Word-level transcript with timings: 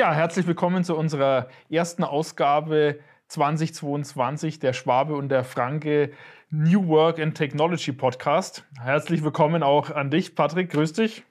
Ja, 0.00 0.14
herzlich 0.14 0.46
willkommen 0.46 0.82
zu 0.82 0.96
unserer 0.96 1.50
ersten 1.68 2.04
Ausgabe 2.04 3.00
2022 3.28 4.58
der 4.58 4.72
Schwabe 4.72 5.14
und 5.14 5.28
der 5.28 5.44
Franke 5.44 6.12
New 6.48 6.88
Work 6.88 7.18
and 7.18 7.36
Technology 7.36 7.92
Podcast. 7.92 8.64
Herzlich 8.80 9.22
willkommen 9.22 9.62
auch 9.62 9.90
an 9.90 10.10
dich, 10.10 10.34
Patrick. 10.34 10.70
Grüß 10.70 10.94
dich. 10.94 11.22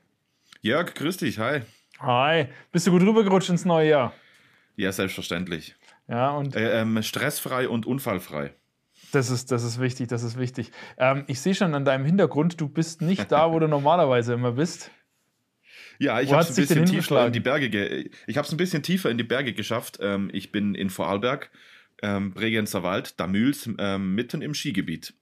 Jörg, 0.62 0.94
grüß 0.94 1.18
dich. 1.18 1.40
Hi. 1.40 1.62
Hi. 2.00 2.46
Bist 2.72 2.86
du 2.86 2.92
gut 2.92 3.02
rübergerutscht 3.02 3.50
ins 3.50 3.66
neue 3.66 3.90
Jahr? 3.90 4.14
Ja, 4.76 4.92
selbstverständlich. 4.92 5.76
Ja, 6.08 6.30
und. 6.34 6.56
Äh, 6.56 6.82
ähm, 6.82 7.02
stressfrei 7.02 7.68
und 7.68 7.88
unfallfrei. 7.88 8.54
Das 9.12 9.32
ist, 9.32 9.52
das 9.52 9.64
ist 9.64 9.82
wichtig, 9.82 10.10
das 10.10 10.22
ist 10.22 10.38
wichtig. 10.38 10.72
Ähm, 11.00 11.24
ich 11.26 11.42
sehe 11.42 11.56
schon 11.56 11.74
an 11.74 11.86
deinem 11.86 12.06
Hintergrund, 12.06 12.62
du 12.62 12.70
bist 12.70 13.02
nicht 13.02 13.32
da, 13.32 13.52
wo 13.52 13.58
du 13.58 13.68
normalerweise 13.68 14.34
immer 14.34 14.52
bist. 14.52 14.92
Ja, 16.00 16.22
ich 16.22 16.32
habe 16.32 16.42
es 16.42 16.50
ein 16.50 16.56
bisschen 16.56 16.86
tiefer 16.86 17.28
in 17.28 17.34
die 17.34 17.42
Berge. 17.42 18.10
Ich 18.26 18.38
habe 18.38 18.46
es 18.46 18.54
ein 18.54 18.58
bisschen 18.58 18.82
tiefer 18.82 19.12
in 19.12 19.18
die 19.18 19.24
Berge 19.24 19.54
geschafft. 19.54 20.00
Ähm, 20.02 20.30
ich 20.32 20.52
bin 20.52 20.74
in 20.74 20.90
Vorarlberg, 20.90 21.52
ähm, 22.02 22.32
Bregenzer 22.32 22.84
Wald, 22.84 23.20
Damüls, 23.20 23.70
ähm, 23.78 24.16
mitten 24.16 24.42
im 24.42 24.54
Skigebiet. 24.54 25.14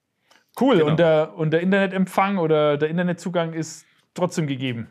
Cool. 0.59 0.77
Genau. 0.77 0.91
Und, 0.91 0.99
der, 0.99 1.33
und 1.35 1.51
der 1.51 1.61
Internetempfang 1.61 2.37
oder 2.37 2.77
der 2.77 2.89
Internetzugang 2.89 3.53
ist 3.53 3.85
trotzdem 4.13 4.45
gegeben. 4.45 4.87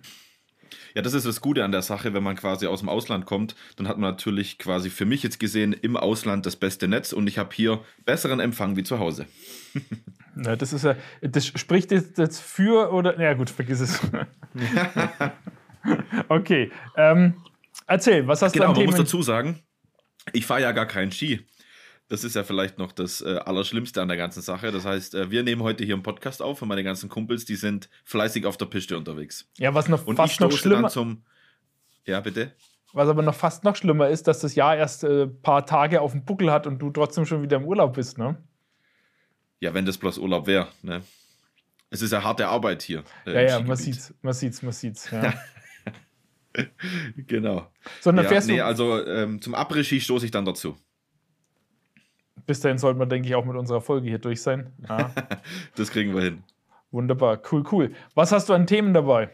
Ja, 0.95 1.03
das 1.03 1.15
ist 1.15 1.27
das 1.27 1.41
Gute 1.41 1.63
an 1.63 1.73
der 1.73 1.83
Sache, 1.83 2.15
wenn 2.15 2.23
man 2.23 2.37
quasi 2.37 2.67
aus 2.67 2.81
dem 2.81 2.89
Ausland 2.89 3.27
kommt, 3.27 3.55
dann 3.77 3.87
hat 3.87 3.99
man 3.99 4.11
natürlich 4.11 4.59
quasi 4.59 4.91
für 4.91 5.05
mich 5.05 5.23
jetzt 5.23 5.39
gesehen 5.39 5.73
im 5.75 5.97
Ausland 5.97 6.47
das 6.47 6.57
beste 6.57 6.89
Netz 6.89 7.13
und 7.13 7.27
ich 7.27 7.39
habe 7.39 7.51
hier 7.55 7.81
besseren 8.05 8.41
Empfang 8.41 8.77
wie 8.77 8.83
zu 8.83 8.99
Hause. 8.99 9.27
Na, 10.35 10.57
das 10.57 10.73
ist 10.73 10.85
ja, 10.85 10.97
das 11.21 11.47
spricht 11.47 11.93
jetzt 11.93 12.41
für 12.41 12.93
oder, 12.93 13.15
na 13.17 13.25
ja, 13.25 13.35
gut, 13.35 13.51
vergiss 13.51 13.81
es. 13.81 14.01
okay, 16.29 16.71
ähm, 16.97 17.35
erzähl, 17.87 18.27
was 18.27 18.43
hast 18.43 18.53
genau, 18.53 18.69
du 18.69 18.73
Genau, 18.75 18.87
man 18.87 18.99
muss 18.99 19.05
dazu 19.05 19.23
sagen, 19.23 19.61
ich 20.33 20.47
fahre 20.47 20.63
ja 20.63 20.73
gar 20.73 20.87
keinen 20.87 21.13
Ski. 21.13 21.47
Das 22.09 22.23
ist 22.23 22.37
ja 22.37 22.45
vielleicht 22.45 22.79
noch 22.79 22.93
das 22.93 23.21
äh, 23.21 23.37
Allerschlimmste 23.45 24.01
an 24.01 24.07
der 24.09 24.17
ganzen 24.17 24.41
Sache. 24.41 24.71
Das 24.71 24.85
heißt, 24.85 25.15
äh, 25.17 25.31
wir 25.31 25.43
nehmen 25.43 25.63
heute 25.63 25.85
hier 25.85 25.95
einen 25.95 26.05
Podcast 26.05 26.41
auf 26.41 26.63
und 26.63 26.69
meine 26.69 26.85
ganzen 26.85 27.09
Kumpels, 27.09 27.45
die 27.45 27.57
sind 27.57 27.89
fleißig 28.05 28.47
auf 28.47 28.57
der 28.57 28.67
Piste 28.67 28.97
unterwegs. 28.97 29.51
Ja, 29.59 29.75
was 29.75 29.89
noch 29.89 30.07
und 30.07 30.17
fast 30.17 30.41
noch 30.41 30.53
schlimmer 30.53 30.89
zum 30.89 31.25
Ja, 32.05 32.21
bitte. 32.21 32.53
Was 32.93 33.09
aber 33.09 33.23
noch 33.23 33.35
fast 33.35 33.65
noch 33.65 33.75
schlimmer 33.75 34.09
ist, 34.09 34.29
dass 34.29 34.39
das 34.39 34.55
Jahr 34.55 34.77
erst 34.77 35.05
ein 35.05 35.11
äh, 35.11 35.27
paar 35.27 35.67
Tage 35.67 36.01
auf 36.01 36.13
dem 36.13 36.25
Buckel 36.25 36.53
hat 36.53 36.69
und 36.69 36.79
du 36.79 36.91
trotzdem 36.91 37.27
schon 37.27 37.43
wieder 37.43 37.57
im 37.57 37.65
Urlaub 37.65 37.95
bist, 37.95 38.19
ne? 38.19 38.37
Ja, 39.59 39.75
wenn 39.75 39.85
das 39.85 39.99
bloß 39.99 40.19
Urlaub 40.19 40.47
wäre, 40.47 40.69
ne? 40.83 41.03
Es 41.91 42.03
ist 42.03 42.13
ja 42.13 42.23
harte 42.23 42.47
Arbeit 42.47 42.83
hier. 42.83 43.03
Äh, 43.27 43.35
ja, 43.35 43.43
ja, 43.43 43.61
man 43.61 43.77
sieht's, 43.77 44.15
man 44.23 44.33
sieht's, 44.33 44.63
man 44.63 44.73
sieht's. 44.73 45.11
Ja. 45.11 45.35
genau. 47.27 47.71
Sondern 48.01 48.25
ja, 48.25 48.31
fährst 48.31 48.49
nee, 48.49 48.61
also 48.61 49.05
ähm, 49.07 49.41
zum 49.41 49.55
Après-Ski 49.55 50.01
stoße 50.01 50.25
ich 50.25 50.31
dann 50.31 50.45
dazu 50.45 50.77
bis 52.47 52.61
dahin 52.61 52.79
sollten 52.79 52.99
wir, 52.99 53.07
denke 53.07 53.29
ich, 53.29 53.35
auch 53.35 53.45
mit 53.45 53.57
unserer 53.57 53.81
Folge 53.81 54.09
hier 54.09 54.19
durch 54.19 54.41
sein. 54.41 54.73
Ja. 54.89 55.11
das 55.75 55.91
kriegen 55.91 56.15
wir 56.15 56.23
hin. 56.23 56.45
Wunderbar, 56.93 57.41
cool, 57.51 57.65
cool. 57.73 57.91
Was 58.15 58.31
hast 58.31 58.49
du 58.49 58.55
an 58.55 58.67
Themen 58.67 58.95
dabei? 58.95 59.31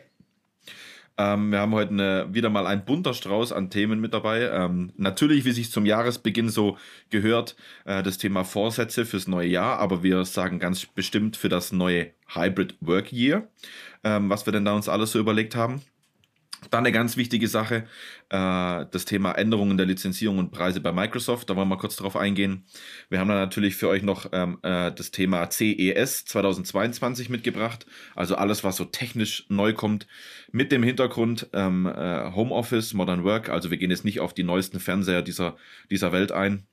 Ähm, 1.19 1.53
wir 1.53 1.59
haben 1.61 1.75
heute 1.75 1.91
eine, 1.91 2.27
wieder 2.31 2.49
mal 2.49 2.67
ein 2.67 2.87
bunter 2.87 3.13
Strauß 3.13 3.53
an 3.53 3.69
Themen 3.69 4.01
mit 4.01 4.15
dabei. 4.15 4.49
Ähm, 4.51 4.93
natürlich, 4.97 5.45
wie 5.45 5.53
sich 5.53 5.71
zum 5.71 5.85
Jahresbeginn 5.85 6.49
so 6.49 6.79
gehört, 7.11 7.55
äh, 7.85 8.03
das 8.03 8.17
Thema 8.17 8.45
Vorsätze 8.45 9.05
fürs 9.05 9.29
neue 9.29 9.49
Jahr, 9.49 9.79
aber 9.79 10.03
wir 10.03 10.25
sagen 10.25 10.59
ganz 10.59 10.87
bestimmt 10.87 11.37
für 11.37 11.51
das 11.51 11.71
neue 11.71 12.13
Hybrid 12.29 12.77
Work 12.81 13.13
Year, 13.13 13.47
ähm, 14.03 14.31
was 14.31 14.47
wir 14.47 14.55
denn 14.55 14.65
da 14.65 14.75
uns 14.75 14.89
alles 14.89 15.13
so 15.13 15.19
überlegt 15.19 15.55
haben. 15.55 15.83
Dann 16.71 16.85
eine 16.85 16.93
ganz 16.93 17.17
wichtige 17.17 17.49
Sache, 17.49 17.85
äh, 18.29 18.87
das 18.91 19.05
Thema 19.05 19.33
Änderungen 19.33 19.77
der 19.77 19.87
Lizenzierung 19.87 20.39
und 20.39 20.53
Preise 20.53 20.81
bei 20.81 20.93
Microsoft. 20.93 21.51
Da 21.51 21.57
wollen 21.57 21.69
wir 21.69 21.77
kurz 21.77 21.97
drauf 21.97 22.17
eingehen. 22.17 22.65
Wir 23.09 23.19
haben 23.19 23.29
dann 23.29 23.39
natürlich 23.39 23.77
für 23.77 23.89
euch 23.89 24.03
noch 24.03 24.27
ähm, 24.33 24.59
äh, 24.63 24.93
das 24.93 25.11
Thema 25.11 25.51
CES 25.51 26.25
2022 26.25 27.29
mitgebracht. 27.29 27.87
Also 28.15 28.37
alles, 28.37 28.65
was 28.65 28.77
so 28.77 28.85
technisch 28.85 29.47
neu 29.49 29.73
kommt, 29.73 30.07
mit 30.53 30.73
dem 30.73 30.83
Hintergrund 30.83 31.49
ähm, 31.53 31.87
äh, 31.87 32.33
Homeoffice, 32.33 32.95
Modern 32.95 33.25
Work. 33.25 33.49
Also 33.49 33.71
wir 33.71 33.79
gehen 33.79 33.91
jetzt 33.91 34.05
nicht 34.05 34.21
auf 34.21 34.33
die 34.33 34.45
neuesten 34.45 34.81
Fernseher 34.81 35.23
dieser, 35.23 35.57
dieser 35.91 36.13
Welt 36.13 36.33
ein. 36.33 36.67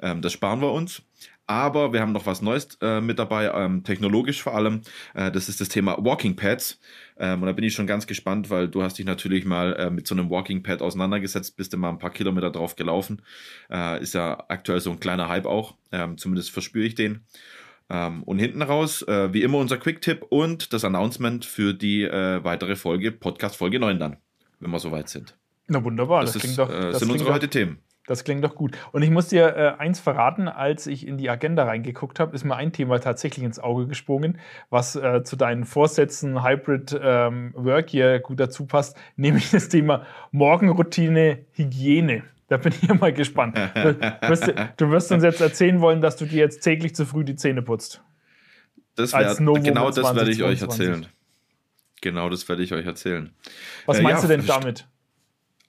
Ähm, 0.00 0.22
das 0.22 0.32
sparen 0.32 0.60
wir 0.60 0.72
uns. 0.72 1.02
Aber 1.48 1.92
wir 1.92 2.00
haben 2.00 2.10
noch 2.10 2.26
was 2.26 2.42
Neues 2.42 2.76
mit 3.02 3.20
dabei, 3.20 3.48
technologisch 3.84 4.42
vor 4.42 4.56
allem. 4.56 4.80
Das 5.14 5.48
ist 5.48 5.60
das 5.60 5.68
Thema 5.68 5.96
Walking 6.04 6.34
Pads. 6.34 6.80
Ähm, 7.18 7.42
und 7.42 7.46
da 7.46 7.52
bin 7.52 7.64
ich 7.64 7.74
schon 7.74 7.86
ganz 7.86 8.06
gespannt, 8.06 8.50
weil 8.50 8.68
du 8.68 8.82
hast 8.82 8.98
dich 8.98 9.06
natürlich 9.06 9.44
mal 9.44 9.74
äh, 9.74 9.90
mit 9.90 10.06
so 10.06 10.14
einem 10.14 10.30
Walking 10.30 10.62
Pad 10.62 10.82
auseinandergesetzt, 10.82 11.56
bist 11.56 11.72
du 11.72 11.76
mal 11.76 11.90
ein 11.90 11.98
paar 11.98 12.10
Kilometer 12.10 12.50
drauf 12.50 12.76
gelaufen. 12.76 13.22
Äh, 13.70 14.02
ist 14.02 14.14
ja 14.14 14.44
aktuell 14.48 14.80
so 14.80 14.90
ein 14.90 15.00
kleiner 15.00 15.28
Hype 15.28 15.46
auch. 15.46 15.74
Ähm, 15.92 16.18
zumindest 16.18 16.50
verspüre 16.50 16.86
ich 16.86 16.94
den. 16.94 17.20
Ähm, 17.88 18.22
und 18.24 18.38
hinten 18.38 18.62
raus, 18.62 19.02
äh, 19.02 19.32
wie 19.32 19.42
immer, 19.42 19.58
unser 19.58 19.78
Quick-Tipp 19.78 20.26
und 20.28 20.72
das 20.72 20.84
Announcement 20.84 21.44
für 21.44 21.72
die 21.72 22.02
äh, 22.02 22.42
weitere 22.42 22.76
Folge, 22.76 23.12
Podcast 23.12 23.56
Folge 23.56 23.78
9 23.78 23.98
dann, 23.98 24.16
wenn 24.60 24.70
wir 24.70 24.80
soweit 24.80 25.08
sind. 25.08 25.36
Na 25.68 25.82
wunderbar, 25.82 26.22
das, 26.22 26.34
das 26.34 26.44
ist, 26.44 26.58
doch, 26.58 26.68
das 26.68 26.98
sind 26.98 27.10
unsere 27.10 27.32
heute 27.32 27.48
Themen. 27.48 27.78
Das 28.06 28.22
klingt 28.22 28.44
doch 28.44 28.54
gut. 28.54 28.78
Und 28.92 29.02
ich 29.02 29.10
muss 29.10 29.28
dir 29.28 29.56
äh, 29.56 29.82
eins 29.82 29.98
verraten, 30.00 30.48
als 30.48 30.86
ich 30.86 31.06
in 31.06 31.18
die 31.18 31.28
Agenda 31.28 31.64
reingeguckt 31.64 32.20
habe, 32.20 32.34
ist 32.34 32.44
mir 32.44 32.56
ein 32.56 32.72
Thema 32.72 33.00
tatsächlich 33.00 33.44
ins 33.44 33.58
Auge 33.58 33.86
gesprungen, 33.86 34.38
was 34.70 34.96
äh, 34.96 35.24
zu 35.24 35.36
deinen 35.36 35.64
Vorsätzen 35.64 36.44
Hybrid 36.44 36.98
ähm, 37.00 37.52
Work 37.54 37.90
hier 37.90 38.20
gut 38.20 38.38
dazu 38.38 38.66
passt, 38.66 38.96
nämlich 39.16 39.50
das 39.50 39.68
Thema 39.68 40.06
Morgenroutine 40.30 41.44
Hygiene. 41.52 42.22
Da 42.48 42.58
bin 42.58 42.72
ich 42.80 42.88
mal 42.94 43.12
gespannt. 43.12 43.58
Du 43.74 43.98
wirst, 44.28 44.52
du 44.76 44.90
wirst, 44.90 45.10
uns 45.10 45.24
jetzt 45.24 45.40
erzählen 45.40 45.80
wollen, 45.80 46.00
dass 46.00 46.16
du 46.16 46.26
dir 46.26 46.38
jetzt 46.38 46.60
täglich 46.60 46.94
zu 46.94 47.04
früh 47.04 47.24
die 47.24 47.34
Zähne 47.34 47.60
putzt. 47.60 48.02
Das 48.94 49.12
wär, 49.12 49.34
genau 49.34 49.90
das 49.90 50.14
werde 50.14 50.30
ich 50.30 50.44
euch 50.44 50.62
erzählen. 50.62 51.06
Genau 52.00 52.28
das 52.28 52.48
werde 52.48 52.62
ich 52.62 52.72
euch 52.72 52.86
erzählen. 52.86 53.30
Was 53.86 53.98
äh, 53.98 54.02
meinst 54.02 54.22
ja, 54.22 54.28
du 54.28 54.36
denn 54.36 54.46
damit? 54.46 54.86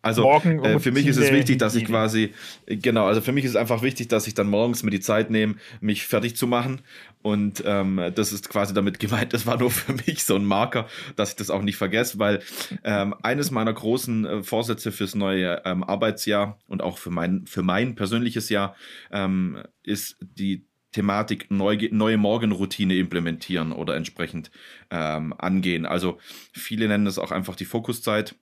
Also 0.01 0.29
äh, 0.31 0.79
für 0.79 0.91
mich 0.91 1.07
ist 1.07 1.17
es 1.17 1.31
wichtig, 1.31 1.57
dass 1.57 1.75
ich 1.75 1.85
quasi, 1.85 2.33
genau, 2.65 3.07
also 3.07 3.19
für 3.19 3.31
mich 3.31 3.45
ist 3.45 3.51
es 3.51 3.55
einfach 3.57 3.81
wichtig, 3.81 4.07
dass 4.07 4.27
ich 4.27 4.35
dann 4.35 4.47
morgens 4.47 4.83
mir 4.83 4.91
die 4.91 4.99
Zeit 4.99 5.29
nehme, 5.31 5.55
mich 5.81 6.05
fertig 6.05 6.37
zu 6.37 6.47
machen. 6.47 6.81
Und 7.23 7.63
ähm, 7.65 7.99
das 8.15 8.31
ist 8.31 8.47
quasi 8.47 8.73
damit 8.73 8.99
gemeint, 9.01 9.33
das 9.33 9.45
war 9.45 9.57
nur 9.57 9.71
für 9.71 9.93
mich 9.93 10.23
so 10.23 10.35
ein 10.35 10.45
Marker, 10.45 10.87
dass 11.15 11.31
ich 11.31 11.35
das 11.35 11.49
auch 11.49 11.61
nicht 11.61 11.77
vergesse, 11.77 12.19
weil 12.19 12.41
ähm, 12.83 13.15
eines 13.23 13.51
meiner 13.51 13.73
großen 13.73 14.25
äh, 14.25 14.43
Vorsätze 14.43 14.91
fürs 14.91 15.15
neue 15.15 15.61
ähm, 15.65 15.83
Arbeitsjahr 15.83 16.59
und 16.67 16.81
auch 16.81 16.97
für 16.99 17.11
mein, 17.11 17.45
für 17.47 17.63
mein 17.63 17.95
persönliches 17.95 18.49
Jahr 18.49 18.75
ähm, 19.11 19.57
ist 19.83 20.17
die 20.21 20.67
Thematik 20.93 21.51
neue, 21.51 21.93
neue 21.93 22.17
Morgenroutine 22.17 22.95
implementieren 22.95 23.71
oder 23.71 23.95
entsprechend 23.95 24.51
ähm, 24.89 25.33
angehen. 25.37 25.85
Also 25.85 26.17
viele 26.53 26.87
nennen 26.87 27.07
es 27.07 27.19
auch 27.19 27.31
einfach 27.31 27.55
die 27.55 27.65
Fokuszeit 27.65 28.35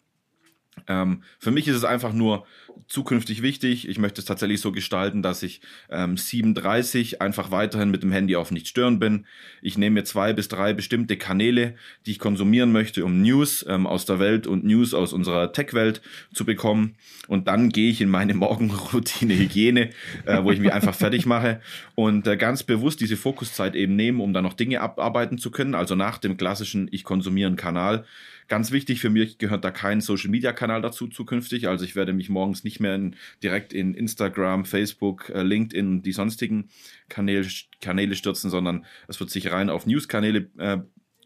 ähm, 0.87 1.23
für 1.39 1.51
mich 1.51 1.67
ist 1.67 1.75
es 1.75 1.83
einfach 1.83 2.13
nur 2.13 2.45
zukünftig 2.87 3.41
wichtig. 3.41 3.87
Ich 3.87 3.97
möchte 3.97 4.21
es 4.21 4.25
tatsächlich 4.25 4.61
so 4.61 4.71
gestalten, 4.71 5.21
dass 5.21 5.43
ich 5.43 5.61
ähm, 5.89 6.15
7.30 6.15 7.19
einfach 7.19 7.49
weiterhin 7.51 7.89
mit 7.89 8.03
dem 8.03 8.11
Handy 8.11 8.35
auf 8.35 8.51
nicht 8.51 8.67
stören 8.67 8.99
bin. 8.99 9.25
Ich 9.61 9.77
nehme 9.77 9.95
mir 9.95 10.03
zwei 10.03 10.33
bis 10.33 10.47
drei 10.47 10.73
bestimmte 10.73 11.17
Kanäle, 11.17 11.75
die 12.05 12.11
ich 12.11 12.19
konsumieren 12.19 12.71
möchte, 12.71 13.05
um 13.05 13.21
News 13.21 13.65
ähm, 13.67 13.87
aus 13.87 14.05
der 14.05 14.19
Welt 14.19 14.45
und 14.45 14.63
News 14.65 14.93
aus 14.93 15.13
unserer 15.13 15.51
Tech-Welt 15.51 16.01
zu 16.33 16.45
bekommen. 16.45 16.95
Und 17.27 17.47
dann 17.47 17.69
gehe 17.69 17.89
ich 17.89 18.01
in 18.01 18.09
meine 18.09 18.33
Morgenroutine 18.35 19.35
Hygiene, 19.35 19.89
äh, 20.25 20.43
wo 20.43 20.51
ich 20.51 20.59
mich 20.59 20.73
einfach 20.73 20.93
fertig 20.95 21.25
mache 21.25 21.61
und 21.95 22.27
äh, 22.27 22.37
ganz 22.37 22.63
bewusst 22.63 23.01
diese 23.01 23.17
Fokuszeit 23.17 23.75
eben 23.75 23.95
nehmen, 23.95 24.19
um 24.19 24.33
dann 24.33 24.43
noch 24.43 24.53
Dinge 24.53 24.81
abarbeiten 24.81 25.37
zu 25.37 25.49
können. 25.49 25.75
Also 25.75 25.95
nach 25.95 26.17
dem 26.17 26.37
klassischen 26.37 26.87
Ich 26.91 27.03
konsumieren 27.03 27.55
Kanal 27.55 28.05
Ganz 28.47 28.71
wichtig 28.71 28.99
für 28.99 29.09
mich 29.09 29.39
gehört 29.39 29.65
da 29.65 29.71
kein 29.71 30.01
Social 30.01 30.29
Media 30.29 30.53
Kanal 30.53 30.81
dazu 30.81 31.07
zukünftig. 31.07 31.67
Also 31.67 31.83
ich 31.83 31.95
werde 31.95 32.13
mich 32.13 32.29
morgens 32.29 32.63
nicht 32.63 32.79
mehr 32.79 32.93
in, 32.93 33.15
direkt 33.41 33.73
in 33.73 33.95
Instagram, 33.95 34.65
Facebook, 34.65 35.29
äh, 35.29 35.41
LinkedIn, 35.41 36.03
die 36.03 36.11
sonstigen 36.11 36.69
Kanäle, 37.09 37.47
Kanäle 37.81 38.15
stürzen, 38.15 38.51
sondern 38.51 38.85
es 39.07 39.19
wird 39.19 39.31
sich 39.31 39.51
rein 39.51 39.71
auf 39.71 39.87
News-Kanäle 39.87 40.49
äh, 40.57 40.77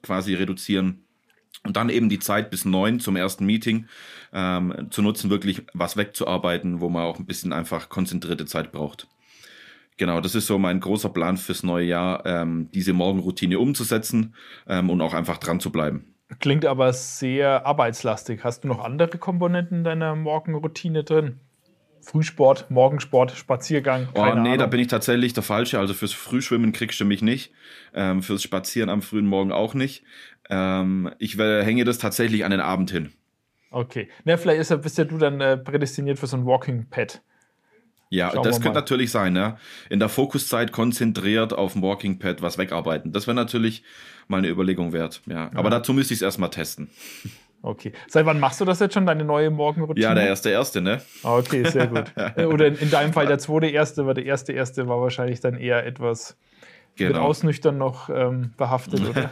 quasi 0.01 0.33
reduzieren. 0.33 1.03
Und 1.63 1.75
dann 1.75 1.89
eben 1.89 2.07
die 2.07 2.19
Zeit 2.19 2.51
bis 2.51 2.63
neun 2.63 3.01
zum 3.01 3.17
ersten 3.17 3.45
Meeting 3.45 3.87
ähm, 4.31 4.87
zu 4.91 5.01
nutzen, 5.01 5.29
wirklich 5.29 5.63
was 5.73 5.97
wegzuarbeiten, 5.97 6.79
wo 6.79 6.87
man 6.87 7.03
auch 7.03 7.19
ein 7.19 7.25
bisschen 7.25 7.51
einfach 7.51 7.89
konzentrierte 7.89 8.45
Zeit 8.45 8.71
braucht. 8.71 9.07
Genau, 9.97 10.21
das 10.21 10.35
ist 10.35 10.47
so 10.47 10.57
mein 10.57 10.79
großer 10.79 11.09
Plan 11.09 11.35
fürs 11.35 11.63
neue 11.63 11.85
Jahr, 11.85 12.25
ähm, 12.25 12.69
diese 12.73 12.93
Morgenroutine 12.93 13.59
umzusetzen 13.59 14.35
ähm, 14.67 14.89
und 14.89 15.01
auch 15.01 15.13
einfach 15.13 15.37
dran 15.37 15.59
zu 15.59 15.69
bleiben. 15.69 16.08
Klingt 16.37 16.65
aber 16.65 16.93
sehr 16.93 17.65
arbeitslastig. 17.65 18.43
Hast 18.43 18.63
du 18.63 18.67
noch 18.67 18.83
andere 18.83 19.17
Komponenten 19.17 19.83
deiner 19.83 20.15
Morgenroutine 20.15 21.03
drin? 21.03 21.39
Frühsport, 22.01 22.69
Morgensport, 22.69 23.31
Spaziergang? 23.31 24.09
Oh, 24.13 24.23
nee, 24.23 24.29
Ahnung. 24.31 24.57
da 24.57 24.65
bin 24.67 24.79
ich 24.79 24.87
tatsächlich 24.87 25.33
der 25.33 25.43
Falsche. 25.43 25.79
Also 25.79 25.93
fürs 25.93 26.13
Frühschwimmen 26.13 26.71
kriegst 26.71 26.99
du 26.99 27.05
mich 27.05 27.21
nicht. 27.21 27.51
Ähm, 27.93 28.21
fürs 28.21 28.43
Spazieren 28.43 28.89
am 28.89 29.01
frühen 29.01 29.25
Morgen 29.25 29.51
auch 29.51 29.73
nicht. 29.73 30.03
Ähm, 30.49 31.11
ich 31.19 31.37
hänge 31.37 31.83
das 31.83 31.97
tatsächlich 31.97 32.45
an 32.45 32.51
den 32.51 32.61
Abend 32.61 32.91
hin. 32.91 33.11
Okay. 33.71 34.09
Na, 34.23 34.37
vielleicht 34.37 34.61
ist, 34.61 34.81
bist 34.81 34.97
ja 34.97 35.05
du 35.05 35.17
dann 35.17 35.41
äh, 35.41 35.57
prädestiniert 35.57 36.19
für 36.19 36.27
so 36.27 36.37
ein 36.37 36.45
Walking 36.45 36.87
Pad. 36.89 37.21
Ja, 38.09 38.31
Schauen 38.31 38.43
das 38.43 38.59
könnte 38.59 38.79
natürlich 38.79 39.11
sein, 39.11 39.33
ne? 39.33 39.57
In 39.89 39.99
der 39.99 40.09
Fokuszeit 40.09 40.71
konzentriert 40.71 41.53
auf 41.53 41.73
dem 41.73 41.83
Walking 41.83 42.17
Pad 42.17 42.41
was 42.41 42.57
wegarbeiten. 42.57 43.11
Das 43.11 43.27
wäre 43.27 43.35
natürlich 43.35 43.83
mal 44.27 44.37
eine 44.37 44.49
Überlegung 44.49 44.93
wert. 44.93 45.21
Ja. 45.27 45.51
Aber 45.53 45.69
dazu 45.69 45.93
müsste 45.93 46.13
ich 46.13 46.19
es 46.19 46.21
erstmal 46.23 46.49
testen. 46.49 46.89
Okay. 47.61 47.91
Seit 48.07 48.25
wann 48.25 48.39
machst 48.39 48.61
du 48.61 48.65
das 48.65 48.79
jetzt 48.79 48.93
schon, 48.93 49.05
deine 49.05 49.25
neue 49.25 49.51
Morgenroutine? 49.51 50.03
Ja, 50.03 50.15
der 50.15 50.27
erste 50.27 50.49
erste, 50.49 50.81
ne? 50.81 51.01
Ah, 51.23 51.37
okay, 51.37 51.63
sehr 51.69 51.87
gut. 51.87 52.05
Oder 52.37 52.67
in, 52.67 52.75
in, 52.75 52.89
deinem 52.89 53.13
Fall 53.13 53.27
der 53.27 53.37
zweite 53.37 53.67
erste, 53.67 54.05
weil 54.05 54.13
der 54.13 54.25
erste 54.25 54.53
erste 54.53 54.87
war 54.87 55.01
wahrscheinlich 55.01 55.39
dann 55.41 55.55
eher 55.55 55.85
etwas 55.85 56.37
genau. 56.95 57.11
mit 57.11 57.19
Ausnüchtern 57.19 57.77
noch 57.77 58.09
ähm, 58.09 58.53
behaftet, 58.57 59.01
oder? 59.07 59.29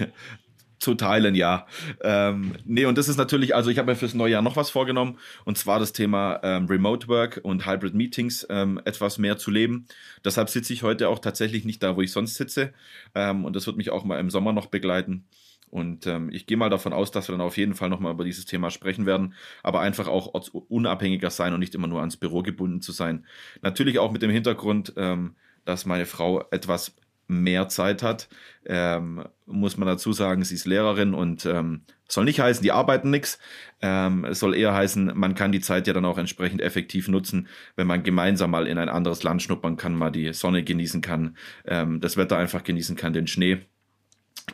zu 0.80 0.94
teilen, 0.94 1.34
ja. 1.34 1.66
Ähm, 2.02 2.54
nee, 2.64 2.86
und 2.86 2.98
das 2.98 3.08
ist 3.08 3.18
natürlich, 3.18 3.54
also 3.54 3.70
ich 3.70 3.78
habe 3.78 3.92
mir 3.92 3.96
fürs 3.96 4.14
neue 4.14 4.32
Jahr 4.32 4.42
noch 4.42 4.56
was 4.56 4.70
vorgenommen, 4.70 5.18
und 5.44 5.58
zwar 5.58 5.78
das 5.78 5.92
Thema 5.92 6.40
ähm, 6.42 6.66
Remote 6.66 7.06
Work 7.06 7.40
und 7.42 7.66
Hybrid 7.66 7.94
Meetings 7.94 8.46
ähm, 8.50 8.80
etwas 8.84 9.18
mehr 9.18 9.36
zu 9.36 9.50
leben. 9.50 9.86
Deshalb 10.24 10.48
sitze 10.48 10.72
ich 10.72 10.82
heute 10.82 11.08
auch 11.08 11.18
tatsächlich 11.18 11.64
nicht 11.64 11.82
da, 11.82 11.96
wo 11.96 12.02
ich 12.02 12.12
sonst 12.12 12.34
sitze. 12.34 12.72
Ähm, 13.14 13.44
und 13.44 13.54
das 13.54 13.66
wird 13.66 13.76
mich 13.76 13.90
auch 13.90 14.04
mal 14.04 14.18
im 14.18 14.30
Sommer 14.30 14.52
noch 14.52 14.66
begleiten. 14.66 15.26
Und 15.70 16.06
ähm, 16.06 16.30
ich 16.32 16.46
gehe 16.46 16.56
mal 16.56 16.70
davon 16.70 16.92
aus, 16.92 17.12
dass 17.12 17.28
wir 17.28 17.32
dann 17.32 17.46
auf 17.46 17.56
jeden 17.56 17.74
Fall 17.74 17.88
nochmal 17.88 18.12
über 18.12 18.24
dieses 18.24 18.44
Thema 18.44 18.70
sprechen 18.70 19.06
werden, 19.06 19.34
aber 19.62 19.80
einfach 19.80 20.08
auch 20.08 20.26
unabhängiger 20.68 21.30
sein 21.30 21.54
und 21.54 21.60
nicht 21.60 21.74
immer 21.74 21.86
nur 21.86 22.00
ans 22.00 22.16
Büro 22.16 22.42
gebunden 22.42 22.80
zu 22.80 22.90
sein. 22.90 23.24
Natürlich 23.62 23.98
auch 24.00 24.10
mit 24.10 24.22
dem 24.22 24.30
Hintergrund, 24.30 24.94
ähm, 24.96 25.36
dass 25.64 25.86
meine 25.86 26.06
Frau 26.06 26.42
etwas 26.50 26.96
mehr 27.30 27.68
Zeit 27.68 28.02
hat. 28.02 28.28
Ähm, 28.66 29.24
muss 29.46 29.76
man 29.76 29.86
dazu 29.86 30.12
sagen, 30.12 30.44
sie 30.44 30.54
ist 30.54 30.66
Lehrerin 30.66 31.14
und 31.14 31.46
ähm, 31.46 31.82
soll 32.08 32.24
nicht 32.24 32.40
heißen, 32.40 32.62
die 32.62 32.72
arbeiten 32.72 33.10
nichts. 33.10 33.38
Ähm, 33.80 34.24
es 34.24 34.40
soll 34.40 34.54
eher 34.54 34.74
heißen, 34.74 35.12
man 35.14 35.34
kann 35.34 35.52
die 35.52 35.60
Zeit 35.60 35.86
ja 35.86 35.92
dann 35.92 36.04
auch 36.04 36.18
entsprechend 36.18 36.60
effektiv 36.60 37.08
nutzen, 37.08 37.48
wenn 37.76 37.86
man 37.86 38.02
gemeinsam 38.02 38.50
mal 38.50 38.66
in 38.66 38.78
ein 38.78 38.88
anderes 38.88 39.22
Land 39.22 39.42
schnuppern 39.42 39.76
kann, 39.76 39.94
mal 39.94 40.10
die 40.10 40.32
Sonne 40.32 40.62
genießen 40.62 41.00
kann, 41.00 41.36
ähm, 41.64 42.00
das 42.00 42.16
Wetter 42.16 42.36
einfach 42.36 42.64
genießen 42.64 42.96
kann, 42.96 43.12
den 43.12 43.26
Schnee. 43.26 43.60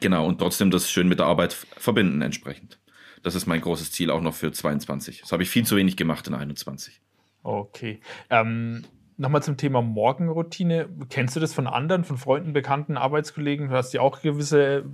Genau, 0.00 0.26
und 0.26 0.38
trotzdem 0.38 0.70
das 0.70 0.90
schön 0.90 1.08
mit 1.08 1.18
der 1.18 1.26
Arbeit 1.26 1.52
verbinden 1.52 2.22
entsprechend. 2.22 2.78
Das 3.22 3.34
ist 3.34 3.46
mein 3.46 3.60
großes 3.60 3.90
Ziel 3.90 4.10
auch 4.10 4.20
noch 4.20 4.34
für 4.34 4.52
22. 4.52 5.22
Das 5.22 5.32
habe 5.32 5.42
ich 5.42 5.48
viel 5.48 5.64
zu 5.66 5.76
wenig 5.76 5.96
gemacht 5.96 6.28
in 6.28 6.34
21. 6.34 7.00
Okay. 7.42 8.00
Ähm, 8.28 8.84
Nochmal 9.18 9.42
zum 9.42 9.56
Thema 9.56 9.80
Morgenroutine. 9.80 10.88
Kennst 11.08 11.36
du 11.36 11.40
das 11.40 11.54
von 11.54 11.66
anderen, 11.66 12.04
von 12.04 12.18
Freunden, 12.18 12.52
Bekannten, 12.52 12.96
Arbeitskollegen, 12.96 13.70
dass 13.70 13.90
die 13.90 13.98
auch 13.98 14.20
gewisse 14.20 14.84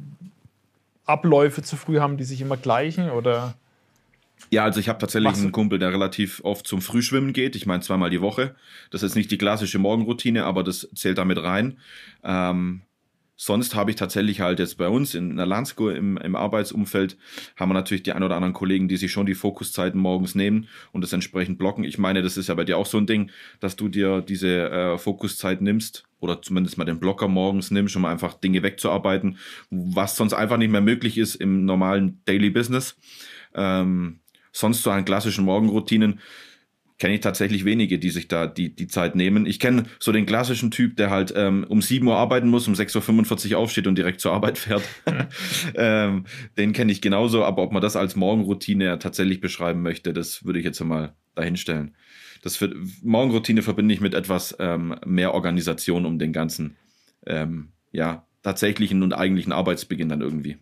Abläufe 1.06 1.62
zu 1.62 1.76
früh 1.76 1.98
haben, 1.98 2.16
die 2.16 2.24
sich 2.24 2.40
immer 2.40 2.56
gleichen? 2.56 3.10
Oder? 3.10 3.54
Ja, 4.50 4.64
also 4.64 4.80
ich 4.80 4.88
habe 4.88 4.98
tatsächlich 4.98 5.34
einen 5.34 5.50
Kumpel, 5.50 5.78
der 5.78 5.92
relativ 5.92 6.40
oft 6.44 6.66
zum 6.66 6.82
Frühschwimmen 6.82 7.32
geht. 7.32 7.56
Ich 7.56 7.66
meine 7.66 7.82
zweimal 7.82 8.10
die 8.10 8.20
Woche. 8.20 8.54
Das 8.90 9.02
ist 9.02 9.16
nicht 9.16 9.30
die 9.30 9.38
klassische 9.38 9.78
Morgenroutine, 9.78 10.44
aber 10.44 10.62
das 10.62 10.88
zählt 10.94 11.18
damit 11.18 11.42
rein. 11.42 11.78
Ähm, 12.22 12.82
Sonst 13.36 13.74
habe 13.74 13.90
ich 13.90 13.96
tatsächlich 13.96 14.40
halt 14.40 14.58
jetzt 14.58 14.76
bei 14.76 14.88
uns 14.88 15.14
in 15.14 15.36
der 15.36 15.46
Landsco 15.46 15.88
im, 15.88 16.16
im 16.16 16.36
Arbeitsumfeld, 16.36 17.16
haben 17.56 17.70
wir 17.70 17.74
natürlich 17.74 18.02
die 18.02 18.12
ein 18.12 18.22
oder 18.22 18.36
anderen 18.36 18.52
Kollegen, 18.52 18.88
die 18.88 18.96
sich 18.96 19.10
schon 19.10 19.26
die 19.26 19.34
Fokuszeiten 19.34 20.00
morgens 20.00 20.34
nehmen 20.34 20.68
und 20.92 21.02
das 21.02 21.12
entsprechend 21.12 21.58
blocken. 21.58 21.84
Ich 21.84 21.98
meine, 21.98 22.22
das 22.22 22.36
ist 22.36 22.48
ja 22.48 22.54
bei 22.54 22.64
dir 22.64 22.78
auch 22.78 22.86
so 22.86 22.98
ein 22.98 23.06
Ding, 23.06 23.30
dass 23.58 23.74
du 23.76 23.88
dir 23.88 24.20
diese 24.20 24.70
äh, 24.70 24.98
Fokuszeit 24.98 25.60
nimmst 25.60 26.04
oder 26.20 26.40
zumindest 26.40 26.78
mal 26.78 26.84
den 26.84 27.00
Blocker 27.00 27.26
morgens 27.26 27.70
nimmst, 27.70 27.96
um 27.96 28.04
einfach 28.04 28.34
Dinge 28.34 28.62
wegzuarbeiten, 28.62 29.38
was 29.70 30.16
sonst 30.16 30.34
einfach 30.34 30.56
nicht 30.58 30.70
mehr 30.70 30.80
möglich 30.80 31.18
ist 31.18 31.34
im 31.34 31.64
normalen 31.64 32.20
Daily 32.26 32.50
Business. 32.50 32.96
Ähm, 33.54 34.20
sonst 34.52 34.82
so 34.82 34.90
an 34.90 35.04
klassischen 35.04 35.44
Morgenroutinen 35.44 36.20
kenne 37.02 37.14
ich 37.14 37.20
tatsächlich 37.20 37.64
wenige, 37.64 37.98
die 37.98 38.10
sich 38.10 38.28
da 38.28 38.46
die, 38.46 38.76
die 38.76 38.86
Zeit 38.86 39.16
nehmen. 39.16 39.44
Ich 39.44 39.58
kenne 39.58 39.86
so 39.98 40.12
den 40.12 40.24
klassischen 40.24 40.70
Typ, 40.70 40.96
der 40.96 41.10
halt 41.10 41.34
ähm, 41.34 41.66
um 41.68 41.82
7 41.82 42.06
Uhr 42.06 42.16
arbeiten 42.16 42.48
muss, 42.48 42.68
um 42.68 42.74
6.45 42.74 43.50
Uhr 43.50 43.58
aufsteht 43.58 43.88
und 43.88 43.98
direkt 43.98 44.20
zur 44.20 44.32
Arbeit 44.32 44.56
fährt. 44.56 44.84
ähm, 45.74 46.26
den 46.56 46.72
kenne 46.72 46.92
ich 46.92 47.00
genauso, 47.00 47.42
aber 47.42 47.64
ob 47.64 47.72
man 47.72 47.82
das 47.82 47.96
als 47.96 48.14
Morgenroutine 48.14 49.00
tatsächlich 49.00 49.40
beschreiben 49.40 49.82
möchte, 49.82 50.12
das 50.12 50.44
würde 50.44 50.60
ich 50.60 50.64
jetzt 50.64 50.78
mal 50.84 51.16
dahinstellen. 51.34 51.96
Das 52.40 52.56
für, 52.56 52.72
Morgenroutine 53.02 53.62
verbinde 53.62 53.94
ich 53.94 54.00
mit 54.00 54.14
etwas 54.14 54.54
ähm, 54.60 54.94
mehr 55.04 55.34
Organisation 55.34 56.06
um 56.06 56.20
den 56.20 56.32
ganzen, 56.32 56.76
ähm, 57.26 57.72
ja, 57.90 58.28
tatsächlichen 58.44 59.02
und 59.02 59.12
eigentlichen 59.12 59.52
Arbeitsbeginn 59.52 60.08
dann 60.08 60.20
irgendwie. 60.20 60.58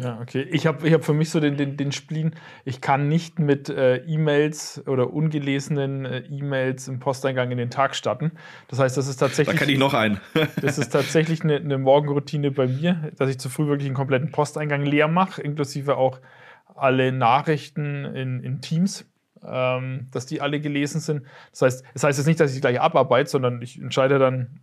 Ja, 0.00 0.18
okay. 0.20 0.42
Ich 0.50 0.66
habe 0.66 0.86
ich 0.86 0.94
hab 0.94 1.04
für 1.04 1.12
mich 1.12 1.30
so 1.30 1.38
den, 1.38 1.56
den, 1.56 1.76
den 1.76 1.92
Spleen, 1.92 2.34
ich 2.64 2.80
kann 2.80 3.08
nicht 3.08 3.38
mit 3.38 3.68
äh, 3.68 3.96
E-Mails 3.96 4.82
oder 4.86 5.12
ungelesenen 5.12 6.06
äh, 6.06 6.18
E-Mails 6.20 6.88
im 6.88 6.98
Posteingang 6.98 7.50
in 7.50 7.58
den 7.58 7.70
Tag 7.70 7.94
starten. 7.94 8.32
Das 8.68 8.78
heißt, 8.78 8.96
das 8.96 9.06
ist 9.06 9.16
tatsächlich. 9.16 9.54
Da 9.54 9.60
kann 9.60 9.68
ich 9.68 9.78
noch 9.78 9.94
einen. 9.94 10.20
das 10.60 10.78
ist 10.78 10.90
tatsächlich 10.90 11.42
eine, 11.42 11.56
eine, 11.56 11.78
Morgenroutine 11.78 12.50
bei 12.50 12.66
mir, 12.66 13.12
dass 13.18 13.28
ich 13.28 13.38
zu 13.38 13.50
früh 13.50 13.66
wirklich 13.66 13.86
einen 13.86 13.96
kompletten 13.96 14.30
Posteingang 14.30 14.84
leer 14.84 15.08
mache, 15.08 15.42
inklusive 15.42 15.96
auch 15.96 16.20
alle 16.74 17.12
Nachrichten 17.12 18.04
in, 18.04 18.42
in 18.42 18.60
Teams. 18.60 19.06
Ähm, 19.44 20.06
dass 20.12 20.24
die 20.26 20.40
alle 20.40 20.60
gelesen 20.60 21.00
sind. 21.00 21.24
Das 21.50 21.62
heißt, 21.62 21.84
das 21.94 22.04
heißt 22.04 22.18
jetzt 22.20 22.28
nicht, 22.28 22.38
dass 22.38 22.54
ich 22.54 22.60
gleich 22.60 22.80
abarbeite, 22.80 23.28
sondern 23.28 23.60
ich 23.60 23.76
entscheide 23.76 24.20
dann, 24.20 24.60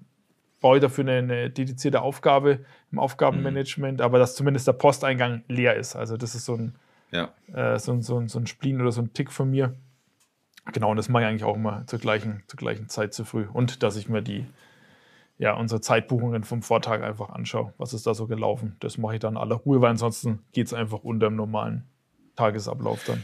baue 0.62 0.78
ich 0.78 0.82
dafür 0.82 1.04
eine, 1.04 1.18
eine 1.18 1.50
dedizierte 1.50 2.02
Aufgabe 2.02 2.60
im 2.92 3.00
Aufgabenmanagement, 3.00 4.00
mhm. 4.00 4.04
aber 4.04 4.20
dass 4.20 4.36
zumindest 4.36 4.68
der 4.68 4.74
Posteingang 4.74 5.44
leer 5.48 5.76
ist. 5.76 5.96
Also 5.96 6.18
das 6.18 6.36
ist 6.36 6.46
so 6.46 6.56
ein, 6.56 6.76
ja. 7.12 7.30
äh, 7.54 7.80
so, 7.80 7.94
ein, 7.94 8.02
so, 8.02 8.18
ein, 8.18 8.28
so 8.28 8.40
ein 8.40 8.48
Spleen 8.48 8.82
oder 8.82 8.92
so 8.92 9.02
ein 9.02 9.14
Tick 9.14 9.32
von 9.32 9.50
mir. 9.50 9.76
Genau, 10.74 10.92
und 10.92 10.98
das 10.98 11.10
mache 11.10 11.24
ich 11.24 11.30
eigentlich 11.30 11.44
auch 11.44 11.56
immer 11.56 11.86
zur 11.88 12.00
gleichen, 12.00 12.44
zur 12.48 12.58
gleichen 12.58 12.90
Zeit 12.90 13.14
zu 13.14 13.26
früh. 13.26 13.46
Und 13.52 13.82
dass 13.84 13.96
ich 13.96 14.10
mir 14.10 14.22
die, 14.22 14.46
ja, 15.38 15.54
unsere 15.54 15.82
Zeitbuchungen 15.82 16.44
vom 16.44 16.62
Vortag 16.62 17.02
einfach 17.02 17.30
anschaue. 17.30 17.74
Was 17.78 17.94
ist 17.94 18.06
da 18.06 18.14
so 18.14 18.28
gelaufen? 18.28 18.76
Das 18.80 18.98
mache 18.98 19.16
ich 19.16 19.20
dann 19.20 19.38
aller 19.38 19.56
Ruhe, 19.56 19.82
weil 19.82 19.92
ansonsten 19.92 20.44
geht 20.52 20.68
es 20.68 20.74
einfach 20.74 21.00
unter 21.04 21.30
dem 21.30 21.36
normalen 21.36 21.86
Tagesablauf 22.36 23.04
dann. 23.06 23.24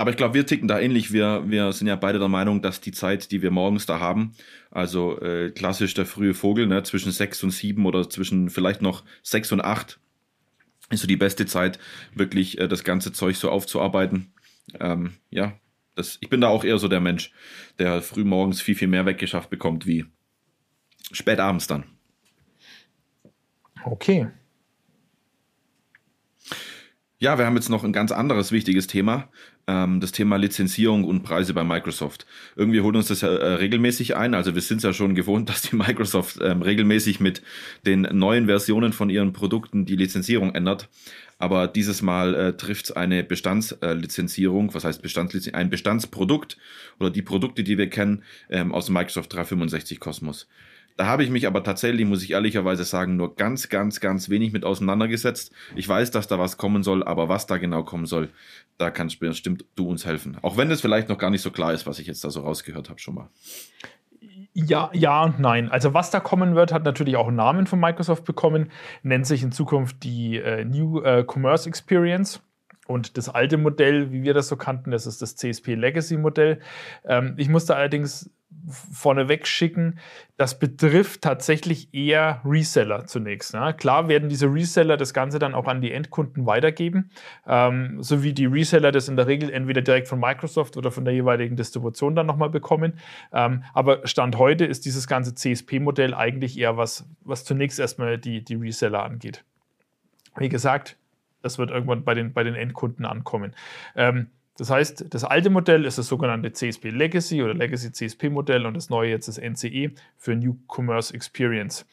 Aber 0.00 0.10
ich 0.10 0.16
glaube, 0.16 0.34
wir 0.34 0.46
ticken 0.46 0.68
da 0.68 0.78
ähnlich. 0.78 1.12
Wir, 1.12 1.42
wir 1.48 1.72
sind 1.72 1.88
ja 1.88 1.96
beide 1.96 2.20
der 2.20 2.28
Meinung, 2.28 2.62
dass 2.62 2.80
die 2.80 2.92
Zeit, 2.92 3.32
die 3.32 3.42
wir 3.42 3.50
morgens 3.50 3.84
da 3.84 3.98
haben, 3.98 4.32
also 4.70 5.20
äh, 5.20 5.50
klassisch 5.50 5.92
der 5.92 6.06
frühe 6.06 6.34
Vogel, 6.34 6.68
ne, 6.68 6.84
zwischen 6.84 7.10
sechs 7.10 7.42
und 7.42 7.50
sieben 7.50 7.84
oder 7.84 8.08
zwischen 8.08 8.48
vielleicht 8.48 8.80
noch 8.80 9.02
sechs 9.24 9.50
und 9.50 9.60
acht, 9.60 9.98
ist 10.90 11.00
so 11.00 11.08
die 11.08 11.16
beste 11.16 11.46
Zeit, 11.46 11.80
wirklich 12.14 12.58
äh, 12.58 12.68
das 12.68 12.84
ganze 12.84 13.12
Zeug 13.12 13.34
so 13.34 13.50
aufzuarbeiten. 13.50 14.32
Ähm, 14.78 15.14
ja, 15.30 15.54
das, 15.96 16.18
ich 16.20 16.28
bin 16.28 16.40
da 16.40 16.46
auch 16.46 16.62
eher 16.62 16.78
so 16.78 16.86
der 16.86 17.00
Mensch, 17.00 17.32
der 17.80 18.00
früh 18.00 18.22
morgens 18.22 18.60
viel, 18.60 18.76
viel 18.76 18.86
mehr 18.86 19.04
weggeschafft 19.04 19.50
bekommt 19.50 19.84
wie 19.84 20.06
spät 21.10 21.40
abends 21.40 21.66
dann. 21.66 21.82
Okay. 23.84 24.28
Ja, 27.18 27.36
wir 27.36 27.46
haben 27.46 27.56
jetzt 27.56 27.68
noch 27.68 27.82
ein 27.82 27.92
ganz 27.92 28.12
anderes 28.12 28.52
wichtiges 28.52 28.86
Thema, 28.86 29.28
ähm, 29.68 30.00
das 30.00 30.10
Thema 30.10 30.36
Lizenzierung 30.36 31.04
und 31.04 31.22
Preise 31.22 31.54
bei 31.54 31.62
Microsoft. 31.62 32.26
Irgendwie 32.56 32.80
holt 32.80 32.96
uns 32.96 33.08
das 33.08 33.20
ja 33.20 33.28
äh, 33.28 33.54
regelmäßig 33.54 34.16
ein. 34.16 34.34
Also 34.34 34.54
wir 34.54 34.62
sind 34.62 34.82
ja 34.82 34.92
schon 34.92 35.14
gewohnt, 35.14 35.48
dass 35.50 35.62
die 35.62 35.76
Microsoft 35.76 36.38
ähm, 36.42 36.62
regelmäßig 36.62 37.20
mit 37.20 37.42
den 37.86 38.02
neuen 38.12 38.46
Versionen 38.46 38.92
von 38.92 39.10
ihren 39.10 39.32
Produkten 39.32 39.84
die 39.84 39.96
Lizenzierung 39.96 40.54
ändert. 40.54 40.88
Aber 41.38 41.68
dieses 41.68 42.02
Mal 42.02 42.34
äh, 42.34 42.56
trifft 42.56 42.96
eine 42.96 43.22
Bestandslizenzierung, 43.22 44.74
was 44.74 44.84
heißt 44.84 45.02
Bestandslizenzierung, 45.02 45.60
ein 45.60 45.70
Bestandsprodukt 45.70 46.56
oder 46.98 47.10
die 47.10 47.22
Produkte, 47.22 47.62
die 47.62 47.78
wir 47.78 47.88
kennen, 47.88 48.24
ähm, 48.50 48.74
aus 48.74 48.88
Microsoft 48.88 49.32
365 49.32 50.00
Kosmos. 50.00 50.48
Da 50.98 51.06
habe 51.06 51.22
ich 51.22 51.30
mich 51.30 51.46
aber 51.46 51.62
tatsächlich, 51.62 52.04
muss 52.06 52.24
ich 52.24 52.32
ehrlicherweise 52.32 52.82
sagen, 52.82 53.14
nur 53.14 53.36
ganz, 53.36 53.68
ganz, 53.68 54.00
ganz 54.00 54.30
wenig 54.30 54.52
mit 54.52 54.64
auseinandergesetzt. 54.64 55.52
Ich 55.76 55.88
weiß, 55.88 56.10
dass 56.10 56.26
da 56.26 56.40
was 56.40 56.56
kommen 56.56 56.82
soll, 56.82 57.04
aber 57.04 57.28
was 57.28 57.46
da 57.46 57.56
genau 57.56 57.84
kommen 57.84 58.04
soll, 58.04 58.30
da 58.78 58.90
kannst 58.90 59.20
bestimmt 59.20 59.64
du 59.76 59.88
uns 59.88 60.04
helfen. 60.04 60.36
Auch 60.42 60.56
wenn 60.56 60.72
es 60.72 60.80
vielleicht 60.80 61.08
noch 61.08 61.16
gar 61.16 61.30
nicht 61.30 61.42
so 61.42 61.52
klar 61.52 61.72
ist, 61.72 61.86
was 61.86 62.00
ich 62.00 62.08
jetzt 62.08 62.24
da 62.24 62.30
so 62.30 62.40
rausgehört 62.40 62.90
habe 62.90 62.98
schon 62.98 63.14
mal. 63.14 63.28
Ja, 64.54 64.90
ja 64.92 65.22
und 65.22 65.38
nein. 65.38 65.70
Also 65.70 65.94
was 65.94 66.10
da 66.10 66.18
kommen 66.18 66.56
wird, 66.56 66.72
hat 66.72 66.82
natürlich 66.82 67.14
auch 67.14 67.28
einen 67.28 67.36
Namen 67.36 67.68
von 67.68 67.78
Microsoft 67.78 68.24
bekommen, 68.24 68.72
nennt 69.04 69.24
sich 69.24 69.44
in 69.44 69.52
Zukunft 69.52 70.02
die 70.02 70.38
äh, 70.38 70.64
New 70.64 71.00
äh, 71.02 71.24
Commerce 71.24 71.68
Experience. 71.68 72.42
Und 72.88 73.16
das 73.18 73.28
alte 73.28 73.56
Modell, 73.56 74.10
wie 74.10 74.24
wir 74.24 74.34
das 74.34 74.48
so 74.48 74.56
kannten, 74.56 74.90
das 74.90 75.06
ist 75.06 75.22
das 75.22 75.36
CSP 75.36 75.76
Legacy 75.76 76.16
Modell. 76.16 76.58
Ähm, 77.04 77.34
ich 77.36 77.48
musste 77.48 77.76
allerdings 77.76 78.30
vorneweg 78.68 79.46
schicken, 79.46 79.98
das 80.36 80.58
betrifft 80.58 81.22
tatsächlich 81.22 81.92
eher 81.92 82.40
Reseller 82.44 83.06
zunächst. 83.06 83.54
Ne? 83.54 83.74
Klar 83.76 84.08
werden 84.08 84.28
diese 84.28 84.46
Reseller 84.46 84.96
das 84.96 85.12
Ganze 85.12 85.38
dann 85.38 85.54
auch 85.54 85.66
an 85.66 85.80
die 85.80 85.92
Endkunden 85.92 86.46
weitergeben, 86.46 87.10
ähm, 87.46 88.02
so 88.02 88.22
wie 88.22 88.32
die 88.32 88.46
Reseller 88.46 88.92
das 88.92 89.08
in 89.08 89.16
der 89.16 89.26
Regel 89.26 89.50
entweder 89.50 89.82
direkt 89.82 90.08
von 90.08 90.20
Microsoft 90.20 90.76
oder 90.76 90.90
von 90.90 91.04
der 91.04 91.14
jeweiligen 91.14 91.56
Distribution 91.56 92.14
dann 92.14 92.26
nochmal 92.26 92.50
bekommen. 92.50 92.98
Ähm, 93.32 93.64
aber 93.74 94.06
Stand 94.06 94.38
heute 94.38 94.64
ist 94.64 94.84
dieses 94.84 95.06
ganze 95.06 95.34
CSP-Modell 95.34 96.14
eigentlich 96.14 96.58
eher 96.58 96.76
was, 96.76 97.06
was 97.22 97.44
zunächst 97.44 97.78
erstmal 97.78 98.18
die, 98.18 98.44
die 98.44 98.54
Reseller 98.54 99.02
angeht. 99.02 99.44
Wie 100.36 100.48
gesagt, 100.48 100.96
das 101.42 101.58
wird 101.58 101.70
irgendwann 101.70 102.04
bei 102.04 102.14
den, 102.14 102.32
bei 102.32 102.44
den 102.44 102.54
Endkunden 102.54 103.04
ankommen. 103.04 103.54
Ähm, 103.96 104.28
das 104.58 104.70
heißt, 104.70 105.06
das 105.14 105.22
alte 105.22 105.50
Modell 105.50 105.84
ist 105.84 105.98
das 105.98 106.08
sogenannte 106.08 106.52
CSP 106.52 106.90
Legacy 106.90 107.44
oder 107.44 107.54
Legacy 107.54 107.92
CSP 107.92 108.28
Modell 108.28 108.66
und 108.66 108.74
das 108.74 108.90
neue 108.90 109.08
jetzt 109.08 109.28
das 109.28 109.38
NCE 109.38 109.92
für 110.16 110.34
New 110.34 110.56
Commerce 110.66 111.14
Experience. 111.14 111.86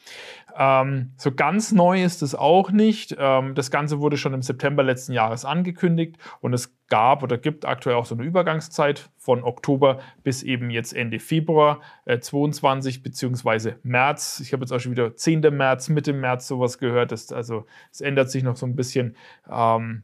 Ähm, 0.57 1.11
so 1.15 1.31
ganz 1.31 1.71
neu 1.71 2.03
ist 2.03 2.23
es 2.23 2.33
auch 2.33 2.71
nicht. 2.71 3.15
Ähm, 3.19 3.53
das 3.53 3.69
Ganze 3.69 3.99
wurde 3.99 4.17
schon 4.17 4.33
im 4.33 4.41
September 4.41 4.81
letzten 4.81 5.13
Jahres 5.13 5.45
angekündigt 5.45 6.17
und 6.41 6.53
es 6.53 6.73
gab 6.87 7.21
oder 7.21 7.37
gibt 7.37 7.65
aktuell 7.65 7.97
auch 7.97 8.05
so 8.05 8.15
eine 8.15 8.23
Übergangszeit 8.23 9.11
von 9.17 9.43
Oktober 9.43 9.99
bis 10.23 10.41
eben 10.41 10.71
jetzt 10.71 10.93
Ende 10.93 11.19
Februar 11.19 11.81
äh, 12.05 12.17
22 12.17 13.03
beziehungsweise 13.03 13.77
März. 13.83 14.39
Ich 14.39 14.53
habe 14.53 14.63
jetzt 14.63 14.71
auch 14.71 14.79
schon 14.79 14.91
wieder 14.91 15.15
10. 15.15 15.41
März, 15.55 15.89
Mitte 15.89 16.13
März 16.13 16.47
sowas 16.47 16.79
gehört. 16.79 17.11
Das, 17.11 17.31
also 17.31 17.67
es 17.91 18.01
ändert 18.01 18.31
sich 18.31 18.41
noch 18.41 18.55
so 18.55 18.65
ein 18.65 18.75
bisschen. 18.75 19.15
Ähm, 19.51 20.01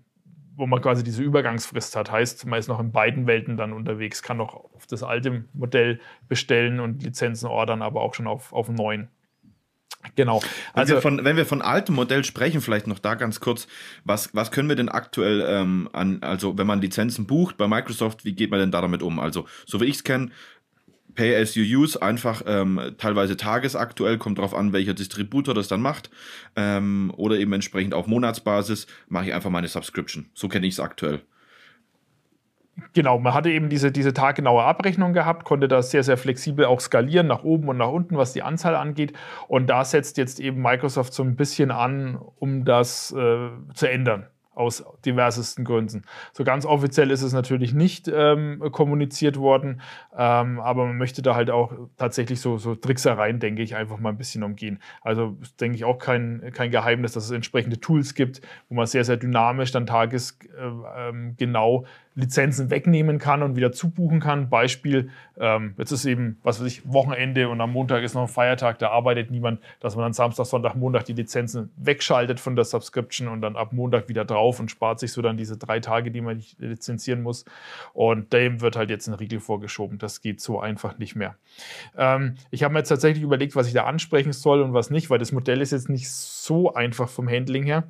wo 0.62 0.68
man 0.68 0.80
quasi 0.80 1.04
diese 1.04 1.24
Übergangsfrist 1.24 1.96
hat. 1.96 2.12
Heißt, 2.12 2.46
man 2.46 2.60
ist 2.60 2.68
noch 2.68 2.80
in 2.80 2.92
beiden 2.92 3.26
Welten 3.26 3.58
dann 3.58 3.74
unterwegs, 3.74 4.22
kann 4.22 4.38
noch 4.38 4.54
auf 4.54 4.86
das 4.86 5.02
alte 5.02 5.44
Modell 5.54 6.00
bestellen 6.30 6.80
und 6.80 7.02
Lizenzen 7.02 7.48
ordern, 7.48 7.82
aber 7.82 8.02
auch 8.02 8.14
schon 8.14 8.28
auf, 8.28 8.54
auf 8.54 8.70
neuen. 8.70 9.08
Genau. 10.16 10.40
Also, 10.74 10.94
wenn 10.94 10.98
wir, 10.98 11.02
von, 11.02 11.26
wenn 11.26 11.36
wir 11.36 11.46
von 11.48 11.64
altem 11.64 11.96
Modell 11.96 12.24
sprechen, 12.24 12.62
vielleicht 12.62 12.86
noch 12.86 13.00
da 13.00 13.16
ganz 13.16 13.40
kurz, 13.40 13.68
was, 14.04 14.36
was 14.36 14.52
können 14.52 14.70
wir 14.70 14.76
denn 14.76 14.90
aktuell 14.90 15.44
ähm, 15.48 15.90
an, 15.94 16.22
also 16.22 16.56
wenn 16.60 16.68
man 16.68 16.80
Lizenzen 16.80 17.26
bucht 17.26 17.58
bei 17.58 17.68
Microsoft, 17.68 18.24
wie 18.24 18.34
geht 18.34 18.52
man 18.52 18.60
denn 18.60 18.72
da 18.72 18.82
damit 18.82 19.02
um? 19.02 19.20
Also, 19.20 19.48
so 19.66 19.82
wie 19.82 19.86
ich 19.86 19.96
es 19.96 20.04
kenne, 20.04 20.30
Pay 21.16 21.36
as 21.36 21.56
you 21.56 21.64
use, 21.64 22.02
einfach 22.02 22.44
ähm, 22.46 22.80
teilweise 22.98 23.38
tagesaktuell, 23.38 24.18
kommt 24.18 24.38
darauf 24.38 24.54
an, 24.54 24.74
welcher 24.74 24.94
Distributor 24.94 25.54
das 25.54 25.68
dann 25.68 25.82
macht. 25.82 26.10
Ähm, 26.56 27.14
oder 27.18 27.38
eben 27.38 27.54
entsprechend 27.54 27.94
auf 27.94 28.08
Monatsbasis 28.08 28.88
mache 29.08 29.26
ich 29.26 29.34
einfach 29.34 29.50
meine 29.50 29.68
Subscription. 29.68 30.30
So 30.34 30.48
kenne 30.48 30.68
ich 30.68 30.74
es 30.74 30.80
aktuell. 30.80 31.22
Genau, 32.94 33.20
man 33.20 33.34
hatte 33.34 33.52
eben 33.52 33.70
diese, 33.70 33.92
diese 33.92 34.14
taggenaue 34.14 34.64
Abrechnung 34.64 35.14
gehabt, 35.14 35.44
konnte 35.44 35.68
das 35.68 35.92
sehr, 35.92 36.04
sehr 36.04 36.18
flexibel 36.18 36.66
auch 36.66 36.80
skalieren, 36.80 37.28
nach 37.28 37.44
oben 37.44 37.68
und 37.68 37.78
nach 37.78 37.90
unten, 37.90 38.18
was 38.18 38.34
die 38.34 38.42
Anzahl 38.42 38.76
angeht. 38.76 39.14
Und 39.48 39.68
da 39.68 39.86
setzt 39.86 40.18
jetzt 40.18 40.40
eben 40.40 40.62
Microsoft 40.62 41.14
so 41.14 41.24
ein 41.24 41.36
bisschen 41.36 41.72
an, 41.72 42.18
um 42.40 42.66
das 42.66 43.12
äh, 43.12 43.50
zu 43.74 43.90
ändern 43.90 44.28
aus 44.54 44.84
diversesten 45.06 45.64
Gründen. 45.64 46.04
So 46.34 46.44
ganz 46.44 46.66
offiziell 46.66 47.10
ist 47.10 47.22
es 47.22 47.32
natürlich 47.34 47.74
nicht 47.74 48.12
ähm, 48.14 48.62
kommuniziert 48.72 49.38
worden, 49.38 49.82
ähm, 50.16 50.60
aber 50.60 50.86
man 50.86 50.98
möchte 50.98 51.22
da 51.22 51.36
halt 51.36 51.50
auch 51.50 51.74
tatsächlich 51.98 52.42
so, 52.42 52.58
so 52.58 52.76
Tricksereien, 52.76 53.40
denke 53.40 53.62
ich, 53.62 53.76
einfach 53.76 53.98
mal 53.98 54.10
ein 54.10 54.18
bisschen 54.18 54.44
umgehen. 54.44 54.80
Also 55.02 55.38
denke 55.60 55.78
ich 55.78 55.86
auch 55.86 56.00
kein, 56.00 56.52
kein 56.54 56.70
Geheimnis, 56.72 57.14
dass 57.14 57.26
es 57.26 57.32
entsprechende 57.32 57.80
Tools 57.80 58.14
gibt, 58.14 58.42
wo 58.68 58.76
man 58.76 58.86
sehr, 58.88 59.06
sehr 59.06 59.18
dynamisch 59.18 59.72
dann 59.72 59.86
tagesgenau 59.86 61.84
äh, 61.84 61.88
Lizenzen 62.16 62.70
wegnehmen 62.70 63.20
kann 63.20 63.42
und 63.42 63.56
wieder 63.56 63.72
zubuchen 63.72 64.20
kann. 64.20 64.50
Beispiel, 64.50 65.10
ähm, 65.40 65.76
jetzt 65.78 65.92
ist 65.92 66.06
eben, 66.06 66.38
was 66.44 66.60
weiß 66.60 66.68
ich, 66.68 66.92
Wochenende 66.92 67.48
und 67.48 67.62
am 67.62 67.72
Montag 67.72 68.04
ist 68.04 68.16
noch 68.16 68.24
ein 68.24 68.28
Feiertag, 68.28 68.80
da 68.80 68.90
arbeitet 68.90 69.32
niemand, 69.32 69.62
dass 69.80 69.96
man 69.96 70.04
dann 70.04 70.14
Samstag, 70.14 70.46
Sonntag, 70.46 70.76
Montag 70.76 71.06
die 71.06 71.14
Lizenzen 71.14 71.72
wegschaltet 71.78 72.40
von 72.40 72.56
der 72.56 72.66
Subscription 72.66 73.30
und 73.30 73.42
dann 73.42 73.56
ab 73.56 73.72
Montag 73.72 74.10
wieder 74.10 74.26
drauf 74.26 74.60
und 74.60 74.70
spart 74.70 75.00
sich 75.00 75.14
so 75.14 75.22
dann 75.22 75.38
diese 75.38 75.58
drei 75.58 75.80
Tage, 75.80 76.12
die 76.12 76.20
man 76.20 76.38
nicht 76.38 76.60
lizenzieren 76.60 77.22
muss. 77.22 77.46
Und 77.94 78.34
dem 78.34 78.60
wird 78.60 78.76
halt 78.76 78.90
jetzt 78.90 79.08
ein 79.08 79.14
Riegel 79.14 79.40
vorgeschoben. 79.40 79.98
Das 79.98 80.22
geht 80.22 80.42
so 80.42 80.60
einfach 80.60 80.98
nicht 80.98 81.16
mehr. 81.16 81.36
Ähm, 81.98 82.36
ich 82.50 82.64
habe 82.64 82.74
mir 82.74 82.80
jetzt 82.80 82.90
tatsächlich 82.90 83.24
überlegt, 83.24 83.56
was 83.56 83.68
ich 83.68 83.74
da 83.74 83.86
ansprechen 83.86 84.34
soll 84.34 84.62
und 84.62 84.74
was 84.74 84.90
nicht, 84.90 85.10
weil 85.10 85.20
das 85.20 85.32
Modell 85.32 85.62
ist 85.62 85.72
jetzt 85.72 85.90
nicht 85.90 86.10
so 86.10 86.74
einfach 86.74 87.08
vom 87.08 87.30
Handling 87.30 87.64
her. 87.64 87.86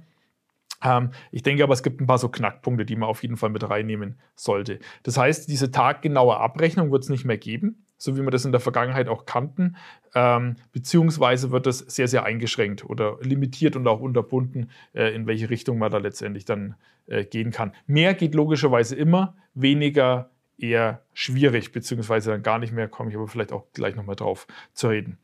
Ähm, 0.83 1.11
ich 1.31 1.43
denke 1.43 1.63
aber, 1.63 1.73
es 1.73 1.83
gibt 1.83 2.01
ein 2.01 2.07
paar 2.07 2.17
so 2.17 2.29
Knackpunkte, 2.29 2.85
die 2.85 2.95
man 2.95 3.09
auf 3.09 3.21
jeden 3.21 3.37
Fall 3.37 3.49
mit 3.49 3.67
reinnehmen 3.69 4.19
sollte. 4.35 4.79
Das 5.03 5.17
heißt, 5.17 5.49
diese 5.49 5.71
taggenaue 5.71 6.37
Abrechnung 6.37 6.91
wird 6.91 7.03
es 7.03 7.09
nicht 7.09 7.25
mehr 7.25 7.37
geben, 7.37 7.85
so 7.97 8.17
wie 8.17 8.21
wir 8.21 8.31
das 8.31 8.45
in 8.45 8.51
der 8.51 8.61
Vergangenheit 8.61 9.07
auch 9.07 9.25
kannten, 9.25 9.75
ähm, 10.15 10.55
beziehungsweise 10.71 11.51
wird 11.51 11.67
das 11.67 11.79
sehr, 11.79 12.07
sehr 12.07 12.23
eingeschränkt 12.23 12.83
oder 12.83 13.17
limitiert 13.21 13.75
und 13.75 13.87
auch 13.87 13.99
unterbunden, 13.99 14.71
äh, 14.93 15.13
in 15.13 15.27
welche 15.27 15.49
Richtung 15.49 15.77
man 15.77 15.91
da 15.91 15.99
letztendlich 15.99 16.45
dann 16.45 16.75
äh, 17.07 17.25
gehen 17.25 17.51
kann. 17.51 17.73
Mehr 17.85 18.13
geht 18.13 18.33
logischerweise 18.33 18.95
immer, 18.95 19.35
weniger 19.53 20.31
eher 20.57 21.01
schwierig, 21.13 21.71
beziehungsweise 21.71 22.31
dann 22.31 22.43
gar 22.43 22.59
nicht 22.59 22.73
mehr, 22.73 22.87
komme 22.87 23.09
ich 23.09 23.15
aber 23.15 23.27
vielleicht 23.27 23.51
auch 23.51 23.65
gleich 23.73 23.95
nochmal 23.95 24.15
drauf 24.15 24.47
zu 24.73 24.89
reden 24.89 25.17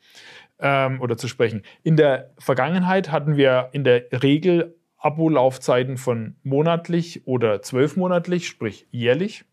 ähm, 0.60 1.02
oder 1.02 1.18
zu 1.18 1.28
sprechen. 1.28 1.64
In 1.84 1.96
der 1.96 2.32
Vergangenheit 2.38 3.12
hatten 3.12 3.38
wir 3.38 3.70
in 3.72 3.84
der 3.84 4.06
Regel 4.24 4.76
Abo-Laufzeiten 4.98 5.98
von 5.98 6.36
monatlich 6.44 7.28
oder 7.28 7.62
zwölfmonatlich, 7.62 8.48
sprich 8.48 8.88
jährlich. 8.92 9.46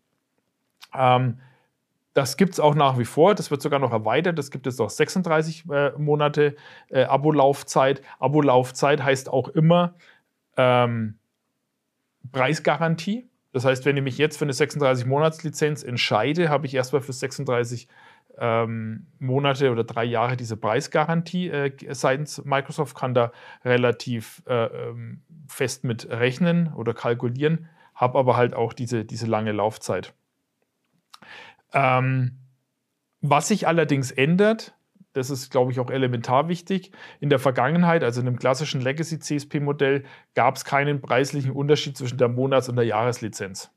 Ähm, 0.93 1.39
das 2.13 2.37
gibt 2.37 2.53
es 2.53 2.59
auch 2.59 2.75
nach 2.75 2.97
wie 2.97 3.05
vor. 3.05 3.35
Das 3.35 3.51
wird 3.51 3.61
sogar 3.61 3.79
noch 3.79 3.91
erweitert. 3.91 4.39
Es 4.39 4.49
gibt 4.49 4.65
jetzt 4.65 4.79
auch 4.79 4.89
36 4.89 5.65
äh, 5.69 5.91
Monate 5.97 6.55
äh, 6.89 7.03
Abo-Laufzeit. 7.03 8.01
Abo-Laufzeit 8.19 9.03
heißt 9.03 9.29
auch 9.29 9.49
immer 9.49 9.95
ähm, 10.55 11.19
Preisgarantie. 12.31 13.29
Das 13.51 13.65
heißt, 13.65 13.85
wenn 13.85 13.97
ich 13.97 14.03
mich 14.03 14.17
jetzt 14.17 14.37
für 14.37 14.45
eine 14.45 14.53
36-Monats-Lizenz 14.53 15.83
entscheide, 15.83 16.49
habe 16.49 16.65
ich 16.65 16.73
erstmal 16.73 17.01
für 17.01 17.13
36 17.13 17.87
ähm, 18.39 19.07
Monate 19.19 19.71
oder 19.71 19.83
drei 19.83 20.03
Jahre 20.03 20.37
diese 20.37 20.57
Preisgarantie 20.57 21.49
äh, 21.49 21.71
seitens 21.93 22.43
Microsoft, 22.43 22.95
kann 22.95 23.13
da 23.13 23.31
relativ 23.63 24.43
äh, 24.47 24.65
ähm, 24.65 25.21
fest 25.47 25.83
mit 25.83 26.09
rechnen 26.09 26.73
oder 26.73 26.93
kalkulieren, 26.93 27.67
habe 27.93 28.17
aber 28.17 28.35
halt 28.35 28.53
auch 28.53 28.73
diese, 28.73 29.05
diese 29.05 29.25
lange 29.25 29.51
Laufzeit. 29.51 30.13
Ähm, 31.73 32.39
was 33.21 33.47
sich 33.47 33.67
allerdings 33.67 34.11
ändert, 34.11 34.75
das 35.13 35.29
ist, 35.29 35.49
glaube 35.49 35.71
ich, 35.71 35.79
auch 35.79 35.89
elementar 35.89 36.49
wichtig. 36.49 36.91
In 37.21 37.29
der 37.29 37.39
Vergangenheit, 37.39 38.03
also 38.03 38.19
in 38.19 38.27
einem 38.27 38.37
klassischen 38.37 38.81
Legacy 38.81 39.19
CSP-Modell, 39.19 40.03
gab 40.33 40.57
es 40.57 40.65
keinen 40.65 41.01
preislichen 41.01 41.51
Unterschied 41.51 41.97
zwischen 41.97 42.17
der 42.17 42.27
Monats- 42.27 42.67
und 42.67 42.75
der 42.75 42.85
Jahreslizenz. 42.85 43.71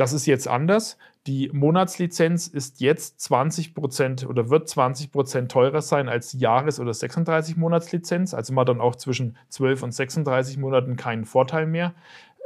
Das 0.00 0.14
ist 0.14 0.24
jetzt 0.24 0.48
anders. 0.48 0.96
Die 1.26 1.50
Monatslizenz 1.52 2.46
ist 2.46 2.80
jetzt 2.80 3.20
20% 3.20 4.26
oder 4.26 4.48
wird 4.48 4.66
20% 4.66 5.48
teurer 5.48 5.82
sein 5.82 6.08
als 6.08 6.30
die 6.30 6.38
Jahres- 6.38 6.80
oder 6.80 6.94
36 6.94 7.58
Monatslizenz. 7.58 8.32
Also 8.32 8.54
man 8.54 8.62
hat 8.62 8.70
dann 8.70 8.80
auch 8.80 8.96
zwischen 8.96 9.36
12 9.50 9.82
und 9.82 9.92
36 9.92 10.56
Monaten 10.56 10.96
keinen 10.96 11.26
Vorteil 11.26 11.66
mehr, 11.66 11.92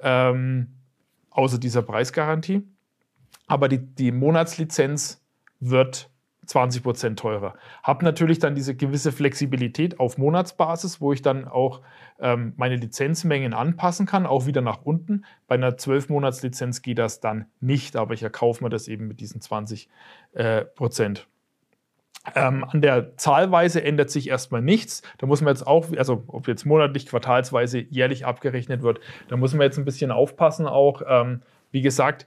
ähm, 0.03 0.73
außer 1.31 1.59
dieser 1.59 1.83
Preisgarantie. 1.83 2.65
Aber 3.47 3.69
die, 3.69 3.79
die 3.79 4.11
Monatslizenz 4.11 5.23
wird 5.61 6.11
20% 6.47 7.17
teurer. 7.17 7.55
Habe 7.83 8.05
natürlich 8.05 8.39
dann 8.39 8.55
diese 8.55 8.75
gewisse 8.75 9.13
Flexibilität 9.13 10.01
auf 10.01 10.19
Monatsbasis, 10.19 11.01
wo 11.01 11.13
ich 11.13 11.23
dann 11.23 11.47
auch 11.47 11.81
ähm, 12.19 12.55
meine 12.57 12.77
Lizenzmengen 12.77 13.55
anpassen 13.55 14.07
kann, 14.07 14.27
auch 14.27 14.47
wieder 14.47 14.61
nach 14.61 14.83
unten. 14.85 15.25
Bei 15.47 15.55
einer 15.55 15.73
12-Monats-Lizenz 15.73 16.83
geht 16.83 16.99
das 16.99 17.21
dann 17.21 17.47
nicht, 17.61 17.97
aber 17.97 18.15
ich 18.15 18.23
erkaufe 18.23 18.63
mir 18.63 18.71
das 18.71 18.89
eben 18.89 19.09
mit 19.09 19.21
diesen 19.21 19.41
20 19.41 19.89
äh, 20.33 20.65
Prozent. 20.65 21.29
Ähm, 22.35 22.65
an 22.65 22.81
der 22.81 23.17
Zahlweise 23.19 23.83
ändert 23.83 24.11
sich 24.11 24.29
erstmal 24.29 24.63
nichts. 24.63 25.03
Da 25.19 25.27
muss 25.27 25.43
man 25.43 25.53
jetzt 25.53 25.67
auch, 25.67 25.87
also 25.97 26.25
ob 26.29 26.49
jetzt 26.49 26.65
monatlich, 26.65 27.07
quartalsweise, 27.07 27.81
jährlich 27.81 28.25
abgerechnet 28.25 28.83
wird, 28.83 29.01
da 29.29 29.37
muss 29.37 29.53
man 29.53 29.63
jetzt 29.63 29.79
ein 29.79 29.85
bisschen 29.85 30.11
aufpassen 30.11 30.67
auch. 30.67 31.03
Ähm, 31.07 31.43
wie 31.71 31.83
gesagt, 31.83 32.27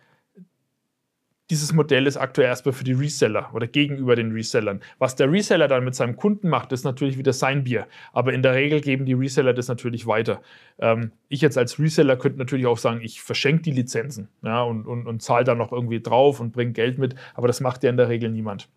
dieses 1.49 1.71
Modell 1.71 2.07
ist 2.07 2.17
aktuell 2.17 2.47
erstmal 2.47 2.73
für 2.73 2.83
die 2.83 2.93
Reseller 2.93 3.49
oder 3.53 3.67
gegenüber 3.67 4.15
den 4.15 4.31
Resellern. 4.31 4.81
Was 4.99 5.15
der 5.15 5.31
Reseller 5.31 5.67
dann 5.67 5.85
mit 5.85 5.95
seinem 5.95 6.17
Kunden 6.17 6.49
macht, 6.49 6.73
ist 6.73 6.83
natürlich 6.83 7.17
wieder 7.17 7.31
sein 7.31 7.63
Bier. 7.63 7.87
Aber 8.11 8.33
in 8.33 8.43
der 8.43 8.53
Regel 8.53 8.81
geben 8.81 9.05
die 9.05 9.13
Reseller 9.13 9.53
das 9.53 9.69
natürlich 9.69 10.05
weiter. 10.07 10.41
Ähm, 10.79 11.11
ich 11.29 11.39
jetzt 11.41 11.57
als 11.57 11.79
Reseller 11.79 12.17
könnte 12.17 12.39
natürlich 12.39 12.65
auch 12.65 12.77
sagen, 12.77 12.99
ich 13.01 13.21
verschenke 13.21 13.63
die 13.63 13.71
Lizenzen 13.71 14.27
ja, 14.43 14.61
und, 14.61 14.85
und, 14.85 15.07
und 15.07 15.21
zahle 15.21 15.45
da 15.45 15.55
noch 15.55 15.71
irgendwie 15.71 16.01
drauf 16.01 16.41
und 16.41 16.51
bringe 16.51 16.73
Geld 16.73 16.97
mit. 16.97 17.15
Aber 17.33 17.47
das 17.47 17.61
macht 17.61 17.83
ja 17.83 17.89
in 17.89 17.97
der 17.97 18.09
Regel 18.09 18.29
niemand. 18.29 18.67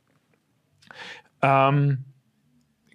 Ähm, 1.43 2.05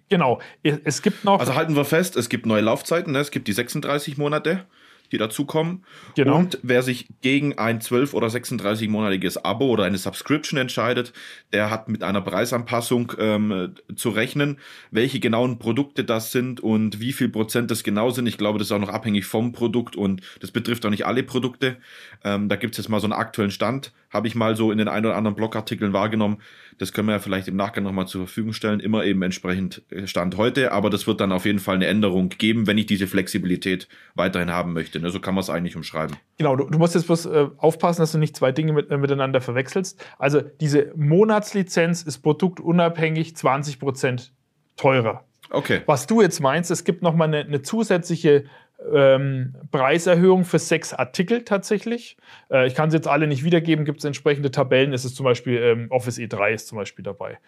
genau. 0.08 0.40
Es 0.62 1.02
gibt 1.02 1.24
noch. 1.24 1.38
Also 1.38 1.54
halten 1.54 1.76
wir 1.76 1.84
fest, 1.84 2.16
es 2.16 2.30
gibt 2.30 2.46
neue 2.46 2.62
Laufzeiten. 2.62 3.12
Ne? 3.12 3.18
Es 3.18 3.30
gibt 3.30 3.46
die 3.46 3.52
36 3.52 4.16
Monate 4.16 4.64
die 5.12 5.18
dazukommen. 5.18 5.84
Genau. 6.14 6.36
Und 6.36 6.58
wer 6.62 6.82
sich 6.82 7.08
gegen 7.22 7.58
ein 7.58 7.80
12- 7.80 8.14
oder 8.14 8.28
36-monatiges 8.28 9.38
Abo 9.44 9.66
oder 9.68 9.84
eine 9.84 9.98
Subscription 9.98 10.58
entscheidet, 10.58 11.12
der 11.52 11.70
hat 11.70 11.88
mit 11.88 12.02
einer 12.02 12.20
Preisanpassung 12.20 13.12
ähm, 13.18 13.74
zu 13.94 14.10
rechnen. 14.10 14.58
Welche 14.90 15.20
genauen 15.20 15.58
Produkte 15.58 16.04
das 16.04 16.32
sind 16.32 16.60
und 16.60 17.00
wie 17.00 17.12
viel 17.12 17.28
Prozent 17.28 17.70
das 17.70 17.82
genau 17.82 18.10
sind. 18.10 18.26
Ich 18.26 18.38
glaube, 18.38 18.58
das 18.58 18.68
ist 18.68 18.72
auch 18.72 18.78
noch 18.78 18.88
abhängig 18.88 19.26
vom 19.26 19.52
Produkt 19.52 19.96
und 19.96 20.22
das 20.40 20.50
betrifft 20.50 20.84
auch 20.86 20.90
nicht 20.90 21.06
alle 21.06 21.22
Produkte. 21.22 21.76
Ähm, 22.24 22.48
da 22.48 22.56
gibt 22.56 22.74
es 22.74 22.78
jetzt 22.78 22.88
mal 22.88 23.00
so 23.00 23.06
einen 23.06 23.12
aktuellen 23.12 23.50
Stand. 23.50 23.92
Habe 24.10 24.28
ich 24.28 24.34
mal 24.34 24.56
so 24.56 24.70
in 24.70 24.78
den 24.78 24.88
ein 24.88 25.04
oder 25.04 25.16
anderen 25.16 25.36
Blogartikeln 25.36 25.92
wahrgenommen. 25.92 26.38
Das 26.78 26.92
können 26.92 27.08
wir 27.08 27.14
ja 27.14 27.18
vielleicht 27.18 27.48
im 27.48 27.56
Nachgang 27.56 27.84
nochmal 27.84 28.06
zur 28.06 28.26
Verfügung 28.26 28.52
stellen. 28.52 28.80
Immer 28.80 29.04
eben 29.04 29.22
entsprechend 29.22 29.82
äh, 29.90 30.06
Stand 30.06 30.36
heute. 30.36 30.72
Aber 30.72 30.90
das 30.90 31.06
wird 31.06 31.20
dann 31.20 31.32
auf 31.32 31.46
jeden 31.46 31.58
Fall 31.58 31.76
eine 31.76 31.86
Änderung 31.86 32.28
geben, 32.28 32.66
wenn 32.66 32.78
ich 32.78 32.86
diese 32.86 33.06
Flexibilität 33.06 33.88
weiterhin 34.14 34.50
haben 34.50 34.72
möchte. 34.72 34.95
Geschichte. 34.96 35.06
Ne? 35.06 35.10
So 35.10 35.20
kann 35.20 35.34
man 35.34 35.42
es 35.42 35.50
eigentlich 35.50 35.76
umschreiben. 35.76 36.16
Genau, 36.38 36.56
du, 36.56 36.64
du 36.64 36.78
musst 36.78 36.94
jetzt 36.94 37.06
bloß 37.06 37.26
äh, 37.26 37.46
aufpassen, 37.58 38.02
dass 38.02 38.12
du 38.12 38.18
nicht 38.18 38.36
zwei 38.36 38.52
Dinge 38.52 38.72
mit, 38.72 38.90
äh, 38.90 38.96
miteinander 38.96 39.40
verwechselst. 39.40 40.02
Also 40.18 40.40
diese 40.40 40.92
Monatslizenz 40.96 42.02
ist 42.02 42.18
produktunabhängig 42.18 43.32
20% 43.32 44.30
teurer. 44.76 45.24
Okay. 45.50 45.82
Was 45.86 46.06
du 46.06 46.22
jetzt 46.22 46.40
meinst, 46.40 46.70
es 46.70 46.84
gibt 46.84 47.02
nochmal 47.02 47.28
eine, 47.28 47.38
eine 47.38 47.62
zusätzliche 47.62 48.44
ähm, 48.92 49.54
Preiserhöhung 49.70 50.44
für 50.44 50.58
sechs 50.58 50.92
Artikel 50.92 51.44
tatsächlich. 51.44 52.16
Äh, 52.50 52.66
ich 52.66 52.74
kann 52.74 52.90
sie 52.90 52.96
jetzt 52.96 53.08
alle 53.08 53.26
nicht 53.26 53.44
wiedergeben, 53.44 53.84
gibt 53.84 54.00
es 54.00 54.04
entsprechende 54.04 54.50
Tabellen. 54.50 54.92
Es 54.92 55.04
ist 55.04 55.16
zum 55.16 55.24
Beispiel 55.24 55.56
ähm, 55.58 55.86
Office 55.90 56.18
E3 56.18 56.50
ist 56.52 56.68
zum 56.68 56.76
Beispiel 56.76 57.04
dabei. 57.04 57.38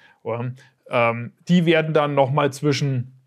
Ähm, 0.91 1.33
die 1.49 1.67
werden 1.67 1.93
dann 1.93 2.15
nochmal 2.15 2.53
zwischen 2.53 3.18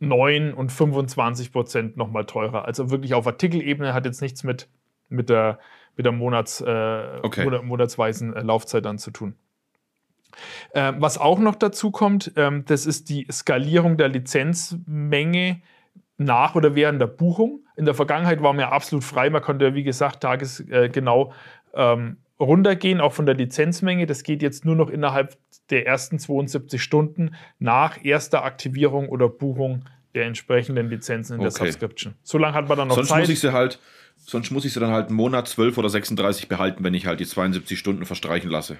9 0.00 0.52
und 0.54 0.70
25 0.70 1.52
Prozent 1.52 1.96
nochmal 1.96 2.26
teurer. 2.26 2.64
Also 2.64 2.90
wirklich 2.90 3.14
auf 3.14 3.26
Artikelebene 3.26 3.94
hat 3.94 4.04
jetzt 4.04 4.20
nichts 4.20 4.44
mit, 4.44 4.68
mit 5.08 5.28
der, 5.28 5.58
mit 5.96 6.06
der 6.06 6.12
Monats, 6.12 6.60
äh, 6.60 7.20
okay. 7.22 7.62
monatsweisen 7.62 8.34
äh, 8.34 8.42
Laufzeit 8.42 8.84
dann 8.84 8.98
zu 8.98 9.10
tun. 9.10 9.36
Äh, 10.72 10.94
was 10.98 11.18
auch 11.18 11.38
noch 11.38 11.54
dazu 11.54 11.90
kommt, 11.90 12.32
ähm, 12.36 12.64
das 12.66 12.86
ist 12.86 13.08
die 13.08 13.26
Skalierung 13.30 13.96
der 13.96 14.08
Lizenzmenge 14.08 15.62
nach 16.16 16.54
oder 16.54 16.74
während 16.74 17.00
der 17.00 17.06
Buchung. 17.06 17.60
In 17.76 17.84
der 17.84 17.94
Vergangenheit 17.94 18.42
war 18.42 18.52
man 18.52 18.60
ja 18.60 18.72
absolut 18.72 19.04
frei. 19.04 19.30
Man 19.30 19.42
konnte, 19.42 19.74
wie 19.74 19.82
gesagt, 19.82 20.22
tagesgenau 20.22 21.32
ähm, 21.74 22.18
runtergehen, 22.40 23.00
auch 23.00 23.12
von 23.12 23.26
der 23.26 23.34
Lizenzmenge. 23.34 24.06
Das 24.06 24.22
geht 24.22 24.42
jetzt 24.42 24.64
nur 24.64 24.76
noch 24.76 24.90
innerhalb 24.90 25.36
der 25.70 25.86
ersten 25.86 26.18
72 26.18 26.82
Stunden 26.82 27.34
nach 27.58 28.04
erster 28.04 28.44
Aktivierung 28.44 29.08
oder 29.08 29.28
Buchung 29.28 29.84
der 30.14 30.26
entsprechenden 30.26 30.88
Lizenzen 30.88 31.34
in 31.34 31.40
der 31.40 31.50
okay. 31.50 31.66
Subscription. 31.66 32.14
So 32.22 32.38
lange 32.38 32.54
hat 32.54 32.68
man 32.68 32.78
dann 32.78 32.88
noch 32.88 32.96
sonst 32.96 33.08
Zeit. 33.08 33.20
Muss 33.20 33.30
ich 33.30 33.40
sie 33.40 33.52
halt, 33.52 33.80
sonst 34.16 34.50
muss 34.50 34.64
ich 34.64 34.72
sie 34.72 34.80
dann 34.80 34.90
halt 34.90 35.08
einen 35.08 35.16
Monat, 35.16 35.48
12 35.48 35.78
oder 35.78 35.88
36 35.88 36.48
behalten, 36.48 36.84
wenn 36.84 36.94
ich 36.94 37.06
halt 37.06 37.20
die 37.20 37.26
72 37.26 37.78
Stunden 37.78 38.04
verstreichen 38.04 38.50
lasse. 38.50 38.78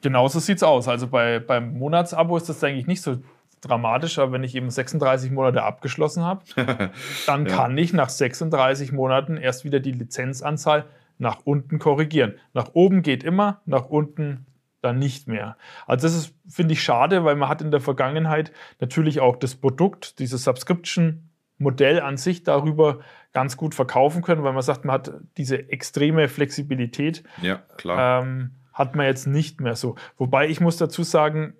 Genau 0.00 0.28
so 0.28 0.38
sieht 0.38 0.56
es 0.56 0.62
aus. 0.62 0.88
Also 0.88 1.08
bei, 1.08 1.38
beim 1.38 1.74
Monatsabo 1.78 2.36
ist 2.36 2.48
das 2.48 2.62
eigentlich 2.64 2.86
nicht 2.86 3.02
so 3.02 3.18
dramatisch, 3.60 4.18
aber 4.18 4.32
wenn 4.32 4.44
ich 4.44 4.54
eben 4.54 4.70
36 4.70 5.30
Monate 5.30 5.62
abgeschlossen 5.62 6.24
habe, 6.24 6.42
dann 7.26 7.46
ja. 7.46 7.54
kann 7.54 7.76
ich 7.76 7.92
nach 7.92 8.08
36 8.08 8.92
Monaten 8.92 9.36
erst 9.36 9.64
wieder 9.64 9.80
die 9.80 9.92
Lizenzanzahl 9.92 10.86
nach 11.22 11.40
unten 11.44 11.78
korrigieren. 11.78 12.34
Nach 12.52 12.70
oben 12.74 13.02
geht 13.02 13.22
immer, 13.22 13.62
nach 13.64 13.86
unten 13.86 14.44
dann 14.82 14.98
nicht 14.98 15.28
mehr. 15.28 15.56
Also 15.86 16.08
das 16.08 16.16
ist, 16.16 16.34
finde 16.48 16.74
ich, 16.74 16.82
schade, 16.82 17.24
weil 17.24 17.36
man 17.36 17.48
hat 17.48 17.62
in 17.62 17.70
der 17.70 17.80
Vergangenheit 17.80 18.52
natürlich 18.80 19.20
auch 19.20 19.36
das 19.36 19.54
Produkt, 19.54 20.18
dieses 20.18 20.42
Subscription-Modell 20.42 22.00
an 22.00 22.16
sich 22.16 22.42
darüber 22.42 22.98
ganz 23.32 23.56
gut 23.56 23.76
verkaufen 23.76 24.22
können, 24.22 24.42
weil 24.42 24.52
man 24.52 24.62
sagt, 24.62 24.84
man 24.84 24.94
hat 24.94 25.12
diese 25.36 25.70
extreme 25.70 26.28
Flexibilität. 26.28 27.22
Ja, 27.40 27.62
klar. 27.76 28.22
Ähm, 28.22 28.50
hat 28.72 28.96
man 28.96 29.06
jetzt 29.06 29.28
nicht 29.28 29.60
mehr 29.60 29.76
so. 29.76 29.94
Wobei 30.16 30.48
ich 30.48 30.60
muss 30.60 30.76
dazu 30.76 31.04
sagen, 31.04 31.54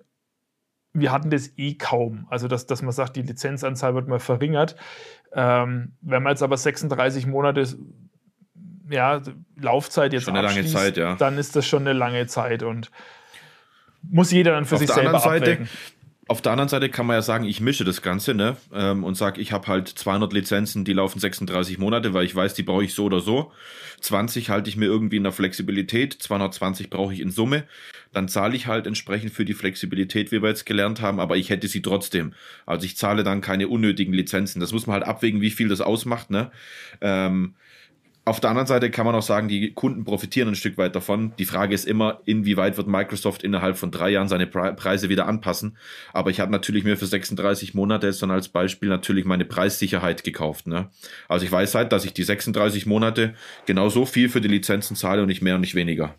wir 0.91 1.11
hatten 1.11 1.29
das 1.29 1.57
eh 1.57 1.75
kaum. 1.75 2.27
Also, 2.29 2.47
dass, 2.47 2.65
dass 2.65 2.81
man 2.81 2.91
sagt, 2.91 3.15
die 3.15 3.21
Lizenzanzahl 3.21 3.95
wird 3.95 4.07
mal 4.07 4.19
verringert. 4.19 4.75
Ähm, 5.31 5.93
wenn 6.01 6.21
man 6.21 6.31
jetzt 6.31 6.43
aber 6.43 6.57
36 6.57 7.25
Monate 7.25 7.65
ja, 8.89 9.21
Laufzeit 9.59 10.13
jetzt 10.13 10.23
schon 10.23 10.35
eine 10.35 10.47
lange 10.47 10.65
Zeit, 10.65 10.97
ja. 10.97 11.15
dann 11.15 11.37
ist 11.37 11.55
das 11.55 11.65
schon 11.65 11.83
eine 11.83 11.93
lange 11.93 12.27
Zeit 12.27 12.63
und 12.63 12.91
muss 14.01 14.31
jeder 14.31 14.51
dann 14.51 14.65
für 14.65 14.75
Auf 14.75 14.81
sich 14.81 14.91
selber 14.91 15.19
Seite, 15.19 15.53
abwägen. 15.53 15.69
Auf 16.27 16.41
der 16.41 16.53
anderen 16.53 16.69
Seite 16.69 16.89
kann 16.89 17.05
man 17.05 17.17
ja 17.17 17.21
sagen, 17.21 17.43
ich 17.43 17.59
mische 17.59 17.83
das 17.83 18.01
Ganze 18.01 18.33
ne, 18.33 18.55
ähm, 18.73 19.03
und 19.03 19.15
sage, 19.15 19.41
ich 19.41 19.51
habe 19.51 19.67
halt 19.67 19.89
200 19.89 20.31
Lizenzen, 20.31 20.85
die 20.85 20.93
laufen 20.93 21.19
36 21.19 21.79
Monate, 21.79 22.13
weil 22.13 22.25
ich 22.25 22.33
weiß, 22.33 22.53
die 22.53 22.63
brauche 22.63 22.83
ich 22.83 22.93
so 22.93 23.05
oder 23.05 23.19
so. 23.19 23.51
20 23.99 24.49
halte 24.49 24.69
ich 24.69 24.77
mir 24.77 24.85
irgendwie 24.85 25.17
in 25.17 25.23
der 25.23 25.33
Flexibilität, 25.33 26.13
220 26.13 26.89
brauche 26.89 27.13
ich 27.13 27.19
in 27.19 27.29
Summe. 27.29 27.65
Dann 28.13 28.29
zahle 28.29 28.55
ich 28.55 28.67
halt 28.67 28.87
entsprechend 28.87 29.33
für 29.33 29.43
die 29.43 29.53
Flexibilität, 29.53 30.31
wie 30.31 30.41
wir 30.41 30.49
jetzt 30.49 30.65
gelernt 30.65 31.01
haben, 31.01 31.19
aber 31.19 31.35
ich 31.35 31.49
hätte 31.49 31.67
sie 31.67 31.81
trotzdem. 31.81 32.33
Also 32.65 32.85
ich 32.85 32.95
zahle 32.95 33.23
dann 33.23 33.41
keine 33.41 33.67
unnötigen 33.67 34.13
Lizenzen. 34.13 34.59
Das 34.59 34.71
muss 34.71 34.87
man 34.87 34.95
halt 34.95 35.05
abwägen, 35.05 35.41
wie 35.41 35.51
viel 35.51 35.67
das 35.67 35.81
ausmacht. 35.81 36.29
Ne? 36.29 36.51
Ähm, 37.01 37.55
auf 38.25 38.39
der 38.39 38.49
anderen 38.51 38.67
Seite 38.67 38.89
kann 38.89 39.05
man 39.05 39.15
auch 39.15 39.21
sagen, 39.21 39.49
die 39.49 39.73
Kunden 39.73 40.05
profitieren 40.05 40.47
ein 40.47 40.55
Stück 40.55 40.77
weit 40.77 40.95
davon. 40.95 41.33
Die 41.37 41.45
Frage 41.45 41.75
ist 41.75 41.85
immer, 41.85 42.21
inwieweit 42.23 42.77
wird 42.77 42.87
Microsoft 42.87 43.43
innerhalb 43.43 43.75
von 43.77 43.91
drei 43.91 44.11
Jahren 44.11 44.29
seine 44.29 44.47
Preise 44.47 45.09
wieder 45.09 45.27
anpassen. 45.27 45.77
Aber 46.13 46.29
ich 46.29 46.39
habe 46.39 46.51
natürlich 46.51 46.85
mir 46.85 46.95
für 46.95 47.05
36 47.05 47.73
Monate 47.73 48.07
jetzt 48.07 48.21
dann 48.21 48.31
als 48.31 48.47
Beispiel 48.47 48.87
natürlich 48.87 49.25
meine 49.25 49.43
Preissicherheit 49.43 50.23
gekauft. 50.23 50.67
Ne? 50.67 50.89
Also 51.27 51.45
ich 51.45 51.51
weiß 51.51 51.75
halt, 51.75 51.91
dass 51.91 52.05
ich 52.05 52.13
die 52.13 52.23
36 52.23 52.85
Monate 52.85 53.35
genau 53.65 53.89
so 53.89 54.05
viel 54.05 54.29
für 54.29 54.39
die 54.39 54.47
Lizenzen 54.47 54.95
zahle 54.95 55.21
und 55.21 55.27
nicht 55.27 55.41
mehr 55.41 55.55
und 55.55 55.61
nicht 55.61 55.75
weniger 55.75 56.15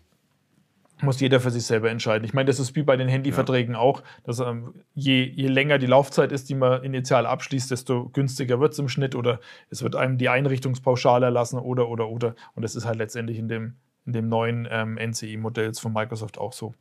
muss 1.01 1.19
jeder 1.19 1.39
für 1.39 1.51
sich 1.51 1.65
selber 1.65 1.89
entscheiden. 1.89 2.25
Ich 2.25 2.33
meine, 2.33 2.47
das 2.47 2.59
ist 2.59 2.75
wie 2.75 2.83
bei 2.83 2.97
den 2.97 3.07
Handyverträgen 3.07 3.75
ja. 3.75 3.79
auch, 3.79 4.03
dass 4.23 4.39
ähm, 4.39 4.73
je, 4.93 5.23
je 5.23 5.47
länger 5.47 5.77
die 5.77 5.87
Laufzeit 5.87 6.31
ist, 6.31 6.49
die 6.49 6.55
man 6.55 6.83
initial 6.83 7.25
abschließt, 7.25 7.69
desto 7.71 8.09
günstiger 8.09 8.59
wird 8.59 8.73
es 8.73 8.79
im 8.79 8.89
Schnitt 8.89 9.15
oder 9.15 9.39
es 9.69 9.83
wird 9.83 9.95
einem 9.95 10.17
die 10.17 10.29
Einrichtungspauschale 10.29 11.25
erlassen 11.25 11.59
oder, 11.59 11.89
oder, 11.89 12.07
oder. 12.07 12.35
Und 12.55 12.63
das 12.63 12.75
ist 12.75 12.85
halt 12.85 12.97
letztendlich 12.97 13.37
in 13.37 13.49
dem, 13.49 13.75
in 14.05 14.13
dem 14.13 14.29
neuen 14.29 14.67
ähm, 14.69 14.97
NCI-Modell 14.97 15.73
von 15.73 15.91
Microsoft 15.91 16.37
auch 16.37 16.53
so. 16.53 16.73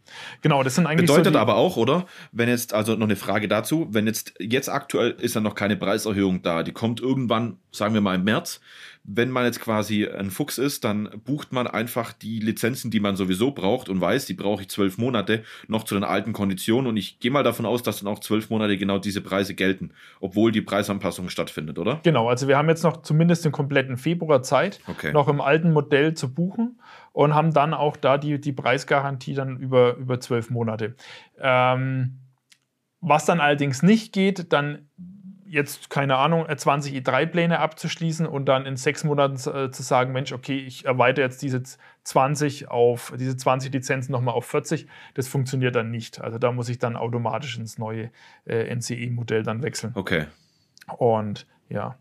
Genau, 0.42 0.62
das 0.62 0.74
sind 0.74 0.86
eigentlich. 0.86 1.08
Bedeutet 1.08 1.32
so 1.32 1.38
aber 1.38 1.56
auch, 1.56 1.76
oder? 1.76 2.06
Wenn 2.32 2.48
jetzt, 2.48 2.74
also 2.74 2.94
noch 2.94 3.06
eine 3.06 3.16
Frage 3.16 3.48
dazu, 3.48 3.88
wenn 3.90 4.06
jetzt, 4.06 4.34
jetzt 4.38 4.68
aktuell 4.68 5.12
ist 5.12 5.34
ja 5.34 5.40
noch 5.40 5.54
keine 5.54 5.76
Preiserhöhung 5.76 6.42
da, 6.42 6.62
die 6.62 6.72
kommt 6.72 7.00
irgendwann, 7.00 7.58
sagen 7.70 7.94
wir 7.94 8.00
mal 8.00 8.16
im 8.16 8.24
März. 8.24 8.60
Wenn 9.06 9.30
man 9.30 9.44
jetzt 9.44 9.60
quasi 9.60 10.06
ein 10.06 10.30
Fuchs 10.30 10.56
ist, 10.56 10.82
dann 10.82 11.10
bucht 11.24 11.52
man 11.52 11.66
einfach 11.66 12.14
die 12.14 12.40
Lizenzen, 12.40 12.90
die 12.90 13.00
man 13.00 13.16
sowieso 13.16 13.50
braucht 13.50 13.90
und 13.90 14.00
weiß, 14.00 14.24
die 14.24 14.32
brauche 14.32 14.62
ich 14.62 14.68
zwölf 14.68 14.96
Monate, 14.96 15.44
noch 15.68 15.84
zu 15.84 15.94
den 15.94 16.04
alten 16.04 16.32
Konditionen. 16.32 16.86
Und 16.86 16.96
ich 16.96 17.20
gehe 17.20 17.30
mal 17.30 17.42
davon 17.42 17.66
aus, 17.66 17.82
dass 17.82 18.00
dann 18.00 18.08
auch 18.10 18.20
zwölf 18.20 18.48
Monate 18.48 18.78
genau 18.78 18.98
diese 18.98 19.20
Preise 19.20 19.54
gelten, 19.54 19.90
obwohl 20.20 20.52
die 20.52 20.62
Preisanpassung 20.62 21.28
stattfindet, 21.28 21.78
oder? 21.78 22.00
Genau, 22.02 22.28
also 22.28 22.48
wir 22.48 22.56
haben 22.56 22.70
jetzt 22.70 22.82
noch 22.82 23.02
zumindest 23.02 23.44
den 23.44 23.52
kompletten 23.52 23.98
Februar 23.98 24.42
Zeit, 24.42 24.80
okay. 24.86 25.12
noch 25.12 25.28
im 25.28 25.42
alten 25.42 25.72
Modell 25.72 26.14
zu 26.14 26.32
buchen 26.32 26.80
und 27.12 27.34
haben 27.34 27.52
dann 27.52 27.74
auch 27.74 27.98
da 27.98 28.16
die, 28.16 28.40
die 28.40 28.52
Preisgarantie 28.52 29.34
dann 29.34 29.58
über, 29.58 29.96
über 29.96 30.18
zwölf 30.18 30.48
Monate. 30.48 30.96
Ähm, 31.38 32.20
was 33.00 33.26
dann 33.26 33.40
allerdings 33.40 33.82
nicht 33.82 34.14
geht, 34.14 34.52
dann 34.52 34.88
jetzt, 35.54 35.88
keine 35.88 36.16
Ahnung, 36.16 36.46
20 36.54 36.94
E3-Pläne 36.94 37.58
abzuschließen 37.58 38.26
und 38.26 38.46
dann 38.46 38.66
in 38.66 38.76
sechs 38.76 39.04
Monaten 39.04 39.34
äh, 39.34 39.70
zu 39.70 39.82
sagen, 39.82 40.12
Mensch, 40.12 40.32
okay, 40.32 40.58
ich 40.58 40.84
erweitere 40.84 41.24
jetzt 41.24 41.40
diese 41.42 41.62
20 42.02 42.68
auf, 42.68 43.14
diese 43.18 43.36
20 43.36 43.72
Lizenzen 43.72 44.12
nochmal 44.12 44.34
auf 44.34 44.46
40, 44.46 44.86
das 45.14 45.28
funktioniert 45.28 45.74
dann 45.74 45.90
nicht. 45.90 46.20
Also 46.20 46.38
da 46.38 46.52
muss 46.52 46.68
ich 46.68 46.78
dann 46.78 46.96
automatisch 46.96 47.56
ins 47.56 47.78
neue 47.78 48.10
äh, 48.46 48.74
NCE-Modell 48.74 49.42
dann 49.42 49.62
wechseln. 49.62 49.92
Okay. 49.94 50.26
Und 50.98 51.46
ja. 51.68 51.96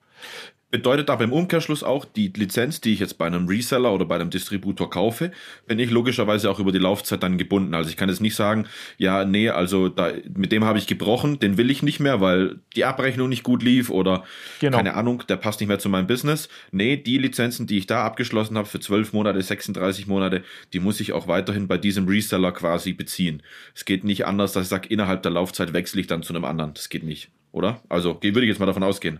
Bedeutet 0.74 1.12
aber 1.12 1.24
im 1.24 1.32
Umkehrschluss 1.32 1.84
auch, 1.84 2.04
die 2.04 2.34
Lizenz, 2.36 2.82
die 2.82 2.94
ich 2.94 3.00
jetzt 3.00 3.20
bei 3.20 3.28
einem 3.28 3.48
Reseller 3.48 3.94
oder 3.94 4.06
bei 4.06 4.16
einem 4.16 4.32
Distributor 4.32 4.90
kaufe, 4.90 5.32
bin 5.68 5.78
ich 5.78 5.92
logischerweise 5.92 6.50
auch 6.50 6.58
über 6.58 6.72
die 6.72 6.80
Laufzeit 6.80 7.22
dann 7.22 7.38
gebunden. 7.38 7.76
Also 7.76 7.92
ich 7.92 7.96
kann 7.96 8.10
jetzt 8.10 8.22
nicht 8.22 8.34
sagen, 8.34 8.66
ja, 8.98 9.24
nee, 9.24 9.50
also 9.50 9.88
da, 9.88 10.12
mit 10.36 10.52
dem 10.52 10.64
habe 10.64 10.80
ich 10.80 10.88
gebrochen, 10.88 11.38
den 11.38 11.58
will 11.58 11.70
ich 11.70 11.84
nicht 11.84 12.00
mehr, 12.00 12.22
weil 12.22 12.56
die 12.76 12.86
Abrechnung 12.86 13.30
nicht 13.30 13.44
gut 13.44 13.62
lief 13.62 13.92
oder 13.92 14.24
genau. 14.62 14.78
keine 14.78 14.96
Ahnung, 14.96 15.22
der 15.30 15.36
passt 15.36 15.60
nicht 15.60 15.70
mehr 15.70 15.78
zu 15.78 15.90
meinem 15.90 16.08
Business. 16.08 16.50
Nee, 16.72 16.98
die 16.98 17.20
Lizenzen, 17.20 17.68
die 17.68 17.78
ich 17.78 17.86
da 17.86 18.04
abgeschlossen 18.04 18.58
habe 18.58 18.68
für 18.68 18.80
12 18.80 19.14
Monate, 19.14 19.44
36 19.44 20.08
Monate, 20.08 20.42
die 20.74 20.80
muss 20.80 21.00
ich 21.00 21.14
auch 21.14 21.28
weiterhin 21.28 21.68
bei 21.68 21.78
diesem 21.78 22.08
Reseller 22.08 22.52
quasi 22.52 22.94
beziehen. 22.94 23.44
Es 23.76 23.86
geht 23.86 24.04
nicht 24.06 24.26
anders, 24.26 24.54
dass 24.54 24.64
ich 24.64 24.70
sage, 24.70 24.90
innerhalb 24.90 25.22
der 25.22 25.34
Laufzeit 25.34 25.72
wechsle 25.72 26.02
ich 26.02 26.08
dann 26.08 26.24
zu 26.24 26.34
einem 26.34 26.46
anderen. 26.46 26.74
Das 26.74 26.90
geht 26.90 27.04
nicht, 27.04 27.30
oder? 27.52 27.80
Also 27.90 28.20
würde 28.24 28.42
ich 28.42 28.48
jetzt 28.48 28.60
mal 28.60 28.66
davon 28.66 28.82
ausgehen 28.82 29.20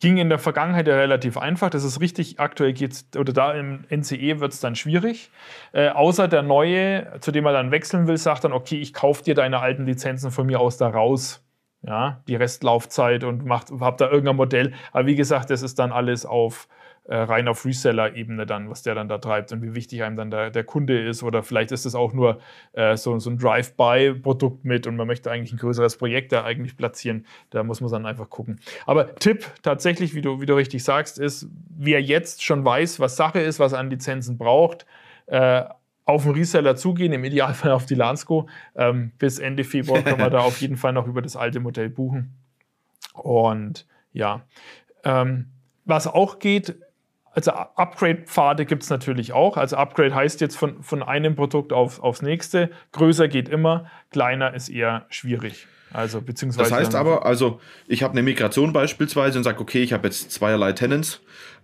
ging 0.00 0.16
in 0.18 0.28
der 0.28 0.38
Vergangenheit 0.38 0.88
ja 0.88 0.96
relativ 0.96 1.38
einfach. 1.38 1.70
Das 1.70 1.84
ist 1.84 2.00
richtig. 2.00 2.40
Aktuell 2.40 2.72
geht 2.72 2.92
es, 2.92 3.06
oder 3.16 3.32
da 3.32 3.52
im 3.52 3.84
NCE 3.88 4.40
wird 4.40 4.52
es 4.52 4.60
dann 4.60 4.74
schwierig. 4.74 5.30
Äh, 5.72 5.88
außer 5.88 6.28
der 6.28 6.42
neue, 6.42 7.18
zu 7.20 7.30
dem 7.30 7.46
er 7.46 7.52
dann 7.52 7.70
wechseln 7.70 8.06
will, 8.06 8.16
sagt 8.16 8.44
dann, 8.44 8.52
okay, 8.52 8.80
ich 8.80 8.92
kaufe 8.92 9.22
dir 9.22 9.34
deine 9.34 9.60
alten 9.60 9.86
Lizenzen 9.86 10.30
von 10.30 10.46
mir 10.46 10.60
aus 10.60 10.76
da 10.76 10.88
raus. 10.88 11.44
Ja, 11.84 12.22
die 12.28 12.36
Restlaufzeit 12.36 13.24
und 13.24 13.44
macht, 13.44 13.72
hab 13.80 13.98
da 13.98 14.08
irgendein 14.08 14.36
Modell. 14.36 14.72
Aber 14.92 15.06
wie 15.06 15.16
gesagt, 15.16 15.50
das 15.50 15.62
ist 15.62 15.80
dann 15.80 15.90
alles 15.90 16.24
auf 16.24 16.68
äh, 17.04 17.16
rein 17.16 17.48
auf 17.48 17.64
Reseller-Ebene 17.64 18.46
dann, 18.46 18.70
was 18.70 18.82
der 18.82 18.94
dann 18.94 19.08
da 19.08 19.18
treibt 19.18 19.50
und 19.52 19.60
wie 19.62 19.74
wichtig 19.74 20.02
einem 20.02 20.16
dann 20.16 20.30
der, 20.30 20.50
der 20.50 20.64
Kunde 20.64 21.02
ist. 21.02 21.22
Oder 21.22 21.42
vielleicht 21.42 21.72
ist 21.72 21.84
es 21.84 21.94
auch 21.94 22.12
nur 22.12 22.38
äh, 22.72 22.96
so, 22.96 23.18
so 23.18 23.30
ein 23.30 23.38
Drive-by-Produkt 23.38 24.64
mit 24.64 24.86
und 24.86 24.96
man 24.96 25.06
möchte 25.06 25.30
eigentlich 25.30 25.52
ein 25.52 25.58
größeres 25.58 25.96
Projekt 25.96 26.32
da 26.32 26.44
eigentlich 26.44 26.76
platzieren. 26.76 27.26
Da 27.50 27.64
muss 27.64 27.80
man 27.80 27.90
dann 27.90 28.06
einfach 28.06 28.30
gucken. 28.30 28.60
Aber 28.86 29.14
Tipp 29.16 29.46
tatsächlich, 29.62 30.14
wie 30.14 30.22
du, 30.22 30.40
wie 30.40 30.46
du 30.46 30.54
richtig 30.54 30.84
sagst, 30.84 31.18
ist, 31.18 31.48
wer 31.76 32.00
jetzt 32.00 32.44
schon 32.44 32.64
weiß, 32.64 33.00
was 33.00 33.16
Sache 33.16 33.40
ist, 33.40 33.58
was 33.58 33.74
an 33.74 33.90
Lizenzen 33.90 34.38
braucht, 34.38 34.86
äh, 35.26 35.64
auf 36.04 36.24
den 36.24 36.32
Reseller 36.32 36.76
zugehen, 36.76 37.12
im 37.12 37.24
Idealfall 37.24 37.72
auf 37.72 37.86
die 37.86 37.94
Lansco. 37.94 38.48
Ähm, 38.76 39.12
bis 39.18 39.38
Ende 39.38 39.64
Februar 39.64 40.02
können 40.02 40.18
wir 40.18 40.30
da 40.30 40.38
auf 40.40 40.60
jeden 40.60 40.76
Fall 40.76 40.92
noch 40.92 41.06
über 41.06 41.22
das 41.22 41.36
alte 41.36 41.58
Modell 41.58 41.88
buchen. 41.88 42.36
Und 43.14 43.86
ja, 44.12 44.42
ähm, 45.04 45.46
was 45.84 46.06
auch 46.06 46.38
geht, 46.38 46.76
also 47.34 47.52
Upgrade-Pfade 47.52 48.66
gibt 48.66 48.82
es 48.82 48.90
natürlich 48.90 49.32
auch. 49.32 49.56
Also 49.56 49.76
Upgrade 49.76 50.14
heißt 50.14 50.40
jetzt 50.40 50.56
von, 50.56 50.82
von 50.82 51.02
einem 51.02 51.34
Produkt 51.34 51.72
auf, 51.72 52.00
aufs 52.00 52.22
nächste. 52.22 52.70
Größer 52.92 53.28
geht 53.28 53.48
immer, 53.48 53.90
kleiner 54.10 54.54
ist 54.54 54.68
eher 54.68 55.06
schwierig. 55.08 55.66
Also 55.92 56.22
beziehungsweise. 56.22 56.70
Das 56.70 56.78
heißt 56.78 56.94
aber, 56.94 57.26
also 57.26 57.60
ich 57.86 58.02
habe 58.02 58.12
eine 58.12 58.22
Migration 58.22 58.72
beispielsweise 58.72 59.38
und 59.38 59.44
sage, 59.44 59.60
okay, 59.60 59.82
ich 59.82 59.92
habe 59.92 60.08
jetzt 60.08 60.30
zweierlei 60.30 60.72
Tenants 60.72 61.20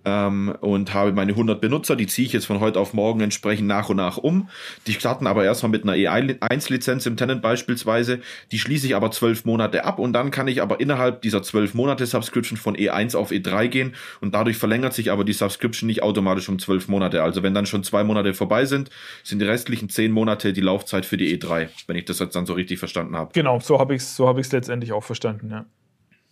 ähm, 0.08 0.54
und 0.60 0.94
habe 0.94 1.12
meine 1.12 1.32
100 1.32 1.60
Benutzer, 1.60 1.96
die 1.96 2.06
ziehe 2.06 2.26
ich 2.26 2.32
jetzt 2.32 2.46
von 2.46 2.60
heute 2.60 2.80
auf 2.80 2.94
morgen 2.94 3.20
entsprechend 3.20 3.66
nach 3.66 3.88
und 3.90 3.96
nach 3.96 4.16
um. 4.16 4.48
Die 4.86 4.94
starten 4.94 5.26
aber 5.26 5.44
erstmal 5.44 5.70
mit 5.70 5.82
einer 5.82 5.94
E1-Lizenz 5.94 7.04
im 7.06 7.16
Tenant 7.16 7.42
beispielsweise, 7.42 8.20
die 8.50 8.58
schließe 8.58 8.86
ich 8.86 8.96
aber 8.96 9.10
zwölf 9.10 9.44
Monate 9.44 9.84
ab 9.84 9.98
und 9.98 10.12
dann 10.14 10.30
kann 10.30 10.48
ich 10.48 10.62
aber 10.62 10.80
innerhalb 10.80 11.22
dieser 11.22 11.42
zwölf 11.42 11.74
Monate 11.74 12.06
Subscription 12.06 12.56
von 12.56 12.76
E1 12.76 13.16
auf 13.16 13.30
E3 13.30 13.68
gehen 13.68 13.94
und 14.20 14.34
dadurch 14.34 14.56
verlängert 14.56 14.94
sich 14.94 15.10
aber 15.10 15.24
die 15.24 15.32
Subscription 15.34 15.86
nicht 15.86 16.02
automatisch 16.02 16.48
um 16.48 16.58
zwölf 16.58 16.88
Monate. 16.88 17.22
Also 17.22 17.42
wenn 17.42 17.54
dann 17.54 17.66
schon 17.66 17.84
zwei 17.84 18.04
Monate 18.04 18.32
vorbei 18.32 18.64
sind, 18.64 18.90
sind 19.22 19.40
die 19.40 19.46
restlichen 19.46 19.88
zehn 19.88 20.12
Monate 20.12 20.52
die 20.52 20.60
Laufzeit 20.60 21.04
für 21.04 21.16
die 21.16 21.38
E3, 21.38 21.68
wenn 21.86 21.96
ich 21.96 22.06
das 22.06 22.18
jetzt 22.18 22.34
dann 22.34 22.46
so 22.46 22.54
richtig 22.54 22.78
verstanden 22.78 23.16
habe. 23.16 23.32
Genau, 23.34 23.60
so 23.60 23.78
habe 23.78 23.94
ich 23.94 24.02
es 24.02 24.16
so 24.16 24.26
hab 24.26 24.38
letztendlich 24.38 24.92
auch 24.92 25.04
verstanden, 25.04 25.50
ja. 25.50 25.66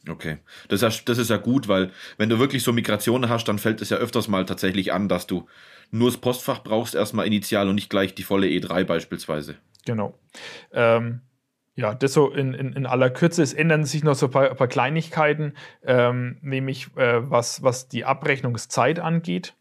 Okay, 0.09 0.39
das 0.69 0.83
ist, 0.83 0.99
ja, 0.99 1.03
das 1.05 1.19
ist 1.19 1.31
ja 1.31 1.37
gut, 1.37 1.69
weil 1.69 1.91
wenn 2.17 2.29
du 2.29 2.39
wirklich 2.39 2.63
so 2.63 2.73
Migrationen 2.73 3.29
hast, 3.29 3.49
dann 3.49 3.59
fällt 3.59 3.83
es 3.83 3.91
ja 3.91 3.97
öfters 3.97 4.29
mal 4.29 4.47
tatsächlich 4.47 4.93
an, 4.93 5.09
dass 5.09 5.27
du 5.27 5.47
nur 5.91 6.11
das 6.11 6.19
Postfach 6.19 6.63
brauchst 6.63 6.95
erstmal 6.95 7.27
initial 7.27 7.69
und 7.69 7.75
nicht 7.75 7.91
gleich 7.91 8.15
die 8.15 8.23
volle 8.23 8.47
E3 8.47 8.85
beispielsweise. 8.85 9.57
Genau. 9.85 10.19
Ähm, 10.73 11.23
ja, 11.75 11.95
das 11.95 12.15
so 12.15 12.31
in, 12.31 12.55
in, 12.55 12.73
in, 12.73 12.87
aller 12.87 13.11
Kürze. 13.11 13.43
Es 13.43 13.53
ändern 13.53 13.85
sich 13.85 14.03
noch 14.03 14.15
so 14.15 14.27
ein 14.27 14.33
paar, 14.33 14.51
ein 14.51 14.57
paar 14.57 14.69
Kleinigkeiten, 14.69 15.55
ähm, 15.85 16.39
nämlich 16.41 16.89
äh, 16.97 17.31
was, 17.31 17.63
was 17.63 17.89
die 17.89 18.05
Abrechnungszeit 18.05 18.99
angeht. 18.99 19.55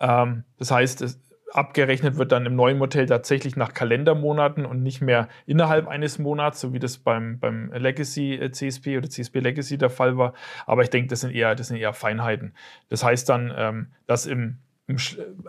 Ähm, 0.00 0.44
das 0.58 0.70
heißt, 0.70 1.02
es, 1.02 1.20
abgerechnet 1.54 2.16
wird 2.16 2.32
dann 2.32 2.46
im 2.46 2.56
neuen 2.56 2.78
Modell 2.78 3.06
tatsächlich 3.06 3.54
nach 3.54 3.72
Kalendermonaten 3.72 4.66
und 4.66 4.82
nicht 4.82 5.00
mehr 5.00 5.28
innerhalb 5.46 5.86
eines 5.86 6.18
Monats, 6.18 6.60
so 6.60 6.72
wie 6.72 6.80
das 6.80 6.98
beim, 6.98 7.38
beim 7.38 7.72
Legacy 7.72 8.34
äh, 8.34 8.50
CSP 8.50 8.98
oder 8.98 9.08
CSP 9.08 9.38
Legacy 9.38 9.78
der 9.78 9.90
Fall 9.90 10.18
war. 10.18 10.34
Aber 10.66 10.82
ich 10.82 10.90
denke, 10.90 11.08
das 11.08 11.20
sind 11.20 11.32
eher, 11.32 11.54
das 11.54 11.68
sind 11.68 11.76
eher 11.76 11.92
Feinheiten. 11.92 12.54
Das 12.88 13.04
heißt 13.04 13.28
dann, 13.28 13.54
ähm, 13.56 13.86
dass 14.06 14.26
im, 14.26 14.58
im, 14.88 14.96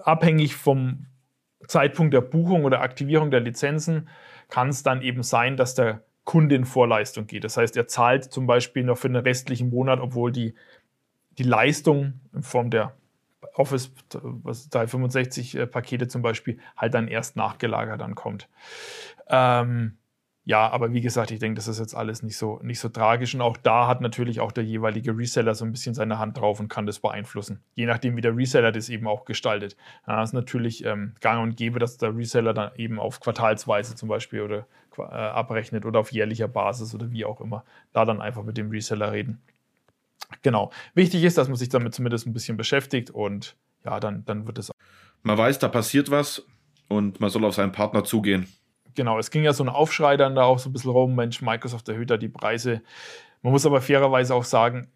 abhängig 0.04 0.56
vom 0.56 1.08
Zeitpunkt 1.68 2.14
der 2.14 2.22
Buchung 2.22 2.66
oder 2.66 2.82
Aktivierung 2.82 3.32
der 3.32 3.40
Lizenzen 3.40 4.08
kann 4.50 4.70
es 4.70 4.84
dann 4.84 5.02
eben 5.02 5.24
sein, 5.24 5.58
dass 5.58 5.74
der 5.74 6.04
Kunde 6.24 6.56
in 6.56 6.66
Vorleistung 6.66 7.26
geht. 7.26 7.44
Das 7.44 7.58
heißt, 7.58 7.76
er 7.78 7.88
zahlt 7.88 8.26
zum 8.26 8.46
Beispiel 8.46 8.84
noch 8.84 8.98
für 9.00 9.10
den 9.10 9.16
restlichen 9.16 9.72
Monat, 9.72 10.00
obwohl 10.00 10.32
die, 10.32 10.54
die 11.40 11.44
Leistung 11.44 12.20
in 12.32 12.44
Form 12.44 12.70
der 12.70 12.94
Office 13.56 13.92
365 14.10 15.56
äh, 15.56 15.68
Pakete 15.68 16.08
zum 16.08 16.22
Beispiel 16.22 16.60
halt 16.78 16.94
dann 16.94 17.08
erst 17.08 17.36
nachgelagert 17.36 18.02
dann 18.02 18.16
kommt. 18.16 18.50
Ähm, 19.28 19.98
ja, 20.48 20.70
aber 20.70 20.94
wie 20.94 21.02
gesagt, 21.02 21.32
ich 21.32 21.40
denke, 21.40 21.56
das 21.56 21.68
ist 21.68 21.80
jetzt 21.80 21.96
alles 21.96 22.22
nicht 22.22 22.38
so, 22.38 22.60
nicht 22.62 22.80
so 22.80 22.90
tragisch. 22.90 23.34
Und 23.34 23.42
auch 23.42 23.58
da 23.58 23.88
hat 23.88 24.02
natürlich 24.02 24.42
auch 24.42 24.52
der 24.52 24.64
jeweilige 24.64 25.18
Reseller 25.18 25.56
so 25.56 25.66
ein 25.66 25.72
bisschen 25.72 25.96
seine 25.96 26.20
Hand 26.20 26.38
drauf 26.38 26.60
und 26.60 26.68
kann 26.68 26.86
das 26.86 27.00
beeinflussen. 27.00 27.64
Je 27.74 27.88
nachdem, 27.88 28.16
wie 28.16 28.22
der 28.22 28.38
Reseller 28.38 28.72
das 28.72 28.90
eben 28.90 29.08
auch 29.08 29.26
gestaltet. 29.26 29.76
Ja, 30.06 30.22
ist 30.22 30.34
natürlich 30.34 30.86
ähm, 30.86 31.16
gang 31.20 31.42
und 31.42 31.58
gäbe, 31.58 31.80
dass 31.80 31.98
der 31.98 32.16
Reseller 32.16 32.54
dann 32.54 32.72
eben 32.76 33.00
auf 33.00 33.22
Quartalsweise 33.22 33.96
zum 33.96 34.08
Beispiel 34.08 34.42
oder 34.42 34.68
äh, 35.00 35.02
abrechnet 35.02 35.84
oder 35.84 36.00
auf 36.00 36.12
jährlicher 36.12 36.48
Basis 36.48 36.94
oder 36.94 37.10
wie 37.10 37.26
auch 37.26 37.42
immer. 37.42 37.66
Da 37.92 38.06
dann 38.06 38.22
einfach 38.22 38.44
mit 38.44 38.56
dem 38.58 38.70
Reseller 38.70 39.12
reden. 39.12 39.42
Genau. 40.42 40.72
Wichtig 40.94 41.24
ist, 41.24 41.38
dass 41.38 41.48
man 41.48 41.58
sich 41.58 41.70
damit 41.70 41.94
zumindest 41.94 42.28
ein 42.28 42.34
bisschen 42.34 42.58
beschäftigt 42.58 43.10
und 43.10 43.56
ja, 43.84 44.00
dann, 44.00 44.26
dann 44.26 44.48
wird 44.48 44.58
es. 44.58 44.72
Man 45.24 45.38
weiß, 45.38 45.60
da 45.60 45.68
passiert 45.68 46.12
was 46.12 46.46
und 46.88 47.20
man 47.20 47.30
soll 47.30 47.46
auf 47.46 47.56
seinen 47.56 47.72
Partner 47.72 48.04
zugehen. 48.04 48.48
Genau, 48.96 49.20
es 49.20 49.30
ging 49.30 49.44
ja 49.44 49.54
so 49.54 49.64
ein 49.64 49.70
Aufschrei 49.70 50.18
dann 50.18 50.36
da 50.36 50.44
auch 50.44 50.60
so 50.60 50.70
ein 50.70 50.74
bisschen 50.74 50.92
rum, 50.92 51.16
Mensch, 51.16 51.42
Microsoft 51.42 51.90
erhöht 51.90 52.10
da 52.10 52.18
die 52.18 52.30
Preise. 52.30 52.82
Man 53.42 53.52
muss 53.52 53.66
aber 53.66 53.82
fairerweise 53.82 54.34
auch 54.34 54.46
sagen, 54.46 54.88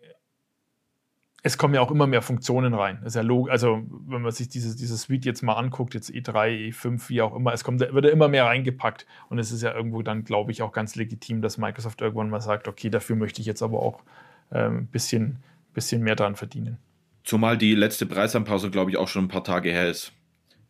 es 1.41 1.57
kommen 1.57 1.73
ja 1.73 1.81
auch 1.81 1.91
immer 1.91 2.07
mehr 2.07 2.21
Funktionen 2.21 2.73
rein. 2.73 2.97
Das 3.01 3.13
ist 3.13 3.15
ja 3.15 3.21
log 3.21 3.49
also, 3.49 3.81
wenn 4.07 4.21
man 4.21 4.31
sich 4.31 4.49
diese, 4.49 4.75
diese 4.75 4.97
Suite 4.97 5.25
jetzt 5.25 5.41
mal 5.41 5.53
anguckt, 5.53 5.93
jetzt 5.93 6.09
E3, 6.09 6.69
E5, 6.69 7.09
wie 7.09 7.21
auch 7.21 7.35
immer, 7.35 7.53
es 7.53 7.63
kommt, 7.63 7.79
wird 7.79 8.05
ja 8.05 8.11
immer 8.11 8.27
mehr 8.27 8.45
reingepackt. 8.45 9.05
Und 9.29 9.39
es 9.39 9.51
ist 9.51 9.61
ja 9.61 9.73
irgendwo 9.73 10.01
dann, 10.01 10.25
glaube 10.25 10.51
ich, 10.51 10.61
auch 10.61 10.71
ganz 10.71 10.95
legitim, 10.95 11.41
dass 11.41 11.57
Microsoft 11.57 12.01
irgendwann 12.01 12.29
mal 12.29 12.41
sagt, 12.41 12.67
okay, 12.67 12.89
dafür 12.89 13.15
möchte 13.15 13.39
ich 13.39 13.47
jetzt 13.47 13.61
aber 13.61 13.81
auch 13.81 14.03
ein 14.51 14.65
ähm, 14.65 14.87
bisschen, 14.87 15.37
bisschen 15.73 16.01
mehr 16.01 16.15
dran 16.15 16.35
verdienen. 16.35 16.77
Zumal 17.23 17.57
die 17.57 17.75
letzte 17.75 18.05
Preisanpassung, 18.05 18.71
glaube 18.71 18.91
ich, 18.91 18.97
auch 18.97 19.07
schon 19.07 19.25
ein 19.25 19.29
paar 19.29 19.43
Tage 19.43 19.69
her 19.71 19.89
ist. 19.89 20.13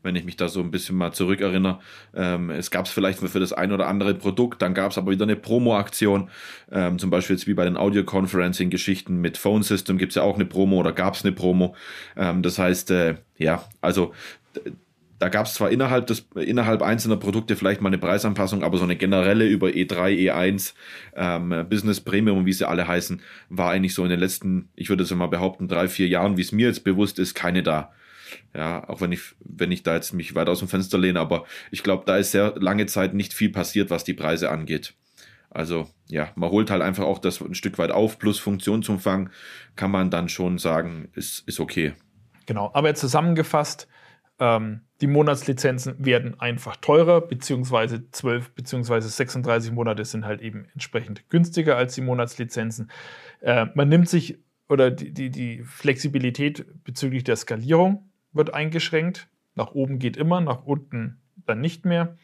Wenn 0.02 0.16
ich 0.16 0.24
mich 0.24 0.38
da 0.38 0.48
so 0.48 0.62
ein 0.62 0.72
bisschen 0.72 0.96
mal 0.96 1.12
zurückerinnere. 1.12 1.80
Ähm, 2.14 2.50
es 2.52 2.72
gab 2.72 2.86
es 2.86 2.92
vielleicht 2.92 3.20
für 3.20 3.40
das 3.40 3.52
ein 3.52 3.74
oder 3.74 3.88
andere 3.88 4.14
Produkt, 4.14 4.62
dann 4.62 4.74
gab 4.74 4.92
es 4.92 4.98
aber 4.98 5.12
wieder 5.12 5.24
eine 5.24 5.36
Promo-Aktion. 5.36 6.30
Ähm, 6.72 7.00
zum 7.00 7.10
Beispiel 7.10 7.36
jetzt 7.36 7.48
wie 7.48 7.54
bei 7.54 7.66
den 7.66 7.76
Audio-Conferencing-Geschichten 7.76 9.20
mit 9.20 9.38
Phone 9.38 9.62
System 9.62 9.98
gibt 9.98 10.14
es 10.14 10.16
ja 10.16 10.24
auch 10.24 10.36
eine 10.36 10.46
Promo 10.46 10.78
oder 10.78 10.94
gab 10.94 11.16
es 11.16 11.26
eine 11.26 11.34
Promo. 11.34 11.76
Ähm, 12.16 12.44
das 12.44 12.58
heißt, 12.58 12.92
äh, 12.92 13.16
ja, 13.38 13.68
also 13.82 14.14
da 15.20 15.28
gab 15.28 15.46
es 15.46 15.54
zwar 15.54 15.70
innerhalb, 15.70 16.08
des, 16.08 16.28
innerhalb 16.36 16.82
einzelner 16.82 17.18
Produkte 17.18 17.58
vielleicht 17.58 17.82
mal 17.82 17.90
eine 17.90 17.98
Preisanpassung, 17.98 18.64
aber 18.64 18.78
so 18.78 18.86
eine 18.86 18.96
generelle 18.96 19.46
über 19.46 19.68
E3, 19.68 20.32
E1, 20.32 20.74
ähm, 21.16 21.68
Business 21.70 22.00
Premium, 22.00 22.46
wie 22.46 22.54
sie 22.54 22.68
alle 22.68 22.88
heißen, 22.88 23.22
war 23.50 23.72
eigentlich 23.72 23.94
so 23.94 24.04
in 24.04 24.10
den 24.10 24.20
letzten, 24.20 24.70
ich 24.76 24.90
würde 24.90 25.04
es 25.04 25.14
mal 25.14 25.28
behaupten, 25.28 25.68
drei, 25.68 25.90
vier 25.90 26.08
Jahren, 26.08 26.38
wie 26.38 26.42
es 26.42 26.54
mir 26.54 26.68
jetzt 26.68 26.86
bewusst 26.86 27.20
ist, 27.20 27.36
keine 27.36 27.64
da. 27.64 27.92
Ja, 28.56 28.88
auch 28.88 29.02
wenn 29.02 29.12
ich, 29.12 29.22
wenn 29.40 29.72
ich 29.72 29.84
da 29.84 29.96
jetzt 29.96 30.14
mich 30.14 30.36
weit 30.36 30.48
aus 30.50 30.60
dem 30.60 30.68
Fenster 30.68 30.98
lehne, 30.98 31.20
aber 31.20 31.46
ich 31.72 31.84
glaube, 31.84 32.04
da 32.06 32.18
ist 32.18 32.32
sehr 32.32 32.56
lange 32.58 32.86
Zeit 32.86 33.14
nicht 33.14 33.34
viel 33.34 33.50
passiert, 33.50 33.90
was 33.90 34.04
die 34.04 34.14
Preise 34.14 34.50
angeht. 34.50 34.94
Also 35.50 35.88
ja, 36.08 36.32
man 36.36 36.52
holt 36.52 36.70
halt 36.70 36.82
einfach 36.82 37.06
auch 37.06 37.18
das 37.18 37.42
ein 37.42 37.56
Stück 37.56 37.78
weit 37.78 37.92
auf, 37.92 38.20
plus 38.20 38.40
Funktionsumfang 38.40 39.32
kann 39.76 39.92
man 39.92 40.12
dann 40.12 40.30
schon 40.30 40.60
sagen, 40.60 41.10
ist, 41.16 41.48
ist 41.48 41.60
okay. 41.60 41.94
Genau, 42.46 42.72
aber 42.74 42.94
zusammengefasst, 42.96 43.88
ähm, 44.40 44.82
die 45.02 45.08
Monatslizenzen 45.08 45.96
werden 46.04 46.40
einfach 46.40 46.76
teurer, 46.78 47.22
beziehungsweise 47.22 48.10
12 48.12 48.52
beziehungsweise 48.52 49.08
36 49.10 49.72
Monate 49.72 50.04
sind 50.06 50.26
halt 50.26 50.42
eben 50.42 50.66
entsprechend 50.74 51.30
günstiger 51.30 51.78
als 51.78 51.96
die 51.96 52.02
Monatslizenzen. 52.02 52.92
Äh, 53.42 53.68
man 53.76 53.90
nimmt 53.90 54.10
sich 54.10 54.40
oder 54.68 54.92
die, 54.92 55.12
die, 55.12 55.30
die 55.30 55.64
Flexibilität 55.64 56.66
bezüglich 56.84 57.24
der 57.24 57.36
Skalierung 57.36 58.10
wird 58.34 58.54
eingeschränkt. 58.54 59.28
Nach 59.56 59.72
oben 59.72 60.00
geht 60.00 60.16
immer, 60.16 60.42
nach 60.42 60.64
unten 60.64 61.20
dann 61.46 61.60
nicht 61.60 61.86
mehr. 61.86 62.18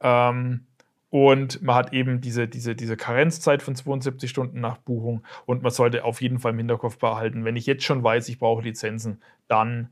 Ähm, 0.00 0.66
und 1.10 1.60
man 1.60 1.76
hat 1.76 1.92
eben 1.92 2.22
diese, 2.22 2.48
diese, 2.48 2.74
diese 2.74 2.96
Karenzzeit 2.96 3.62
von 3.62 3.74
72 3.74 4.30
Stunden 4.30 4.60
nach 4.60 4.78
Buchung. 4.78 5.22
Und 5.44 5.62
man 5.62 5.70
sollte 5.70 6.04
auf 6.04 6.22
jeden 6.22 6.38
Fall 6.38 6.52
im 6.52 6.58
Hinterkopf 6.58 6.98
behalten, 6.98 7.44
wenn 7.44 7.56
ich 7.56 7.66
jetzt 7.66 7.84
schon 7.84 8.02
weiß, 8.02 8.30
ich 8.30 8.38
brauche 8.38 8.62
Lizenzen, 8.62 9.20
dann 9.46 9.90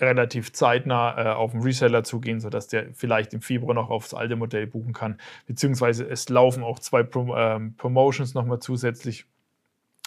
relativ 0.00 0.52
zeitnah 0.52 1.16
äh, 1.16 1.34
auf 1.34 1.52
den 1.52 1.62
Reseller 1.62 2.04
zugehen, 2.04 2.40
sodass 2.40 2.68
der 2.68 2.92
vielleicht 2.92 3.32
im 3.32 3.40
Februar 3.40 3.74
noch 3.74 3.90
aufs 3.90 4.14
alte 4.14 4.36
Modell 4.36 4.66
buchen 4.66 4.92
kann. 4.92 5.18
Beziehungsweise 5.46 6.06
es 6.08 6.28
laufen 6.28 6.62
auch 6.62 6.78
zwei 6.78 7.02
Pro 7.02 7.34
ähm, 7.36 7.74
Promotions 7.76 8.34
nochmal 8.34 8.58
zusätzlich, 8.58 9.26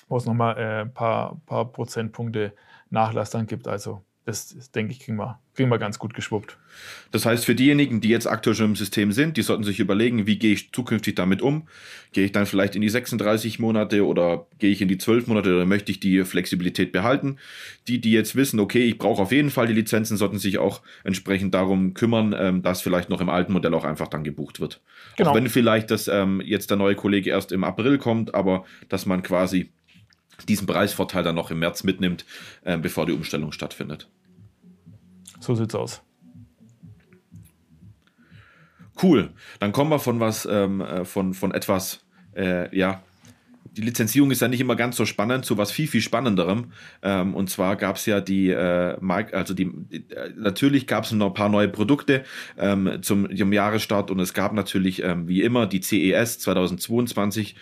wo 0.08 0.18
es 0.18 0.26
nochmal 0.26 0.56
ein 0.56 0.88
äh, 0.88 0.90
paar, 0.90 1.42
paar 1.46 1.66
Prozentpunkte 1.66 2.54
Nachlass 2.90 3.32
dann 3.32 3.48
gibt. 3.48 3.68
Also 3.68 4.04
das, 4.30 4.56
das 4.56 4.72
denke 4.72 4.94
ich, 4.94 5.00
kriegen 5.00 5.18
wir, 5.18 5.40
kriegen 5.56 5.70
wir 5.70 5.80
ganz 5.80 5.98
gut 5.98 6.14
geschwuppt. 6.14 6.58
Das 7.12 7.26
heißt, 7.26 7.46
für 7.46 7.56
diejenigen, 7.56 8.00
die 8.00 8.10
jetzt 8.10 8.28
aktuell 8.28 8.56
schon 8.56 8.68
im 8.68 8.76
System 8.76 9.12
sind, 9.12 9.38
die 9.38 9.42
sollten 9.42 9.64
sich 9.64 9.80
überlegen, 9.80 10.28
wie 10.28 10.38
gehe 10.38 10.54
ich 10.54 10.72
zukünftig 10.72 11.16
damit 11.16 11.42
um? 11.42 11.68
Gehe 12.14 12.26
ich 12.26 12.32
dann 12.32 12.46
vielleicht 12.46 12.76
in 12.76 12.82
die 12.82 12.90
36 12.90 13.60
Monate 13.60 14.06
oder 14.06 14.46
gehe 14.60 14.72
ich 14.72 14.82
in 14.82 14.88
die 14.88 15.00
12 15.00 15.28
Monate 15.28 15.56
oder 15.56 15.66
möchte 15.66 15.92
ich 15.92 16.00
die 16.00 16.24
Flexibilität 16.24 16.92
behalten? 16.92 17.38
Die, 17.88 18.00
die 18.00 18.12
jetzt 18.12 18.36
wissen, 18.36 18.60
okay, 18.60 18.84
ich 18.84 19.00
brauche 19.00 19.22
auf 19.22 19.32
jeden 19.32 19.50
Fall 19.50 19.68
die 19.68 19.74
Lizenzen, 19.74 20.16
sollten 20.16 20.38
sich 20.38 20.60
auch 20.60 20.82
entsprechend 21.04 21.54
darum 21.56 21.96
kümmern, 21.96 22.36
ähm, 22.38 22.62
dass 22.62 22.82
vielleicht 22.82 23.10
noch 23.10 23.22
im 23.22 23.30
alten 23.30 23.52
Modell 23.52 23.74
auch 23.74 23.86
einfach 23.86 24.08
dann 24.08 24.24
gebucht 24.24 24.60
wird. 24.60 24.80
Genau. 25.18 25.32
Auch 25.32 25.36
wenn 25.36 25.50
vielleicht 25.50 25.90
das 25.90 26.08
ähm, 26.08 26.42
jetzt 26.46 26.70
der 26.70 26.78
neue 26.78 26.96
Kollege 26.96 27.32
erst 27.32 27.52
im 27.52 27.64
April 27.64 27.98
kommt, 27.98 28.36
aber 28.36 28.66
dass 28.90 29.08
man 29.08 29.24
quasi 29.24 29.72
diesen 30.48 30.68
Preisvorteil 30.68 31.24
dann 31.24 31.36
noch 31.36 31.52
im 31.52 31.60
März 31.60 31.84
mitnimmt, 31.84 32.26
äh, 32.64 32.78
bevor 32.78 33.06
die 33.06 33.12
Umstellung 33.12 33.52
stattfindet. 33.52 34.08
So 35.40 35.56
sieht's 35.56 35.76
aus. 35.76 36.02
Cool. 39.02 39.30
Dann 39.60 39.72
kommen 39.72 39.92
wir 39.92 40.00
von 40.00 40.20
was, 40.20 40.46
ähm, 40.46 40.82
äh, 40.82 41.06
von, 41.06 41.34
von 41.34 41.54
etwas, 41.54 42.06
äh, 42.36 42.76
ja, 42.76 43.02
die 43.72 43.82
Lizenzierung 43.82 44.32
ist 44.32 44.42
ja 44.42 44.48
nicht 44.48 44.62
immer 44.62 44.76
ganz 44.76 44.98
so 44.98 45.06
spannend 45.06 45.46
zu 45.46 45.58
was 45.58 45.72
viel, 45.72 45.88
viel 45.88 46.02
spannenderem. 46.02 46.72
Ähm, 47.02 47.36
und 47.36 47.50
zwar 47.50 47.76
gab 47.76 47.96
es 47.96 48.06
ja 48.06 48.20
die, 48.20 48.50
äh, 48.50 48.98
also 49.32 49.54
die, 49.54 49.72
äh, 49.92 50.32
natürlich 50.36 50.88
gab 50.88 51.06
es 51.06 51.12
noch 51.12 51.28
ein 51.28 51.34
paar 51.34 51.50
neue 51.50 51.70
Produkte 51.70 52.24
ähm, 52.58 53.00
zum, 53.02 53.36
zum 53.36 53.54
Jahresstart 53.54 54.12
und 54.12 54.20
es 54.20 54.34
gab 54.34 54.54
natürlich 54.54 55.04
ähm, 55.04 55.28
wie 55.28 55.42
immer 55.42 55.68
die 55.68 55.82
CES 55.82 56.40
2022 56.40 57.56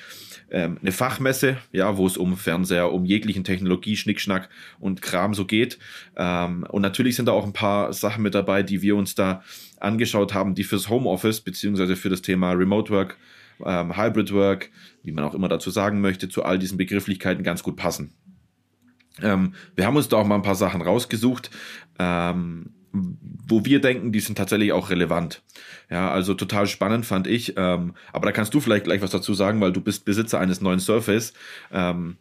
ähm, 0.50 0.78
eine 0.82 0.92
Fachmesse, 0.92 1.58
ja, 1.72 1.98
wo 1.98 2.08
es 2.08 2.18
um 2.18 2.38
Fernseher, 2.38 2.92
um 2.92 3.06
jeglichen 3.06 3.44
Technologie, 3.44 3.98
Schnickschnack 3.98 4.50
und 4.80 5.02
Kram 5.02 5.34
so 5.34 5.46
geht. 5.46 5.78
Ähm, 6.16 6.66
und 6.70 6.82
natürlich 6.82 7.16
sind 7.16 7.28
da 7.28 7.34
auch 7.34 7.46
ein 7.46 7.54
paar 7.54 7.94
Sachen 7.94 8.24
mit 8.24 8.36
dabei, 8.36 8.64
die 8.64 8.82
wir 8.82 8.96
uns 8.96 9.16
da 9.16 9.44
angeschaut 9.80 10.34
haben, 10.34 10.56
die 10.56 10.64
fürs 10.64 10.90
Homeoffice 10.90 11.42
beziehungsweise 11.42 11.96
für 11.96 12.10
das 12.10 12.22
Thema 12.22 12.52
Remote 12.54 12.92
Work, 12.92 13.18
ähm, 13.66 13.98
Hybrid 13.98 14.34
Work, 14.34 14.70
wie 15.04 15.12
man 15.12 15.24
auch 15.24 15.34
immer 15.34 15.50
dazu 15.50 15.70
sagen 15.70 16.02
möchte, 16.02 16.30
zu 16.30 16.44
all 16.44 16.60
diesen 16.60 16.78
Begrifflichkeiten 16.78 17.44
ganz 17.44 17.64
gut 17.64 17.76
passen. 17.76 18.14
Ähm, 19.22 19.54
wir 19.76 19.86
haben 19.86 19.98
uns 19.98 20.10
da 20.10 20.18
auch 20.18 20.28
mal 20.28 20.36
ein 20.36 20.44
paar 20.44 20.56
Sachen 20.56 20.82
rausgesucht. 20.82 21.50
Ähm, 22.00 22.77
wo 23.48 23.66
wir 23.66 23.82
denken, 23.82 24.12
die 24.12 24.20
sind 24.20 24.38
tatsächlich 24.38 24.72
auch 24.72 24.90
relevant. 24.90 25.42
Ja, 25.90 26.12
also 26.12 26.34
total 26.34 26.68
spannend 26.68 27.06
fand 27.06 27.28
ich. 27.28 27.54
Ähm, 27.58 27.94
aber 28.12 28.26
da 28.28 28.32
kannst 28.32 28.54
du 28.54 28.60
vielleicht 28.60 28.86
gleich 28.86 29.02
was 29.02 29.12
dazu 29.12 29.34
sagen, 29.34 29.62
weil 29.62 29.72
du 29.72 29.82
bist 29.82 30.06
Besitzer 30.06 30.40
eines 30.40 30.62
neuen 30.62 30.80
Surface. 30.80 31.34
Ähm, 31.72 32.18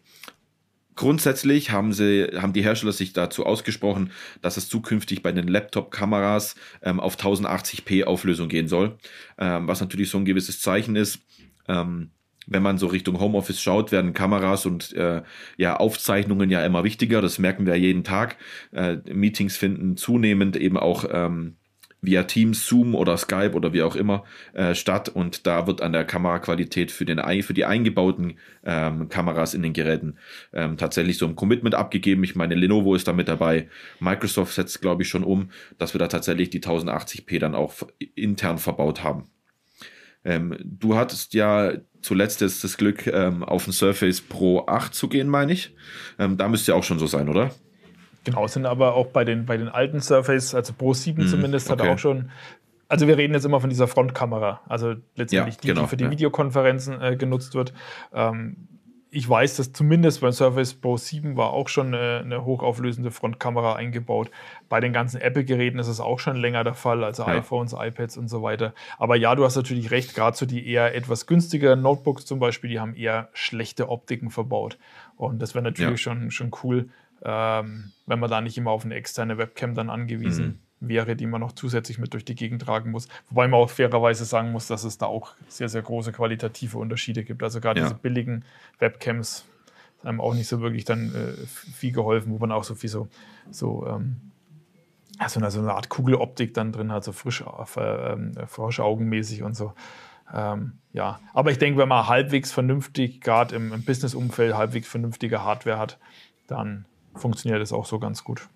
grundsätzlich 0.95 1.71
haben 1.71 1.93
sie, 1.93 2.29
haben 2.37 2.53
die 2.53 2.63
Hersteller 2.63 2.93
sich 2.93 3.13
dazu 3.13 3.47
ausgesprochen, 3.47 4.11
dass 4.43 4.57
es 4.57 4.69
zukünftig 4.69 5.23
bei 5.23 5.33
den 5.33 5.49
Laptop-Kameras 5.49 6.57
ähm, 6.83 7.01
auf 7.01 7.17
1080p 7.17 8.05
Auflösung 8.05 8.49
gehen 8.49 8.69
soll, 8.69 8.97
ähm, 9.39 9.69
was 9.69 9.81
natürlich 9.81 10.11
so 10.11 10.19
ein 10.19 10.25
gewisses 10.25 10.61
Zeichen 10.61 10.97
ist. 10.97 11.21
Ähm, 11.69 12.11
wenn 12.47 12.63
man 12.63 12.79
so 12.79 12.87
Richtung 12.87 13.21
Homeoffice 13.21 13.61
schaut, 13.61 13.93
werden 13.93 14.15
Kameras 14.15 14.67
und 14.67 14.93
äh, 14.95 15.23
ja 15.57 15.77
Aufzeichnungen 15.77 16.51
ja 16.51 16.65
immer 16.65 16.85
wichtiger. 16.85 17.21
Das 17.21 17.39
merken 17.39 17.67
wir 17.67 17.77
jeden 17.77 18.05
Tag. 18.05 18.37
Äh, 18.73 18.97
Meetings 19.13 19.57
finden 19.57 19.97
zunehmend 19.97 20.57
eben 20.57 20.77
auch 20.77 21.05
ähm, 21.11 21.57
via 22.01 22.23
Teams, 22.23 22.67
Zoom 22.67 22.95
oder 22.95 23.17
Skype 23.17 23.53
oder 23.55 23.73
wie 23.73 23.83
auch 23.83 23.97
immer 23.97 24.25
äh, 24.55 24.75
statt 24.75 25.09
und 25.09 25.47
da 25.47 25.67
wird 25.67 25.83
an 25.83 25.93
der 25.93 26.05
Kameraqualität 26.05 26.93
für, 26.93 27.05
den, 27.05 27.21
für 27.43 27.55
die 27.55 27.65
eingebauten 27.65 28.39
ähm, 28.65 29.09
Kameras 29.09 29.55
in 29.55 29.63
den 29.63 29.73
Geräten 29.73 30.19
ähm, 30.53 30.77
tatsächlich 30.77 31.19
so 31.19 31.27
ein 31.27 31.37
Commitment 31.37 31.75
abgegeben. 31.75 32.23
Ich 32.23 32.37
meine, 32.37 32.55
Lenovo 32.55 32.95
ist 32.95 33.09
da 33.09 33.13
mit 33.13 33.29
dabei, 33.29 33.69
Microsoft 33.99 34.55
setzt 34.55 34.81
glaube 34.81 35.03
ich 35.03 35.09
schon 35.09 35.25
um, 35.25 35.51
dass 35.79 35.95
wir 35.95 35.99
da 35.99 36.07
tatsächlich 36.07 36.51
die 36.51 36.61
1080p 36.61 37.39
dann 37.41 37.55
auch 37.55 37.75
intern 38.15 38.59
verbaut 38.59 39.03
haben. 39.03 39.25
Ähm, 40.27 40.57
du 40.63 40.97
hattest 40.97 41.35
ja 41.35 41.73
zuletzt 42.03 42.41
jetzt 42.41 42.65
das 42.65 42.77
Glück, 42.77 43.07
ähm, 43.07 43.45
auf 43.45 43.65
den 43.65 43.73
Surface 43.73 44.21
Pro 44.21 44.67
8 44.67 44.93
zu 44.93 45.09
gehen, 45.09 45.29
meine 45.29 45.53
ich. 45.53 45.75
Ähm, 46.19 46.37
da 46.37 46.49
müsste 46.49 46.73
ja 46.73 46.79
auch 46.79 46.85
schon 46.85 46.99
so 46.99 47.07
sein, 47.07 47.29
oder? 47.29 47.51
Genau, 48.25 48.47
sind 48.49 48.67
aber 48.67 48.95
auch 48.95 49.07
bei 49.07 49.25
den, 49.25 49.47
bei 49.47 49.57
den 49.57 49.69
alten 49.69 50.01
Surface, 50.01 50.55
also 50.55 50.73
Pro 50.73 50.95
7 50.95 51.25
mm, 51.25 51.29
zumindest, 51.29 51.71
okay. 51.71 51.81
hat 51.81 51.87
er 51.87 51.95
auch 51.95 51.99
schon. 51.99 52.31
Also 52.89 53.07
wir 53.07 53.17
reden 53.17 53.35
jetzt 53.35 53.47
immer 53.47 53.61
von 53.61 53.71
dieser 53.71 53.87
Frontkamera, 53.87 54.61
also 54.69 54.95
letztendlich 55.15 55.55
ja, 55.57 55.61
die, 55.61 55.69
genau, 55.69 55.83
die 55.83 55.89
für 55.89 55.97
die 55.97 56.05
ja. 56.05 56.11
Videokonferenzen 56.11 57.01
äh, 57.01 57.17
genutzt 57.17 57.55
wird. 57.55 57.73
Ähm, 58.13 58.69
ich 59.17 59.27
weiß, 59.27 59.57
dass 59.57 59.73
zumindest 59.73 60.21
beim 60.21 60.33
Surface 60.33 60.75
Pro 60.75 60.99
7 60.99 61.39
war 61.39 61.55
auch 61.55 61.71
schon 61.71 61.95
eine, 61.95 62.19
eine 62.19 62.45
hochauflösende 62.45 63.11
Frontkamera 63.11 63.75
eingebaut. 63.75 64.31
Bei 64.69 64.79
den 64.79 64.93
ganzen 64.93 65.23
Apple-Geräten 65.23 65.79
ist 65.79 65.89
es 65.89 66.01
auch 66.01 66.19
schon 66.19 66.37
länger 66.37 66.65
der 66.65 66.75
Fall, 66.75 67.03
also 67.03 67.23
ja. 67.23 67.29
iPhones, 67.31 67.73
iPads 67.73 68.19
und 68.19 68.29
so 68.29 68.43
weiter. 68.43 68.75
Aber 68.99 69.17
ja, 69.17 69.35
du 69.35 69.43
hast 69.45 69.57
natürlich 69.57 69.91
recht, 69.91 70.15
gerade 70.15 70.37
so 70.37 70.45
die 70.45 70.69
eher 70.69 70.95
etwas 70.95 71.27
günstigeren 71.27 71.81
Notebooks 71.81 72.27
zum 72.27 72.41
Beispiel, 72.41 72.69
die 72.69 72.79
haben 72.79 72.95
eher 72.95 73.31
schlechte 73.33 73.89
Optiken 73.89 74.29
verbaut. 74.29 74.77
Und 75.17 75.41
das 75.41 75.55
wäre 75.55 75.65
natürlich 75.65 76.05
ja. 76.05 76.13
schon, 76.13 76.31
schon 76.31 76.51
cool, 76.63 76.91
ähm, 77.25 77.93
wenn 78.05 78.19
man 78.19 78.29
da 78.29 78.43
nicht 78.43 78.59
immer 78.59 78.71
auf 78.71 78.85
eine 78.85 78.97
externe 78.97 79.39
Webcam 79.39 79.75
dann 79.75 79.89
angewiesen 79.89 80.47
mhm 80.47 80.66
wäre, 80.81 81.17
die 81.17 81.27
man 81.27 81.41
noch 81.41 81.53
zusätzlich 81.53 81.99
mit 81.99 82.13
durch 82.13 82.25
die 82.25 82.35
Gegend 82.35 82.63
tragen 82.63 82.91
muss. 82.91 83.09
Wobei 83.31 83.49
man 83.49 83.61
auch 83.61 83.71
fairerweise 83.71 84.25
sagen 84.25 84.53
muss, 84.53 84.67
dass 84.67 84.85
es 84.85 84.99
da 84.99 85.07
auch 85.07 85.35
sehr, 85.49 85.69
sehr 85.69 85.83
große 85.83 86.13
qualitative 86.13 86.79
Unterschiede 86.79 87.25
gibt. 87.25 87.43
Also 87.43 87.61
gerade 87.61 87.81
ja. 87.81 87.87
diese 87.87 87.99
billigen 87.99 88.45
Webcams 88.79 89.47
haben 90.05 90.21
auch 90.21 90.35
nicht 90.35 90.49
so 90.49 90.61
wirklich 90.61 90.85
dann 90.85 91.15
äh, 91.15 91.47
viel 91.47 91.93
geholfen, 91.93 92.33
wo 92.33 92.39
man 92.39 92.53
auch 92.53 92.65
so 92.65 92.75
viel 92.75 92.91
so, 92.91 93.09
so, 93.51 93.87
ähm, 93.87 94.17
also 95.19 95.41
eine, 95.41 95.51
so 95.51 95.61
eine 95.61 95.75
Art 95.75 95.89
Kugeloptik 95.89 96.55
dann 96.55 96.73
drin 96.73 96.93
hat, 96.93 97.05
so 97.05 97.13
frisch, 97.13 97.43
äh, 97.43 97.83
äh, 97.83 98.47
frisch 98.47 98.81
augenmäßig 98.81 99.43
und 99.43 99.57
so. 99.57 99.73
Ähm, 100.33 100.73
ja, 100.93 101.21
aber 101.33 101.51
ich 101.51 101.59
denke, 101.59 101.79
wenn 101.79 101.89
man 101.89 102.09
halbwegs 102.09 102.53
vernünftig, 102.53 103.21
gerade 103.21 103.55
im, 103.55 103.73
im 103.73 103.85
Business-Umfeld, 103.85 104.55
halbwegs 104.55 104.89
vernünftige 104.89 105.43
Hardware 105.43 105.79
hat, 105.79 105.99
dann 106.47 106.85
funktioniert 107.15 107.61
das 107.61 107.73
auch 107.73 107.87
so 107.87 107.99
ganz 107.99 108.25
gut. 108.25 108.49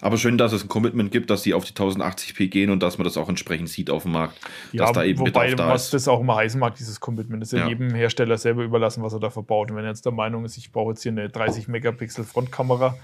Aber 0.00 0.18
schön, 0.18 0.38
dass 0.38 0.52
es 0.52 0.64
ein 0.64 0.68
Commitment 0.68 1.10
gibt, 1.10 1.30
dass 1.30 1.42
sie 1.42 1.54
auf 1.54 1.64
die 1.64 1.72
1080p 1.72 2.48
gehen 2.48 2.70
und 2.70 2.82
dass 2.82 2.98
man 2.98 3.04
das 3.04 3.16
auch 3.16 3.28
entsprechend 3.28 3.68
sieht 3.68 3.90
auf 3.90 4.02
dem 4.02 4.12
Markt. 4.12 4.38
Ja, 4.72 4.84
dass 4.84 4.92
da 4.92 5.04
eben 5.04 5.20
wobei, 5.20 5.50
Bedarf 5.50 5.54
da 5.56 5.68
was 5.68 5.84
ist. 5.86 5.94
das 5.94 6.08
auch 6.08 6.20
immer 6.20 6.36
heißen 6.36 6.58
mag, 6.60 6.74
dieses 6.74 7.00
Commitment. 7.00 7.42
Das 7.42 7.52
ist 7.52 7.58
ja, 7.58 7.64
ja, 7.64 7.68
jedem 7.68 7.94
Hersteller 7.94 8.38
selber 8.38 8.62
überlassen, 8.62 9.02
was 9.02 9.12
er 9.12 9.20
da 9.20 9.30
verbaut. 9.30 9.70
Und 9.70 9.76
wenn 9.76 9.84
er 9.84 9.90
jetzt 9.90 10.04
der 10.04 10.12
Meinung 10.12 10.44
ist, 10.44 10.56
ich 10.56 10.72
brauche 10.72 10.90
jetzt 10.90 11.02
hier 11.02 11.12
eine 11.12 11.28
30 11.28 11.68
Megapixel 11.68 12.24
Frontkamera 12.24 12.96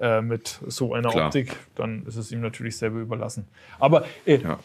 äh, 0.00 0.22
mit 0.22 0.58
so 0.66 0.94
einer 0.94 1.10
Klar. 1.10 1.26
Optik, 1.26 1.54
dann 1.74 2.04
ist 2.06 2.16
es 2.16 2.32
ihm 2.32 2.40
natürlich 2.40 2.76
selber 2.76 3.00
überlassen. 3.00 3.46
Aber 3.78 4.04
äh, 4.24 4.38
ja. 4.38 4.58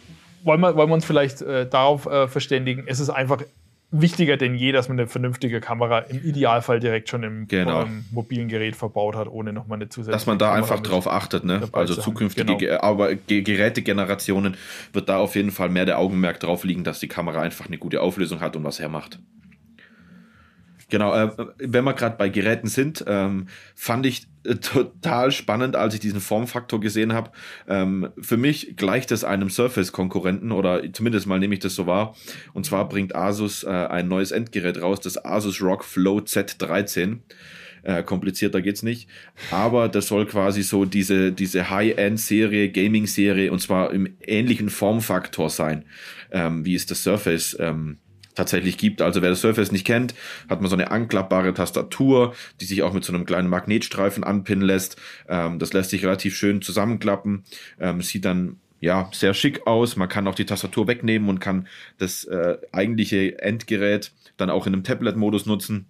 wollen, 0.43 0.61
wir, 0.61 0.75
wollen 0.75 0.89
wir 0.89 0.95
uns 0.95 1.05
vielleicht 1.05 1.41
äh, 1.41 1.67
darauf 1.67 2.05
äh, 2.05 2.27
verständigen, 2.27 2.83
es 2.87 2.99
ist 2.99 3.09
einfach 3.09 3.41
wichtiger 3.91 4.35
denn 4.35 4.55
je, 4.55 4.71
dass 4.71 4.89
man 4.89 4.99
eine 4.99 5.07
vernünftige 5.07 5.61
Kamera 5.61 5.99
im 5.99 6.23
Idealfall 6.23 6.79
direkt 6.79 7.09
schon 7.09 7.23
im 7.23 7.47
genau. 7.47 7.85
mobilen 8.11 8.49
Gerät 8.49 8.75
verbaut 8.75 9.15
hat, 9.15 9.27
ohne 9.27 9.53
nochmal 9.53 9.77
eine 9.77 9.87
zusätzliche. 9.87 10.11
Dass 10.13 10.25
man 10.25 10.37
da 10.37 10.47
Kamera 10.47 10.61
einfach 10.61 10.79
drauf 10.81 11.07
achtet, 11.07 11.45
ne? 11.45 11.67
Also 11.71 11.95
zukünftige 11.95 12.57
genau. 12.57 12.81
aber 12.81 13.15
Gerätegenerationen 13.15 14.57
wird 14.91 15.09
da 15.09 15.17
auf 15.19 15.35
jeden 15.35 15.51
Fall 15.51 15.69
mehr 15.69 15.85
der 15.85 15.99
Augenmerk 15.99 16.39
drauf 16.39 16.63
liegen, 16.63 16.83
dass 16.83 16.99
die 16.99 17.07
Kamera 17.07 17.41
einfach 17.41 17.67
eine 17.67 17.77
gute 17.77 18.01
Auflösung 18.01 18.41
hat 18.41 18.55
und 18.55 18.63
was 18.63 18.79
hermacht. 18.79 19.19
Genau, 20.89 21.13
äh, 21.13 21.29
wenn 21.57 21.83
wir 21.83 21.93
gerade 21.93 22.15
bei 22.15 22.29
Geräten 22.29 22.67
sind, 22.67 23.03
ähm, 23.07 23.47
fand 23.75 24.05
ich 24.05 24.27
äh, 24.45 24.55
total 24.55 25.31
spannend, 25.31 25.75
als 25.75 25.93
ich 25.93 25.99
diesen 25.99 26.21
Formfaktor 26.21 26.79
gesehen 26.79 27.11
habe. 27.11 27.31
Ähm, 27.67 28.09
für 28.19 28.37
mich 28.37 28.77
gleicht 28.77 29.11
es 29.11 29.25
einem 29.25 29.49
Surface-Konkurrenten 29.49 30.53
oder 30.53 30.81
zumindest 30.93 31.27
mal 31.27 31.39
nehme 31.39 31.55
ich 31.55 31.59
das 31.59 31.75
so 31.75 31.87
wahr. 31.87 32.15
Und 32.53 32.65
zwar 32.65 32.87
bringt 32.87 33.15
Asus 33.15 33.63
äh, 33.63 33.67
ein 33.67 34.07
neues 34.07 34.31
Endgerät 34.31 34.81
raus, 34.81 35.01
das 35.01 35.23
Asus 35.23 35.61
Rock 35.61 35.83
Flow 35.83 36.19
Z13. 36.19 37.19
Äh, 37.83 38.03
komplizierter 38.03 38.61
geht's 38.61 38.83
nicht. 38.83 39.09
Aber 39.51 39.89
das 39.89 40.07
soll 40.07 40.25
quasi 40.25 40.63
so 40.63 40.85
diese, 40.85 41.33
diese 41.33 41.69
High-End-Serie, 41.69 42.71
Gaming-Serie 42.71 43.51
und 43.51 43.59
zwar 43.59 43.91
im 43.91 44.15
ähnlichen 44.21 44.69
Formfaktor 44.69 45.49
sein, 45.49 45.83
ähm, 46.31 46.63
wie 46.65 46.75
es 46.75 46.85
das 46.85 47.03
Surface 47.03 47.57
ähm, 47.59 47.97
tatsächlich 48.37 48.77
gibt. 48.77 49.01
Also 49.01 49.21
wer 49.21 49.29
das 49.29 49.41
Surface 49.41 49.71
nicht 49.71 49.85
kennt, 49.85 50.15
hat 50.49 50.61
man 50.61 50.69
so 50.69 50.75
eine 50.75 50.91
anklappbare 50.91 51.53
Tastatur, 51.53 52.33
die 52.61 52.65
sich 52.65 52.83
auch 52.83 52.93
mit 52.93 53.03
so 53.03 53.13
einem 53.13 53.25
kleinen 53.25 53.49
Magnetstreifen 53.49 54.23
anpinnen 54.23 54.65
lässt. 54.65 54.95
Ähm, 55.27 55.59
das 55.59 55.73
lässt 55.73 55.89
sich 55.89 56.03
relativ 56.03 56.35
schön 56.35 56.61
zusammenklappen, 56.61 57.43
ähm, 57.79 58.01
sieht 58.01 58.25
dann 58.25 58.57
ja 58.79 59.09
sehr 59.11 59.33
schick 59.33 59.65
aus. 59.65 59.95
Man 59.95 60.07
kann 60.07 60.27
auch 60.27 60.35
die 60.35 60.45
Tastatur 60.45 60.87
wegnehmen 60.87 61.29
und 61.29 61.39
kann 61.39 61.67
das 61.97 62.23
äh, 62.25 62.57
eigentliche 62.71 63.39
Endgerät 63.41 64.11
dann 64.37 64.49
auch 64.49 64.67
in 64.67 64.73
einem 64.73 64.83
Tablet-Modus 64.83 65.45
nutzen. 65.45 65.87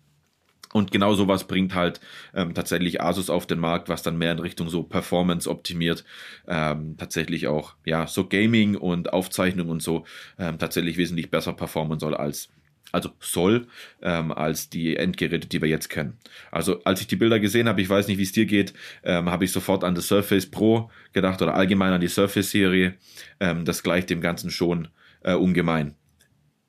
Und 0.74 0.92
genau 0.92 1.14
sowas 1.14 1.46
bringt 1.46 1.76
halt 1.76 2.00
ähm, 2.34 2.54
tatsächlich 2.54 3.02
Asus 3.02 3.30
auf 3.30 3.48
den 3.48 3.60
Markt, 3.60 3.90
was 3.90 4.04
dann 4.04 4.18
mehr 4.18 4.34
in 4.34 4.40
Richtung 4.40 4.70
so 4.70 4.84
Performance 4.84 5.50
optimiert, 5.50 6.04
ähm, 6.48 6.96
tatsächlich 6.98 7.48
auch, 7.48 7.76
ja, 7.86 8.08
so 8.08 8.28
Gaming 8.28 8.76
und 8.76 9.14
Aufzeichnung 9.14 9.70
und 9.70 9.82
so 9.82 10.06
ähm, 10.38 10.60
tatsächlich 10.60 10.98
wesentlich 10.98 11.32
besser 11.32 11.54
performen 11.54 12.00
soll 12.00 12.16
als, 12.16 12.50
also 12.92 13.10
soll, 13.20 13.68
ähm, 14.02 14.32
als 14.32 14.70
die 14.70 14.98
Endgeräte, 14.98 15.48
die 15.48 15.62
wir 15.62 15.70
jetzt 15.70 15.90
kennen. 15.90 16.18
Also 16.52 16.84
als 16.84 17.02
ich 17.02 17.08
die 17.08 17.16
Bilder 17.16 17.40
gesehen 17.40 17.68
habe, 17.68 17.82
ich 17.82 17.90
weiß 17.90 18.08
nicht, 18.08 18.18
wie 18.18 18.24
es 18.24 18.32
dir 18.32 18.46
geht, 18.46 18.74
ähm, 19.04 19.30
habe 19.30 19.46
ich 19.46 19.52
sofort 19.52 19.84
an 19.84 19.96
das 19.96 20.08
Surface 20.08 20.50
Pro 20.50 20.90
gedacht 21.14 21.42
oder 21.42 21.56
allgemein 21.56 21.94
an 21.94 22.02
die 22.02 22.08
Surface-Serie. 22.08 22.96
Ähm, 23.40 23.66
das 23.66 23.84
gleicht 23.84 24.10
dem 24.10 24.22
Ganzen 24.22 24.52
schon 24.52 24.90
äh, 25.24 25.34
ungemein. 25.34 25.96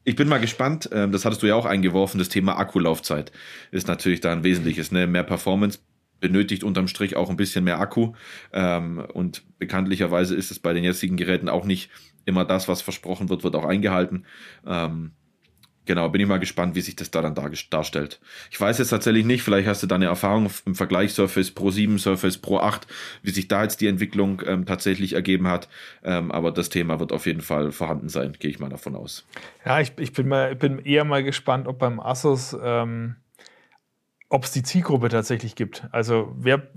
Ich 0.09 0.17
bin 0.17 0.27
mal 0.27 0.41
gespannt, 0.41 0.89
ähm, 0.91 1.13
das 1.13 1.27
hattest 1.27 1.43
du 1.43 1.47
ja 1.47 1.55
auch 1.55 1.67
eingeworfen, 1.67 2.19
das 2.19 2.31
Thema 2.31 2.59
Akkulaufzeit 2.59 3.31
ist 3.73 3.89
natürlich 3.89 4.21
da 4.21 4.33
ein 4.33 4.43
wesentliches. 4.43 4.91
Ne? 4.91 5.07
Mehr 5.07 5.23
Performance 5.23 5.81
benötigt 6.19 6.65
unterm 6.65 6.89
Strich 6.89 7.15
auch 7.15 7.29
ein 7.29 7.37
bisschen 7.37 7.63
mehr 7.63 7.79
Akku. 7.79 8.15
Ähm, 8.55 9.05
und 9.13 9.45
bekanntlicherweise 9.59 10.35
ist 10.35 10.51
es 10.51 10.61
bei 10.61 10.73
den 10.73 10.83
jetzigen 10.83 11.19
Geräten 11.19 11.51
auch 11.51 11.67
nicht 11.67 11.91
immer 12.25 12.47
das, 12.47 12.69
was 12.69 12.81
versprochen 12.81 13.29
wird, 13.29 13.45
wird 13.45 13.55
auch 13.55 13.67
eingehalten. 13.67 14.25
Ähm, 14.67 15.13
Genau, 15.89 16.11
bin 16.11 16.21
ich 16.21 16.27
mal 16.27 16.39
gespannt, 16.39 16.75
wie 16.75 16.83
sich 16.83 16.97
das 16.97 17.11
da 17.11 17.23
dann 17.23 17.35
darstellt. 17.71 18.21
Ich 18.51 18.61
weiß 18.61 18.77
jetzt 18.77 18.91
tatsächlich 18.91 19.25
nicht, 19.25 19.43
vielleicht 19.43 19.67
hast 19.67 19.83
du 19.83 19.87
da 19.87 19.95
eine 19.95 20.05
Erfahrung 20.05 20.51
im 20.67 20.75
Vergleich 20.75 21.15
Surface 21.15 21.51
Pro 21.51 21.71
7, 21.71 21.99
Surface 21.99 22.37
Pro 22.37 22.59
8, 22.59 22.87
wie 23.23 23.31
sich 23.31 23.49
da 23.49 23.63
jetzt 23.63 23.81
die 23.81 23.87
Entwicklung 23.87 24.43
ähm, 24.45 24.67
tatsächlich 24.67 25.15
ergeben 25.15 25.49
hat. 25.49 25.71
Ähm, 26.05 26.31
aber 26.31 26.53
das 26.53 26.69
Thema 26.69 27.01
wird 27.01 27.11
auf 27.11 27.25
jeden 27.25 27.41
Fall 27.41 27.73
vorhanden 27.73 28.11
sein, 28.11 28.35
gehe 28.39 28.51
ich 28.51 28.59
mal 28.59 28.69
davon 28.69 28.97
aus. 28.97 29.27
Ja, 29.65 29.81
ich, 29.81 29.93
ich 29.99 30.13
bin, 30.13 30.29
mal, 30.29 30.55
bin 30.55 30.79
eher 30.79 31.05
mal 31.05 31.25
gespannt, 31.25 31.67
ob 31.67 31.79
beim 31.79 32.01
Asus, 32.01 32.55
ähm, 32.63 33.17
ob 34.29 34.45
es 34.45 34.53
die 34.53 34.63
Zielgruppe 34.63 35.09
tatsächlich 35.09 35.55
gibt. 35.55 35.89
Also 35.91 36.35
wer 36.37 36.69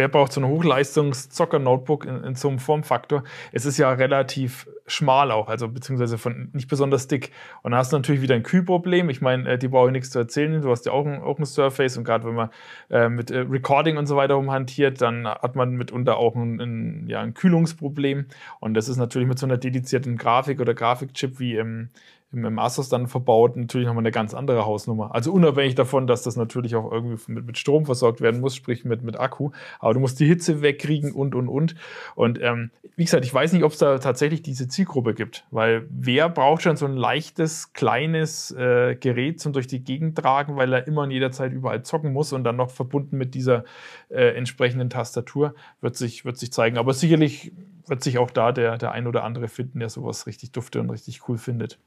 wer 0.00 0.08
braucht 0.08 0.32
so 0.32 0.40
ein 0.40 0.46
Hochleistungs-Zocker-Notebook 0.46 2.06
in, 2.06 2.24
in, 2.24 2.34
so 2.34 2.48
einem 2.48 2.58
Formfaktor? 2.58 3.22
Es 3.52 3.66
ist 3.66 3.76
ja 3.76 3.92
relativ 3.92 4.66
schmal 4.86 5.30
auch, 5.30 5.48
also 5.48 5.68
beziehungsweise 5.68 6.16
von 6.16 6.48
nicht 6.54 6.68
besonders 6.68 7.06
dick. 7.06 7.32
Und 7.62 7.72
da 7.72 7.76
hast 7.76 7.92
du 7.92 7.98
natürlich 7.98 8.22
wieder 8.22 8.34
ein 8.34 8.42
Kühlproblem. 8.42 9.10
Ich 9.10 9.20
meine, 9.20 9.46
äh, 9.46 9.58
die 9.58 9.68
brauche 9.68 9.88
ich 9.88 9.92
nichts 9.92 10.08
zu 10.08 10.18
erzählen. 10.18 10.62
Du 10.62 10.70
hast 10.70 10.86
ja 10.86 10.92
auch 10.92 11.04
ein, 11.04 11.20
auch 11.20 11.38
ein 11.38 11.44
Surface 11.44 11.98
und 11.98 12.04
gerade 12.04 12.26
wenn 12.26 12.34
man 12.34 12.48
äh, 12.88 13.10
mit 13.10 13.30
äh, 13.30 13.40
Recording 13.40 13.98
und 13.98 14.06
so 14.06 14.16
weiter 14.16 14.38
umhantiert, 14.38 15.02
dann 15.02 15.28
hat 15.28 15.54
man 15.54 15.72
mitunter 15.72 16.16
auch 16.16 16.34
ein, 16.34 16.58
ein, 16.60 17.06
ja, 17.06 17.20
ein 17.20 17.34
Kühlungsproblem. 17.34 18.24
Und 18.58 18.72
das 18.72 18.88
ist 18.88 18.96
natürlich 18.96 19.28
mit 19.28 19.38
so 19.38 19.44
einer 19.44 19.58
dedizierten 19.58 20.16
Grafik 20.16 20.60
oder 20.60 20.72
Grafikchip 20.72 21.38
wie 21.38 21.56
im 21.56 21.90
im, 22.32 22.44
im 22.44 22.60
dann 22.90 23.08
verbaut, 23.08 23.56
natürlich 23.56 23.86
nochmal 23.86 24.02
eine 24.02 24.12
ganz 24.12 24.34
andere 24.34 24.64
Hausnummer. 24.64 25.14
Also 25.14 25.32
unabhängig 25.32 25.74
davon, 25.74 26.06
dass 26.06 26.22
das 26.22 26.36
natürlich 26.36 26.76
auch 26.76 26.90
irgendwie 26.90 27.18
mit, 27.32 27.46
mit 27.46 27.58
Strom 27.58 27.86
versorgt 27.86 28.20
werden 28.20 28.40
muss, 28.40 28.54
sprich 28.54 28.84
mit, 28.84 29.02
mit 29.02 29.18
Akku. 29.18 29.50
Aber 29.80 29.94
du 29.94 30.00
musst 30.00 30.20
die 30.20 30.26
Hitze 30.26 30.62
wegkriegen 30.62 31.12
und, 31.12 31.34
und, 31.34 31.48
und. 31.48 31.74
Und 32.14 32.40
ähm, 32.40 32.70
wie 32.96 33.04
gesagt, 33.04 33.24
ich 33.24 33.34
weiß 33.34 33.52
nicht, 33.52 33.64
ob 33.64 33.72
es 33.72 33.78
da 33.78 33.98
tatsächlich 33.98 34.42
diese 34.42 34.68
Zielgruppe 34.68 35.14
gibt, 35.14 35.44
weil 35.50 35.86
wer 35.90 36.28
braucht 36.28 36.62
schon 36.62 36.76
so 36.76 36.86
ein 36.86 36.96
leichtes, 36.96 37.72
kleines 37.72 38.52
äh, 38.52 38.94
Gerät 38.94 39.40
zum 39.40 39.52
durch 39.52 39.66
die 39.66 39.82
Gegend 39.82 40.16
tragen, 40.16 40.56
weil 40.56 40.72
er 40.72 40.86
immer 40.86 41.04
in 41.04 41.10
jeder 41.10 41.32
Zeit 41.32 41.52
überall 41.52 41.82
zocken 41.82 42.12
muss 42.12 42.32
und 42.32 42.44
dann 42.44 42.56
noch 42.56 42.70
verbunden 42.70 43.16
mit 43.16 43.34
dieser 43.34 43.64
äh, 44.08 44.36
entsprechenden 44.36 44.90
Tastatur, 44.90 45.54
wird 45.80 45.96
sich, 45.96 46.24
wird 46.24 46.38
sich 46.38 46.52
zeigen. 46.52 46.78
Aber 46.78 46.94
sicherlich 46.94 47.52
wird 47.86 48.04
sich 48.04 48.18
auch 48.18 48.30
da 48.30 48.52
der, 48.52 48.78
der 48.78 48.92
ein 48.92 49.08
oder 49.08 49.24
andere 49.24 49.48
finden, 49.48 49.80
der 49.80 49.88
sowas 49.88 50.26
richtig 50.26 50.52
dufte 50.52 50.80
und 50.80 50.90
richtig 50.90 51.28
cool 51.28 51.38
findet. 51.38 51.78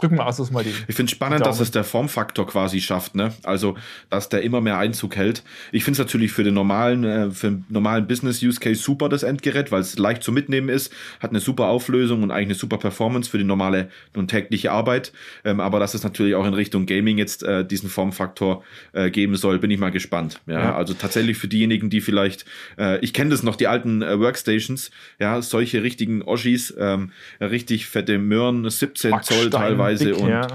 Drücken 0.00 0.16
wir 0.16 0.26
Asus 0.26 0.52
mal 0.52 0.62
die. 0.62 0.72
Ich 0.86 0.94
finde 0.94 1.10
es 1.10 1.10
spannend, 1.10 1.44
dass 1.44 1.58
es 1.58 1.72
der 1.72 1.82
Formfaktor 1.82 2.46
quasi 2.46 2.80
schafft, 2.80 3.16
ne? 3.16 3.34
Also, 3.42 3.76
dass 4.10 4.28
der 4.28 4.42
immer 4.42 4.60
mehr 4.60 4.78
Einzug 4.78 5.16
hält. 5.16 5.42
Ich 5.72 5.82
finde 5.82 6.00
es 6.00 6.06
natürlich 6.06 6.30
für 6.30 6.44
den 6.44 6.54
normalen, 6.54 7.02
äh, 7.02 7.30
für 7.32 7.48
den 7.48 7.64
normalen 7.68 8.06
Business-Use-Case 8.06 8.80
super, 8.80 9.08
das 9.08 9.24
Endgerät, 9.24 9.72
weil 9.72 9.80
es 9.80 9.98
leicht 9.98 10.22
zu 10.22 10.30
mitnehmen 10.30 10.68
ist, 10.68 10.92
hat 11.18 11.30
eine 11.30 11.40
super 11.40 11.66
Auflösung 11.66 12.22
und 12.22 12.30
eigentlich 12.30 12.46
eine 12.46 12.54
super 12.54 12.78
Performance 12.78 13.28
für 13.28 13.38
die 13.38 13.44
normale 13.44 13.88
und 14.14 14.28
tägliche 14.28 14.70
Arbeit. 14.70 15.12
Ähm, 15.44 15.58
aber 15.58 15.80
dass 15.80 15.94
es 15.94 16.04
natürlich 16.04 16.36
auch 16.36 16.46
in 16.46 16.54
Richtung 16.54 16.86
Gaming 16.86 17.18
jetzt 17.18 17.42
äh, 17.42 17.66
diesen 17.66 17.88
Formfaktor 17.88 18.62
äh, 18.92 19.10
geben 19.10 19.34
soll, 19.34 19.58
bin 19.58 19.72
ich 19.72 19.80
mal 19.80 19.90
gespannt. 19.90 20.40
Ja, 20.46 20.60
ja. 20.60 20.76
also 20.76 20.94
tatsächlich 20.94 21.38
für 21.38 21.48
diejenigen, 21.48 21.90
die 21.90 22.00
vielleicht, 22.00 22.44
äh, 22.78 23.00
ich 23.00 23.12
kenne 23.12 23.30
das 23.30 23.42
noch, 23.42 23.56
die 23.56 23.66
alten 23.66 24.02
äh, 24.02 24.20
Workstations, 24.20 24.92
ja, 25.18 25.42
solche 25.42 25.82
richtigen 25.82 26.22
Oschis, 26.22 26.72
ähm, 26.78 27.10
richtig 27.40 27.88
fette 27.88 28.18
Möhren, 28.18 28.70
17 28.70 29.10
Backstein. 29.10 29.38
Zoll 29.38 29.50
teilweise 29.50 29.87
Preise 29.88 30.04
Dick, 30.06 30.18
und 30.18 30.28
ja. 30.28 30.46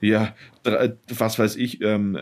ja. 0.00 0.34
was 1.08 1.38
weiß 1.38 1.56
ich, 1.56 1.80
ähm, 1.82 2.18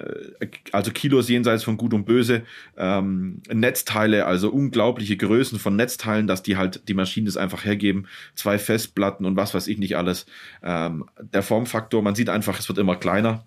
also 0.73 0.91
Kilos 0.91 1.29
jenseits 1.29 1.65
von 1.65 1.77
Gut 1.77 1.95
und 1.95 2.05
Böse, 2.05 2.43
ähm, 2.77 3.43
Netzteile, 3.53 4.27
also 4.27 4.51
unglaubliche 4.51 5.17
Größen 5.17 5.59
von 5.59 5.77
Netzteilen, 5.77 6.27
dass 6.27 6.43
die 6.43 6.57
halt 6.57 6.89
die 6.89 6.95
Maschinen 6.95 7.27
das 7.27 7.37
einfach 7.37 7.65
hergeben, 7.65 8.07
zwei 8.35 8.59
Festplatten 8.59 9.27
und 9.27 9.37
was 9.37 9.55
weiß 9.55 9.67
ich 9.67 9.79
nicht 9.79 9.97
alles. 9.97 10.27
Ähm, 10.63 11.07
der 11.21 11.43
Formfaktor, 11.43 12.03
man 12.03 12.15
sieht 12.15 12.29
einfach, 12.29 12.59
es 12.59 12.69
wird 12.69 12.79
immer 12.79 12.97
kleiner 12.97 13.45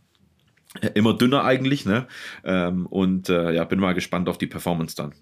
immer 0.93 1.13
dünner 1.17 1.43
eigentlich, 1.43 1.85
ne? 1.85 2.07
Ähm, 2.43 2.85
und 2.85 3.29
äh, 3.29 3.51
ja, 3.51 3.63
bin 3.65 3.79
mal 3.79 3.93
gespannt 3.93 4.29
auf 4.29 4.37
die 4.37 4.47
Performance 4.47 4.95
dann. 4.95 5.13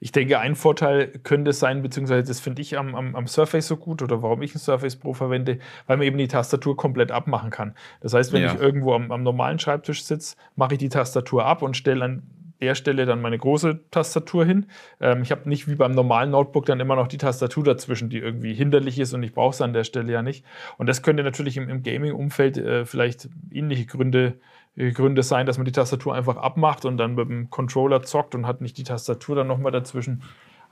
Ich 0.00 0.12
denke, 0.12 0.38
ein 0.38 0.54
Vorteil 0.54 1.08
könnte 1.22 1.52
sein, 1.52 1.82
beziehungsweise 1.82 2.26
das 2.26 2.40
finde 2.40 2.62
ich 2.62 2.78
am, 2.78 2.94
am, 2.94 3.16
am, 3.16 3.26
Surface 3.26 3.66
so 3.66 3.76
gut 3.76 4.02
oder 4.02 4.22
warum 4.22 4.42
ich 4.42 4.54
ein 4.54 4.58
Surface 4.58 4.96
Pro 4.96 5.14
verwende, 5.14 5.58
weil 5.86 5.96
man 5.96 6.06
eben 6.06 6.18
die 6.18 6.28
Tastatur 6.28 6.76
komplett 6.76 7.10
abmachen 7.10 7.50
kann. 7.50 7.74
Das 8.00 8.14
heißt, 8.14 8.32
wenn 8.32 8.42
ja. 8.42 8.54
ich 8.54 8.60
irgendwo 8.60 8.94
am, 8.94 9.10
am, 9.10 9.22
normalen 9.22 9.58
Schreibtisch 9.58 10.04
sitze, 10.04 10.36
mache 10.56 10.74
ich 10.74 10.78
die 10.78 10.88
Tastatur 10.88 11.44
ab 11.44 11.62
und 11.62 11.76
stelle 11.76 12.04
an 12.04 12.22
der 12.60 12.74
Stelle 12.74 13.04
dann 13.04 13.20
meine 13.20 13.36
große 13.36 13.80
Tastatur 13.90 14.44
hin. 14.44 14.66
Ähm, 15.00 15.22
ich 15.22 15.30
habe 15.30 15.48
nicht 15.48 15.68
wie 15.68 15.74
beim 15.74 15.92
normalen 15.92 16.30
Notebook 16.30 16.66
dann 16.66 16.80
immer 16.80 16.96
noch 16.96 17.08
die 17.08 17.18
Tastatur 17.18 17.64
dazwischen, 17.64 18.10
die 18.10 18.18
irgendwie 18.18 18.54
hinderlich 18.54 18.98
ist 18.98 19.12
und 19.12 19.22
ich 19.22 19.34
brauche 19.34 19.54
es 19.54 19.60
an 19.60 19.72
der 19.72 19.84
Stelle 19.84 20.12
ja 20.12 20.22
nicht. 20.22 20.44
Und 20.78 20.88
das 20.88 21.02
könnte 21.02 21.24
natürlich 21.24 21.56
im, 21.56 21.68
im 21.68 21.82
Gaming-Umfeld 21.82 22.56
äh, 22.56 22.84
vielleicht 22.86 23.28
ähnliche 23.50 23.86
Gründe 23.86 24.26
äh, 24.26 24.53
Gründe 24.76 25.22
sein, 25.22 25.46
dass 25.46 25.56
man 25.56 25.64
die 25.64 25.72
Tastatur 25.72 26.14
einfach 26.14 26.36
abmacht 26.36 26.84
und 26.84 26.96
dann 26.96 27.14
mit 27.14 27.28
dem 27.28 27.50
Controller 27.50 28.02
zockt 28.02 28.34
und 28.34 28.46
hat 28.46 28.60
nicht 28.60 28.76
die 28.76 28.84
Tastatur 28.84 29.36
dann 29.36 29.46
nochmal 29.46 29.72
dazwischen. 29.72 30.22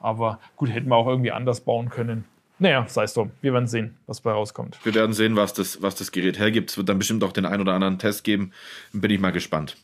Aber 0.01 0.41
gut, 0.57 0.71
hätten 0.71 0.89
wir 0.89 0.97
auch 0.97 1.07
irgendwie 1.07 1.31
anders 1.31 1.61
bauen 1.61 1.89
können. 1.89 2.25
Naja, 2.59 2.85
sei 2.89 3.05
es 3.05 3.15
drum. 3.15 3.31
Wir 3.41 3.53
werden 3.53 3.67
sehen, 3.67 3.97
was 4.07 4.21
bei 4.21 4.33
rauskommt. 4.33 4.79
Wir 4.85 4.95
werden 4.95 5.13
sehen, 5.13 5.37
was 5.37 5.53
das, 5.53 5.83
was 5.83 5.95
das 5.95 6.13
Gerät 6.13 6.39
hergibt. 6.39 6.71
Es 6.71 6.77
wird 6.77 6.89
dann 6.89 6.99
bestimmt 6.99 7.25
auch 7.25 7.33
den 7.33 7.47
einen 7.47 7.63
oder 7.63 7.75
anderen 7.75 7.99
Test 7.99 8.25
geben. 8.25 8.53
Bin 8.93 9.11
ich 9.11 9.21
mal 9.21 9.33
gespannt. 9.33 9.77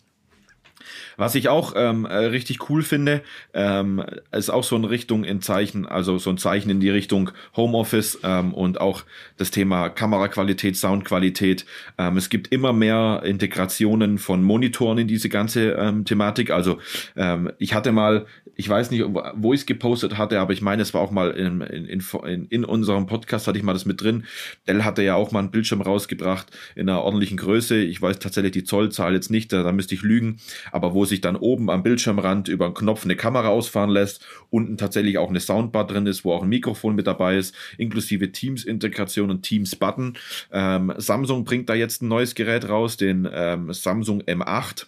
Was 1.19 1.35
ich 1.35 1.49
auch 1.49 1.75
ähm, 1.77 2.05
äh, 2.05 2.15
richtig 2.15 2.71
cool 2.71 2.83
finde, 2.83 3.23
ähm, 3.53 4.05
ist 4.31 4.51
auch 4.51 4.63
so 4.63 4.77
eine 4.77 4.89
Richtung 4.89 5.25
in 5.25 5.43
Zeichen, 5.43 5.85
also 5.85 6.17
so 6.17 6.31
ein 6.31 6.39
Zeichen 6.39 6.71
in 6.71 6.79
die 6.79 6.91
Richtung 6.91 7.33
Homeoffice 7.57 8.21
ähm, 8.23 8.55
und 8.55 8.81
auch 8.81 9.03
das 9.37 9.51
Thema 9.51 9.89
Kameraqualität, 9.89 10.77
Soundqualität. 10.77 11.67
Ähm, 11.99 12.17
es 12.17 12.31
gibt 12.31 12.53
immer 12.53 12.73
mehr 12.73 13.23
Integrationen 13.25 14.19
von 14.19 14.45
Monitoren 14.45 14.99
in 14.99 15.09
diese 15.09 15.29
ganze 15.29 15.73
ähm, 15.73 16.05
Thematik. 16.05 16.53
Also 16.53 16.79
ähm, 17.17 17.51
ich 17.59 17.75
hatte 17.75 17.91
mal, 17.91 18.27
ich 18.55 18.69
weiß 18.69 18.93
nicht, 18.93 19.05
wo 19.35 19.53
ich 19.53 19.61
es 19.61 19.67
gepostet 19.67 20.19
hatte, 20.19 20.39
aber 20.39 20.53
ich 20.53 20.63
meine, 20.63 20.83
es 20.83 20.95
war 20.95 21.01
auch 21.01 21.11
mal 21.11 21.33
in, 21.33 21.63
in, 21.63 22.01
in, 22.27 22.45
in 22.47 22.65
unserem 22.65 23.07
Podcast, 23.07 23.49
hatte 23.49 23.59
ich 23.59 23.65
mal 23.65 23.73
das 23.73 23.87
mit 23.87 24.01
drin. 24.01 24.25
Dell 24.69 24.85
hatte 24.85 25.03
ja 25.03 25.17
auch 25.17 25.33
mal 25.33 25.41
einen 25.41 25.51
Bildschirm 25.51 25.81
rausgebracht 25.81 26.47
in 26.77 26.89
einer 26.89 27.03
ordentlichen 27.03 27.39
Größe. 27.39 27.77
Ich 27.83 28.01
weiß 28.01 28.21
tatsächlich 28.21 28.53
die 28.53 28.63
Zollzahl 28.63 29.15
jetzt 29.15 29.33
nicht, 29.33 29.53
da, 29.53 29.65
da 29.65 29.73
müsste 29.73 29.97
ich 29.97 30.03
lügen, 30.03 30.37
aber 30.71 30.95
wo 30.95 31.08
sich 31.09 31.21
dann 31.21 31.37
oben 31.37 31.71
am 31.71 31.83
Bildschirmrand 31.83 32.49
über 32.49 32.67
einen 32.67 32.75
Knopf 32.75 33.05
eine 33.05 33.17
Kamera 33.17 33.49
ausfahren 33.49 33.91
lässt, 33.91 34.25
unten 34.51 34.77
tatsächlich 34.77 35.19
auch 35.19 35.29
eine 35.29 35.41
Soundbar 35.41 35.87
drin 35.87 36.07
ist, 36.07 36.25
wo 36.25 36.33
auch 36.33 36.43
ein 36.43 36.49
Mikrofon 36.49 36.95
mit 36.95 37.07
dabei 37.07 37.37
ist, 37.37 37.55
inklusive 37.79 38.33
Teams-Integration 38.33 39.31
und 39.31 39.43
Teams-Button. 39.43 40.17
Ähm, 40.53 40.93
Samsung 40.97 41.45
bringt 41.45 41.69
da 41.69 41.75
jetzt 41.75 42.03
ein 42.03 42.09
neues 42.09 42.35
Gerät 42.35 42.69
raus, 42.69 42.97
den 42.97 43.29
ähm, 43.33 43.73
Samsung 43.73 44.23
M8 44.23 44.87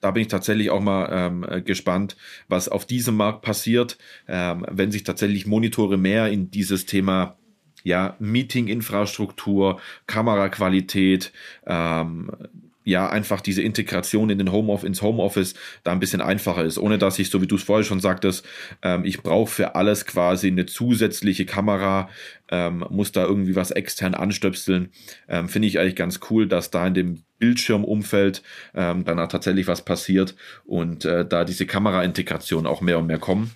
da 0.00 0.10
bin 0.10 0.22
ich 0.22 0.28
tatsächlich 0.28 0.68
auch 0.70 0.80
mal 0.80 1.08
ähm, 1.12 1.64
gespannt, 1.64 2.16
was 2.48 2.68
auf 2.68 2.84
diesem 2.86 3.16
Markt 3.16 3.42
passiert, 3.42 3.98
ähm, 4.26 4.66
wenn 4.68 4.90
sich 4.90 5.04
tatsächlich 5.04 5.46
Monitore 5.46 5.96
mehr 5.96 6.26
in 6.26 6.50
dieses 6.50 6.86
Thema 6.86 7.38
ja, 7.84 8.16
Meeting-Infrastruktur, 8.18 9.80
Kameraqualität, 10.06 11.32
ähm, 11.66 12.30
ja 12.84 13.08
einfach 13.08 13.40
diese 13.40 13.62
Integration 13.62 14.30
in 14.30 14.38
den 14.38 14.52
Homeoffice, 14.52 14.86
ins 14.86 15.02
Homeoffice 15.02 15.54
da 15.84 15.92
ein 15.92 16.00
bisschen 16.00 16.20
einfacher 16.20 16.64
ist, 16.64 16.78
ohne 16.78 16.98
dass 16.98 17.18
ich, 17.18 17.30
so 17.30 17.40
wie 17.42 17.46
du 17.46 17.56
es 17.56 17.62
vorher 17.62 17.84
schon 17.84 18.00
sagtest, 18.00 18.46
ähm, 18.82 19.04
ich 19.04 19.22
brauche 19.22 19.50
für 19.50 19.74
alles 19.74 20.06
quasi 20.06 20.48
eine 20.48 20.66
zusätzliche 20.66 21.46
Kamera, 21.46 22.08
ähm, 22.50 22.84
muss 22.90 23.12
da 23.12 23.24
irgendwie 23.24 23.56
was 23.56 23.70
extern 23.70 24.14
anstöpseln. 24.14 24.90
Ähm, 25.28 25.48
Finde 25.48 25.68
ich 25.68 25.78
eigentlich 25.78 25.96
ganz 25.96 26.20
cool, 26.30 26.46
dass 26.46 26.70
da 26.70 26.86
in 26.86 26.94
dem 26.94 27.22
Bildschirmumfeld 27.38 28.42
ähm, 28.74 29.04
dann 29.04 29.18
auch 29.18 29.28
tatsächlich 29.28 29.66
was 29.66 29.84
passiert 29.84 30.36
und 30.64 31.04
äh, 31.04 31.26
da 31.26 31.44
diese 31.44 31.66
Kameraintegration 31.66 32.66
auch 32.66 32.80
mehr 32.80 32.98
und 32.98 33.06
mehr 33.06 33.18
kommen. 33.18 33.52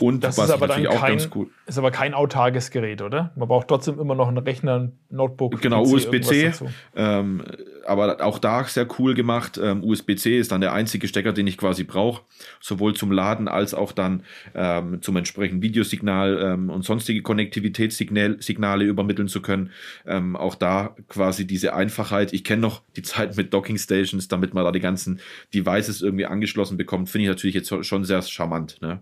Und 0.00 0.24
das 0.24 0.38
ist 0.38 0.50
aber 0.50 0.66
dann 0.66 0.84
kein, 0.84 1.18
ist 1.18 1.78
aber 1.78 1.90
kein 1.90 2.14
autarkes 2.14 2.70
Gerät, 2.70 3.02
oder? 3.02 3.32
Man 3.36 3.48
braucht 3.48 3.68
trotzdem 3.68 3.98
immer 3.98 4.14
noch 4.14 4.28
einen 4.28 4.38
Rechner, 4.38 4.78
ein 4.78 4.92
Notebook. 5.10 5.60
Genau, 5.60 5.82
USB-C. 5.82 6.52
Ähm, 6.96 7.42
aber 7.86 8.24
auch 8.24 8.38
da 8.38 8.64
sehr 8.64 8.86
cool 8.98 9.14
gemacht. 9.14 9.58
Ähm, 9.62 9.84
USB-C 9.84 10.38
ist 10.38 10.52
dann 10.52 10.60
der 10.60 10.72
einzige 10.72 11.06
Stecker, 11.08 11.32
den 11.32 11.46
ich 11.46 11.58
quasi 11.58 11.84
brauche, 11.84 12.22
sowohl 12.60 12.94
zum 12.94 13.12
Laden 13.12 13.48
als 13.48 13.74
auch 13.74 13.92
dann 13.92 14.24
ähm, 14.54 15.00
zum 15.02 15.16
entsprechenden 15.16 15.62
Videosignal 15.62 16.38
ähm, 16.42 16.70
und 16.70 16.84
sonstige 16.84 17.22
Konnektivitätssignale 17.22 18.84
übermitteln 18.84 19.28
zu 19.28 19.42
können. 19.42 19.70
Ähm, 20.06 20.36
auch 20.36 20.54
da 20.54 20.96
quasi 21.08 21.46
diese 21.46 21.74
Einfachheit. 21.74 22.32
Ich 22.32 22.44
kenne 22.44 22.62
noch 22.62 22.82
die 22.96 23.02
Zeit 23.02 23.36
mit 23.36 23.52
Docking 23.52 23.78
Stations, 23.78 24.28
damit 24.28 24.54
man 24.54 24.64
da 24.64 24.72
die 24.72 24.80
ganzen 24.80 25.20
Devices 25.54 26.02
irgendwie 26.02 26.26
angeschlossen 26.26 26.76
bekommt, 26.76 27.08
finde 27.08 27.24
ich 27.24 27.28
natürlich 27.28 27.54
jetzt 27.54 27.84
schon 27.84 28.04
sehr 28.04 28.22
charmant. 28.22 28.78
Ne? 28.80 29.00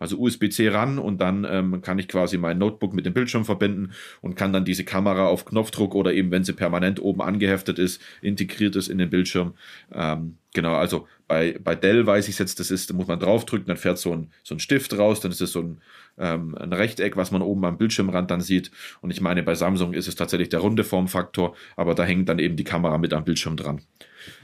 Also 0.00 0.18
USB-C 0.18 0.68
ran 0.70 0.98
und 0.98 1.20
dann 1.20 1.46
ähm, 1.48 1.82
kann 1.82 1.98
ich 1.98 2.08
quasi 2.08 2.38
mein 2.38 2.56
Notebook 2.58 2.94
mit 2.94 3.04
dem 3.04 3.12
Bildschirm 3.12 3.44
verbinden 3.44 3.92
und 4.22 4.34
kann 4.34 4.52
dann 4.52 4.64
diese 4.64 4.82
Kamera 4.82 5.26
auf 5.26 5.44
Knopfdruck 5.44 5.94
oder 5.94 6.14
eben, 6.14 6.30
wenn 6.30 6.42
sie 6.42 6.54
permanent 6.54 7.00
oben 7.00 7.20
angeheftet 7.20 7.78
ist, 7.78 8.00
integriert 8.22 8.76
ist 8.76 8.88
in 8.88 8.96
den 8.96 9.10
Bildschirm. 9.10 9.54
Ähm, 9.92 10.38
genau, 10.54 10.74
also 10.74 11.06
bei, 11.28 11.58
bei 11.62 11.74
Dell 11.74 12.06
weiß 12.06 12.28
ich 12.28 12.38
jetzt, 12.38 12.58
das 12.58 12.70
ist, 12.70 12.88
da 12.88 12.94
muss 12.94 13.08
man 13.08 13.20
draufdrücken, 13.20 13.66
dann 13.66 13.76
fährt 13.76 13.98
so 13.98 14.12
ein, 14.12 14.30
so 14.42 14.54
ein 14.54 14.58
Stift 14.58 14.96
raus, 14.96 15.20
dann 15.20 15.32
ist 15.32 15.42
es 15.42 15.52
so 15.52 15.60
ein, 15.60 15.80
ähm, 16.18 16.56
ein 16.56 16.72
Rechteck, 16.72 17.18
was 17.18 17.30
man 17.30 17.42
oben 17.42 17.64
am 17.66 17.76
Bildschirmrand 17.76 18.30
dann 18.30 18.40
sieht. 18.40 18.70
Und 19.02 19.10
ich 19.10 19.20
meine, 19.20 19.42
bei 19.42 19.54
Samsung 19.54 19.92
ist 19.92 20.08
es 20.08 20.16
tatsächlich 20.16 20.48
der 20.48 20.60
runde 20.60 20.82
Formfaktor, 20.82 21.54
aber 21.76 21.94
da 21.94 22.04
hängt 22.04 22.28
dann 22.30 22.38
eben 22.38 22.56
die 22.56 22.64
Kamera 22.64 22.96
mit 22.96 23.12
am 23.12 23.24
Bildschirm 23.24 23.56
dran 23.56 23.82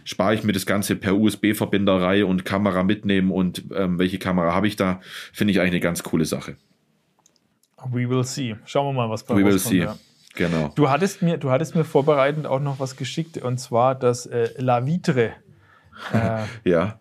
spare 0.06 0.34
ich 0.34 0.44
mir 0.44 0.52
das 0.52 0.64
Ganze 0.64 0.96
per 0.96 1.16
USB-Verbinderei 1.16 2.24
und 2.24 2.44
Kamera 2.44 2.84
mitnehmen 2.84 3.30
und 3.30 3.64
ähm, 3.74 3.98
welche 3.98 4.18
Kamera 4.18 4.54
habe 4.54 4.68
ich 4.68 4.76
da, 4.76 5.00
finde 5.32 5.50
ich 5.50 5.60
eigentlich 5.60 5.72
eine 5.72 5.80
ganz 5.80 6.02
coole 6.02 6.24
Sache. 6.24 6.56
We 7.90 8.08
will 8.08 8.24
see. 8.24 8.56
Schauen 8.64 8.86
wir 8.86 8.92
mal, 8.92 9.10
was 9.10 9.24
bei 9.24 9.34
We 9.34 9.44
will 9.44 9.58
see. 9.58 9.80
Ja. 9.80 9.96
Genau. 10.34 10.72
Du 10.74 10.88
hattest 10.88 11.22
mir, 11.22 11.38
du 11.38 11.50
hattest 11.50 11.74
mir 11.74 11.84
vorbereitend 11.84 12.46
auch 12.46 12.60
noch 12.60 12.78
was 12.78 12.96
geschickt 12.96 13.38
und 13.38 13.58
zwar 13.58 13.94
das 13.94 14.26
äh, 14.26 14.50
La 14.58 14.86
Vitre. 14.86 15.32
Äh, 16.12 16.44
ja. 16.64 16.98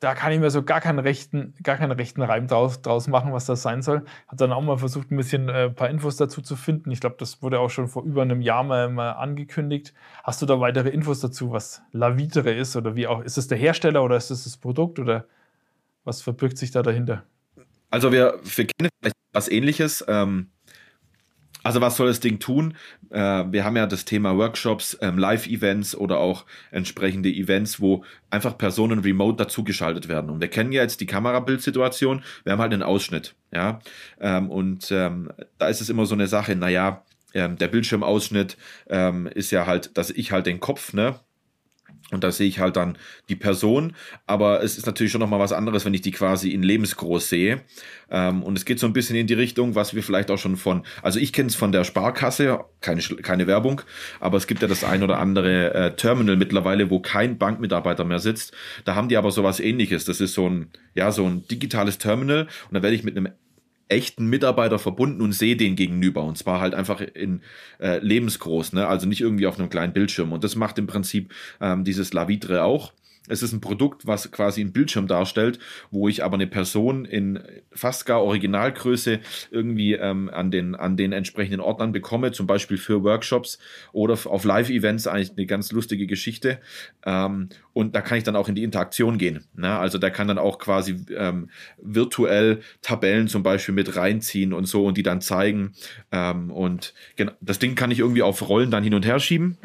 Da 0.00 0.14
kann 0.14 0.32
ich 0.32 0.40
mir 0.40 0.50
so 0.50 0.62
gar 0.62 0.80
keinen 0.80 0.98
rechten, 0.98 1.54
gar 1.62 1.76
keinen 1.76 1.92
rechten 1.92 2.22
Reim 2.22 2.46
draus, 2.46 2.82
draus 2.82 3.08
machen, 3.08 3.32
was 3.32 3.46
das 3.46 3.62
sein 3.62 3.82
soll. 3.82 4.04
Hat 4.28 4.40
dann 4.40 4.52
auch 4.52 4.62
mal 4.62 4.78
versucht, 4.78 5.10
ein 5.10 5.16
bisschen 5.16 5.48
äh, 5.48 5.70
paar 5.70 5.88
Infos 5.88 6.16
dazu 6.16 6.42
zu 6.42 6.56
finden. 6.56 6.90
Ich 6.90 7.00
glaube, 7.00 7.16
das 7.18 7.42
wurde 7.42 7.60
auch 7.60 7.70
schon 7.70 7.88
vor 7.88 8.04
über 8.04 8.22
einem 8.22 8.40
Jahr 8.40 8.62
mal, 8.62 8.88
mal, 8.90 9.12
angekündigt. 9.12 9.94
Hast 10.24 10.42
du 10.42 10.46
da 10.46 10.60
weitere 10.60 10.90
Infos 10.90 11.20
dazu, 11.20 11.50
was 11.52 11.82
Lavitere 11.92 12.52
ist 12.52 12.76
oder 12.76 12.96
wie 12.96 13.06
auch? 13.06 13.22
Ist 13.22 13.38
es 13.38 13.48
der 13.48 13.58
Hersteller 13.58 14.02
oder 14.04 14.16
ist 14.16 14.30
es 14.30 14.44
das 14.44 14.56
Produkt 14.56 14.98
oder 14.98 15.26
was 16.04 16.22
verbirgt 16.22 16.58
sich 16.58 16.70
da 16.70 16.82
dahinter? 16.82 17.24
Also 17.90 18.12
wir, 18.12 18.38
wir 18.42 18.66
kennen 18.66 18.90
vielleicht 19.00 19.16
was 19.32 19.48
ähnliches. 19.48 20.04
Ähm, 20.08 20.50
also 21.66 21.80
was 21.80 21.96
soll 21.96 22.06
das 22.06 22.20
Ding 22.20 22.38
tun? 22.38 22.74
Äh, 23.10 23.44
wir 23.50 23.64
haben 23.64 23.76
ja 23.76 23.86
das 23.86 24.04
Thema 24.04 24.36
Workshops, 24.36 24.96
ähm, 25.00 25.18
Live-Events 25.18 25.96
oder 25.96 26.18
auch 26.18 26.44
entsprechende 26.70 27.28
Events, 27.28 27.80
wo 27.80 28.04
einfach 28.30 28.56
Personen 28.56 29.00
remote 29.00 29.36
dazugeschaltet 29.36 30.08
werden. 30.08 30.30
Und 30.30 30.40
wir 30.40 30.48
kennen 30.48 30.70
ja 30.70 30.82
jetzt 30.82 31.00
die 31.00 31.06
Kamerabildsituation. 31.06 32.22
Wir 32.44 32.52
haben 32.52 32.60
halt 32.60 32.72
einen 32.72 32.84
Ausschnitt, 32.84 33.34
ja. 33.52 33.80
Ähm, 34.20 34.48
und 34.48 34.92
ähm, 34.92 35.30
da 35.58 35.66
ist 35.66 35.80
es 35.80 35.90
immer 35.90 36.06
so 36.06 36.14
eine 36.14 36.28
Sache. 36.28 36.54
Naja, 36.54 37.02
ähm, 37.34 37.58
der 37.58 37.68
Bildschirmausschnitt 37.68 38.56
ähm, 38.88 39.26
ist 39.26 39.50
ja 39.50 39.66
halt, 39.66 39.98
dass 39.98 40.10
ich 40.10 40.30
halt 40.30 40.46
den 40.46 40.60
Kopf, 40.60 40.92
ne, 40.92 41.16
und 42.12 42.22
da 42.22 42.30
sehe 42.30 42.46
ich 42.46 42.60
halt 42.60 42.76
dann 42.76 42.96
die 43.28 43.34
Person. 43.34 43.94
Aber 44.26 44.62
es 44.62 44.78
ist 44.78 44.86
natürlich 44.86 45.10
schon 45.10 45.20
nochmal 45.20 45.40
was 45.40 45.52
anderes, 45.52 45.84
wenn 45.84 45.94
ich 45.94 46.02
die 46.02 46.12
quasi 46.12 46.50
in 46.50 46.62
lebensgroß 46.62 47.28
sehe. 47.28 47.62
Ähm, 48.10 48.44
und 48.44 48.56
es 48.56 48.64
geht 48.64 48.78
so 48.78 48.86
ein 48.86 48.92
bisschen 48.92 49.16
in 49.16 49.26
die 49.26 49.34
Richtung, 49.34 49.74
was 49.74 49.94
wir 49.94 50.04
vielleicht 50.04 50.30
auch 50.30 50.38
schon 50.38 50.56
von, 50.56 50.84
also 51.02 51.18
ich 51.18 51.32
kenne 51.32 51.48
es 51.48 51.56
von 51.56 51.72
der 51.72 51.82
Sparkasse, 51.82 52.64
keine, 52.80 53.00
keine 53.00 53.48
Werbung, 53.48 53.82
aber 54.20 54.36
es 54.36 54.46
gibt 54.46 54.62
ja 54.62 54.68
das 54.68 54.84
ein 54.84 55.02
oder 55.02 55.18
andere 55.18 55.74
äh, 55.74 55.96
Terminal 55.96 56.36
mittlerweile, 56.36 56.90
wo 56.90 57.00
kein 57.00 57.38
Bankmitarbeiter 57.38 58.04
mehr 58.04 58.20
sitzt. 58.20 58.52
Da 58.84 58.94
haben 58.94 59.08
die 59.08 59.16
aber 59.16 59.32
sowas 59.32 59.58
ähnliches. 59.58 60.04
Das 60.04 60.20
ist 60.20 60.34
so 60.34 60.48
ein, 60.48 60.68
ja, 60.94 61.10
so 61.10 61.26
ein 61.26 61.46
digitales 61.48 61.98
Terminal. 61.98 62.42
Und 62.68 62.74
da 62.74 62.82
werde 62.82 62.94
ich 62.94 63.02
mit 63.02 63.16
einem 63.16 63.32
echten 63.88 64.26
Mitarbeiter 64.26 64.78
verbunden 64.78 65.20
und 65.22 65.32
sehe 65.32 65.56
den 65.56 65.76
gegenüber. 65.76 66.24
Und 66.24 66.38
zwar 66.38 66.60
halt 66.60 66.74
einfach 66.74 67.00
in 67.00 67.42
äh, 67.80 67.98
lebensgroß, 67.98 68.72
ne? 68.72 68.86
also 68.86 69.06
nicht 69.06 69.20
irgendwie 69.20 69.46
auf 69.46 69.58
einem 69.58 69.70
kleinen 69.70 69.92
Bildschirm. 69.92 70.32
Und 70.32 70.44
das 70.44 70.56
macht 70.56 70.78
im 70.78 70.86
Prinzip 70.86 71.32
ähm, 71.60 71.84
dieses 71.84 72.12
Lavitre 72.12 72.64
auch. 72.64 72.92
Es 73.28 73.42
ist 73.42 73.52
ein 73.52 73.60
Produkt, 73.60 74.06
was 74.06 74.30
quasi 74.30 74.60
einen 74.60 74.72
Bildschirm 74.72 75.06
darstellt, 75.06 75.58
wo 75.90 76.08
ich 76.08 76.24
aber 76.24 76.34
eine 76.34 76.46
Person 76.46 77.04
in 77.04 77.40
fast 77.72 78.06
gar 78.06 78.22
Originalgröße 78.22 79.20
irgendwie 79.50 79.94
ähm, 79.94 80.30
an, 80.32 80.50
den, 80.50 80.74
an 80.74 80.96
den 80.96 81.12
entsprechenden 81.12 81.60
Ordnern 81.60 81.92
bekomme, 81.92 82.32
zum 82.32 82.46
Beispiel 82.46 82.78
für 82.78 83.02
Workshops 83.02 83.58
oder 83.92 84.16
auf 84.26 84.44
Live-Events, 84.44 85.06
eigentlich 85.06 85.32
eine 85.36 85.46
ganz 85.46 85.72
lustige 85.72 86.06
Geschichte. 86.06 86.60
Ähm, 87.04 87.48
und 87.72 87.94
da 87.94 88.00
kann 88.00 88.18
ich 88.18 88.24
dann 88.24 88.36
auch 88.36 88.48
in 88.48 88.54
die 88.54 88.64
Interaktion 88.64 89.18
gehen. 89.18 89.44
Ne? 89.54 89.76
Also 89.78 89.98
der 89.98 90.10
kann 90.10 90.28
dann 90.28 90.38
auch 90.38 90.58
quasi 90.58 90.96
ähm, 91.16 91.50
virtuell 91.78 92.60
Tabellen 92.82 93.28
zum 93.28 93.42
Beispiel 93.42 93.74
mit 93.74 93.96
reinziehen 93.96 94.52
und 94.52 94.66
so 94.66 94.86
und 94.86 94.96
die 94.96 95.02
dann 95.02 95.20
zeigen. 95.20 95.72
Ähm, 96.12 96.50
und 96.50 96.94
genau, 97.16 97.32
das 97.40 97.58
Ding 97.58 97.74
kann 97.74 97.90
ich 97.90 97.98
irgendwie 97.98 98.22
auf 98.22 98.48
Rollen 98.48 98.70
dann 98.70 98.84
hin 98.84 98.94
und 98.94 99.04
her 99.04 99.20
schieben. 99.20 99.58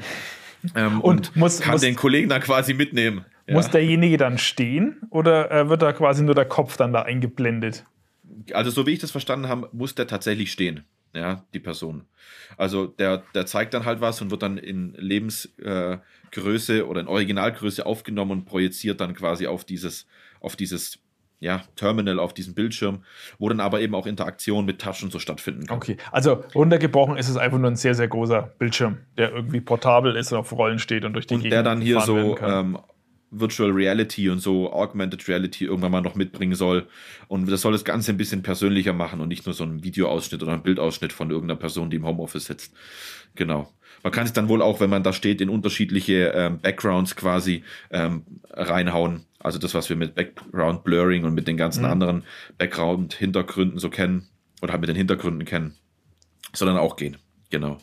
Ähm, 0.76 1.02
und, 1.02 1.30
und 1.30 1.36
muss, 1.36 1.60
kann 1.60 1.74
muss, 1.74 1.82
den 1.82 1.96
Kollegen 1.96 2.30
dann 2.30 2.42
quasi 2.42 2.74
mitnehmen. 2.74 3.26
Ja. 3.48 3.56
Muss 3.56 3.70
derjenige 3.70 4.18
dann 4.18 4.38
stehen 4.38 5.02
oder 5.10 5.52
äh, 5.52 5.70
wird 5.70 5.82
da 5.82 5.94
quasi 5.94 6.24
nur 6.24 6.36
der 6.36 6.46
Kopf 6.46 6.78
dann 6.78 6.94
da 6.94 7.02
eingeblendet? 7.02 7.86
Also 8.54 8.72
so 8.72 8.88
wie 8.88 8.92
ich 8.92 9.00
das 9.00 9.12
verstanden 9.12 9.48
habe, 9.50 9.70
muss 9.72 9.96
der 9.96 10.08
tatsächlich 10.08 10.52
stehen, 10.52 10.84
ja, 11.14 11.44
die 11.54 11.60
Person. 11.60 12.06
Also 12.58 12.88
der, 12.88 13.24
der 13.34 13.46
zeigt 13.46 13.74
dann 13.74 13.86
halt 13.86 14.02
was 14.02 14.22
und 14.22 14.32
wird 14.32 14.44
dann 14.44 14.58
in 14.58 14.94
Lebensgröße 14.94 16.78
äh, 16.80 16.82
oder 16.82 17.02
in 17.02 17.08
Originalgröße 17.08 17.86
aufgenommen 17.86 18.32
und 18.32 18.46
projiziert 18.46 19.02
dann 19.02 19.14
quasi 19.14 19.48
auf 19.48 19.66
dieses, 19.66 20.08
auf 20.40 20.56
dieses 20.56 21.00
ja, 21.42 21.64
Terminal 21.76 22.20
auf 22.20 22.34
diesem 22.34 22.54
Bildschirm, 22.54 23.04
wo 23.40 23.50
dann 23.50 23.60
aber 23.60 23.82
eben 23.82 23.96
auch 23.96 24.06
Interaktion 24.06 24.64
mit 24.64 24.80
Taschen 24.80 25.10
so 25.10 25.18
stattfinden 25.18 25.66
kann. 25.66 25.78
Okay, 25.78 25.98
also 26.12 26.44
runtergebrochen 26.54 27.18
ist 27.18 27.30
es 27.30 27.36
einfach 27.36 27.58
nur 27.58 27.72
ein 27.72 27.76
sehr, 27.76 27.96
sehr 27.96 28.08
großer 28.08 28.44
Bildschirm, 28.60 29.00
der 29.18 29.32
irgendwie 29.34 29.60
portabel 29.60 30.16
ist 30.16 30.32
und 30.32 30.38
auf 30.38 30.52
Rollen 30.52 30.78
steht 30.78 31.04
und 31.04 31.14
durch 31.14 31.26
die 31.26 31.34
und 31.34 31.40
Gegend 31.42 31.54
der 31.54 31.64
dann 31.64 31.82
hier 31.82 32.00
so 32.02 32.38
ähm, 32.38 32.78
Virtual 33.32 33.72
Reality 33.72 34.30
und 34.30 34.40
so 34.40 34.72
Augmented 34.72 35.28
Reality 35.28 35.66
irgendwann 35.66 35.92
mal 35.92 36.02
noch 36.02 36.16
mitbringen 36.16 36.56
soll. 36.56 36.88
Und 37.28 37.50
das 37.50 37.62
soll 37.62 37.72
das 37.72 37.86
Ganze 37.86 38.12
ein 38.12 38.18
bisschen 38.18 38.44
persönlicher 38.44 38.94
machen 38.94 39.22
und 39.22 39.30
nicht 39.30 39.46
nur 39.46 39.56
so 39.56 39.64
ein 39.64 39.84
Videoausschnitt 39.84 40.44
oder 40.44 40.54
ein 40.54 40.64
Bildausschnitt 40.64 41.14
von 41.14 41.32
irgendeiner 41.32 41.60
Person, 41.60 41.90
die 41.90 41.98
im 41.98 42.06
Homeoffice 42.06 42.46
sitzt. 42.46 42.74
Genau. 43.36 43.72
Man 44.04 44.12
kann 44.12 44.26
sich 44.26 44.34
dann 44.34 44.50
wohl 44.50 44.62
auch, 44.62 44.80
wenn 44.80 44.90
man 44.90 45.04
da 45.04 45.14
steht, 45.14 45.42
in 45.42 45.50
unterschiedliche 45.50 46.34
ähm, 46.36 46.60
Backgrounds 46.60 47.16
quasi 47.16 47.64
ähm, 47.92 48.24
reinhauen. 48.52 49.26
Also 49.40 49.60
das, 49.60 49.74
was 49.74 49.90
wir 49.90 49.96
mit 49.96 50.16
Background 50.16 50.84
Blurring 50.84 51.24
und 51.24 51.34
mit 51.34 51.48
den 51.48 51.58
ganzen 51.58 51.84
mhm. 51.84 51.92
anderen 51.92 52.24
Background-Hintergründen 52.58 53.80
so 53.80 53.90
kennen 53.90 54.28
oder 54.62 54.74
halt 54.74 54.82
mit 54.82 54.90
den 54.90 54.98
Hintergründen 54.98 55.46
kennen, 55.46 55.76
soll 56.54 56.68
dann 56.68 56.78
auch 56.78 56.96
gehen. 56.96 57.18
Genau. 57.50 57.78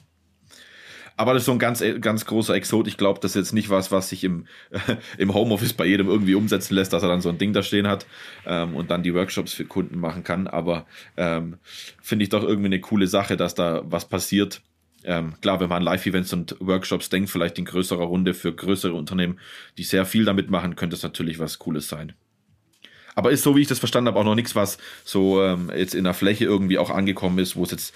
Aber 1.19 1.33
das 1.35 1.43
ist 1.43 1.47
so 1.47 1.53
ein 1.53 1.59
ganz, 1.59 1.83
ganz 2.01 2.27
großer 2.27 2.55
Exot. 2.55 2.87
Ich 2.87 2.97
glaube, 2.97 3.19
das 3.21 3.33
ist 3.33 3.37
jetzt 3.37 3.53
nicht 3.53 3.71
was, 3.71 3.91
was 3.91 4.09
sich 4.09 4.23
im, 4.23 4.47
äh, 4.71 4.79
im 5.19 5.35
Homeoffice 5.35 5.73
bei 5.73 5.85
jedem 5.85 6.07
irgendwie 6.07 6.37
umsetzen 6.37 6.75
lässt, 6.75 6.93
dass 6.93 7.03
er 7.03 7.09
dann 7.09 7.21
so 7.21 7.29
ein 7.29 7.39
Ding 7.39 7.53
da 7.53 7.64
stehen 7.64 7.89
hat 7.89 8.07
ähm, 8.47 8.77
und 8.77 8.93
dann 8.93 9.03
die 9.03 9.12
Workshops 9.12 9.53
für 9.53 9.64
Kunden 9.64 9.99
machen 9.99 10.23
kann. 10.23 10.47
Aber 10.47 10.87
ähm, 11.16 11.57
finde 12.01 12.23
ich 12.23 12.29
doch 12.29 12.45
irgendwie 12.45 12.66
eine 12.66 12.81
coole 12.81 13.09
Sache, 13.09 13.37
dass 13.37 13.57
da 13.57 13.83
was 13.85 14.09
passiert. 14.09 14.62
Ähm, 15.03 15.35
klar, 15.41 15.59
wenn 15.59 15.69
man 15.69 15.79
an 15.79 15.83
Live-Events 15.83 16.33
und 16.33 16.57
Workshops 16.61 17.09
denkt, 17.09 17.31
vielleicht 17.31 17.59
in 17.59 17.64
größerer 17.64 18.05
Runde 18.05 18.33
für 18.33 18.55
größere 18.55 18.95
Unternehmen, 18.95 19.41
die 19.77 19.83
sehr 19.83 20.07
viel 20.07 20.25
damit 20.25 20.51
machen, 20.51 20.77
könnte 20.77 20.95
es 20.95 21.03
natürlich 21.03 21.41
was 21.41 21.59
Cooles 21.59 21.89
sein. 21.89 22.12
Aber 23.16 23.33
ist 23.33 23.43
so, 23.43 23.57
wie 23.57 23.62
ich 23.62 23.69
das 23.69 23.81
verstanden 23.81 24.07
habe, 24.07 24.21
auch 24.21 24.25
noch 24.25 24.37
nichts, 24.37 24.55
was 24.55 24.79
so 25.05 25.43
ähm, 25.43 25.73
jetzt 25.77 25.97
in 25.97 26.05
der 26.05 26.14
Fläche 26.14 26.45
irgendwie 26.45 26.79
auch 26.79 26.91
angekommen 26.91 27.41
ist, 27.41 27.57
wo 27.57 27.64
es 27.64 27.73
jetzt 27.73 27.93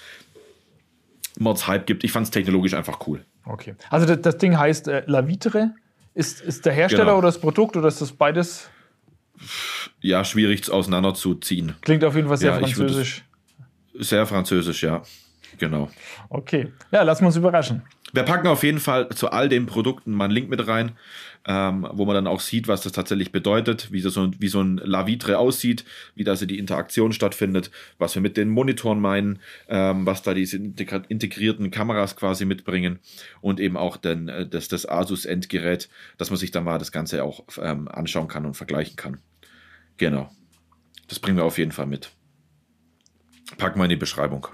Mods 1.39 1.67
Hype 1.67 1.85
gibt. 1.85 2.03
Ich 2.03 2.11
fand 2.11 2.25
es 2.25 2.31
technologisch 2.31 2.73
einfach 2.73 3.07
cool. 3.07 3.25
Okay. 3.45 3.75
Also 3.89 4.05
das, 4.05 4.21
das 4.21 4.37
Ding 4.37 4.57
heißt 4.57 4.87
äh, 4.87 5.03
Lavitre. 5.05 5.73
Ist, 6.13 6.41
ist 6.41 6.65
der 6.65 6.73
Hersteller 6.73 7.05
genau. 7.05 7.17
oder 7.17 7.27
das 7.27 7.39
Produkt 7.39 7.75
oder 7.75 7.87
ist 7.87 8.01
das 8.01 8.11
beides? 8.11 8.69
Ja, 9.99 10.23
schwierig 10.23 10.69
auseinanderzuziehen. 10.69 11.75
Klingt 11.81 12.03
auf 12.03 12.15
jeden 12.15 12.27
Fall 12.27 12.37
sehr 12.37 12.51
ja, 12.51 12.59
französisch. 12.59 13.25
Sehr 13.95 14.25
französisch, 14.25 14.83
ja. 14.83 15.01
Genau. 15.57 15.89
Okay. 16.29 16.71
Ja, 16.91 17.03
lassen 17.03 17.23
wir 17.23 17.27
uns 17.27 17.35
überraschen. 17.35 17.83
Wir 18.13 18.23
packen 18.23 18.47
auf 18.47 18.63
jeden 18.63 18.79
Fall 18.79 19.09
zu 19.09 19.31
all 19.31 19.49
den 19.49 19.65
Produkten 19.65 20.11
mal 20.13 20.25
einen 20.25 20.33
Link 20.33 20.49
mit 20.49 20.67
rein 20.67 20.93
ähm, 21.45 21.87
wo 21.91 22.05
man 22.05 22.15
dann 22.15 22.27
auch 22.27 22.39
sieht, 22.39 22.67
was 22.67 22.81
das 22.81 22.93
tatsächlich 22.93 23.31
bedeutet, 23.31 23.91
wie 23.91 23.99
so, 23.99 24.31
wie 24.39 24.47
so 24.47 24.61
ein 24.61 24.77
Lavitre 24.77 25.37
aussieht, 25.37 25.83
wie 26.15 26.23
da 26.23 26.31
also 26.31 26.45
die 26.45 26.57
Interaktion 26.57 27.11
stattfindet, 27.11 27.69
was 27.97 28.15
wir 28.15 28.21
mit 28.21 28.37
den 28.37 28.49
Monitoren 28.49 28.99
meinen, 28.99 29.39
ähm, 29.67 30.05
was 30.05 30.21
da 30.21 30.33
diese 30.33 30.57
integrierten 30.57 31.69
Kameras 31.69 32.15
quasi 32.15 32.45
mitbringen 32.45 32.99
und 33.41 33.59
eben 33.59 33.77
auch 33.77 33.97
den, 33.97 34.29
äh, 34.29 34.47
das, 34.47 34.69
das 34.69 34.87
Asus-Endgerät, 34.87 35.89
dass 36.17 36.29
man 36.29 36.37
sich 36.37 36.51
da 36.51 36.61
mal 36.61 36.79
das 36.79 36.91
Ganze 36.91 37.23
auch 37.23 37.43
ähm, 37.61 37.87
anschauen 37.87 38.27
kann 38.27 38.45
und 38.45 38.55
vergleichen 38.55 38.95
kann. 38.95 39.19
Genau. 39.97 40.31
Das 41.07 41.19
bringen 41.19 41.37
wir 41.37 41.45
auf 41.45 41.57
jeden 41.57 41.71
Fall 41.73 41.87
mit. 41.87 42.11
Packen 43.57 43.79
wir 43.79 43.83
in 43.83 43.89
die 43.89 43.95
Beschreibung. 43.97 44.47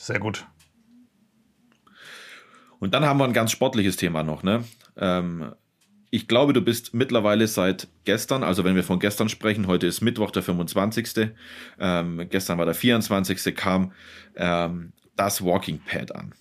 Sehr 0.00 0.20
gut. 0.20 0.46
Und 2.80 2.94
dann 2.94 3.04
haben 3.04 3.18
wir 3.18 3.24
ein 3.24 3.32
ganz 3.32 3.50
sportliches 3.50 3.96
Thema 3.96 4.22
noch, 4.22 4.42
ne? 4.42 4.64
Ähm, 4.96 5.52
ich 6.10 6.26
glaube, 6.26 6.52
du 6.54 6.62
bist 6.62 6.94
mittlerweile 6.94 7.46
seit 7.46 7.88
gestern, 8.04 8.42
also 8.42 8.64
wenn 8.64 8.74
wir 8.74 8.84
von 8.84 8.98
gestern 8.98 9.28
sprechen, 9.28 9.66
heute 9.66 9.86
ist 9.86 10.00
Mittwoch, 10.00 10.30
der 10.30 10.42
25. 10.42 11.32
Ähm, 11.78 12.26
gestern 12.30 12.56
war 12.58 12.64
der 12.64 12.74
24. 12.74 13.54
kam 13.54 13.92
ähm, 14.36 14.92
das 15.16 15.44
Walking 15.44 15.80
Pad 15.80 16.14
an. 16.14 16.32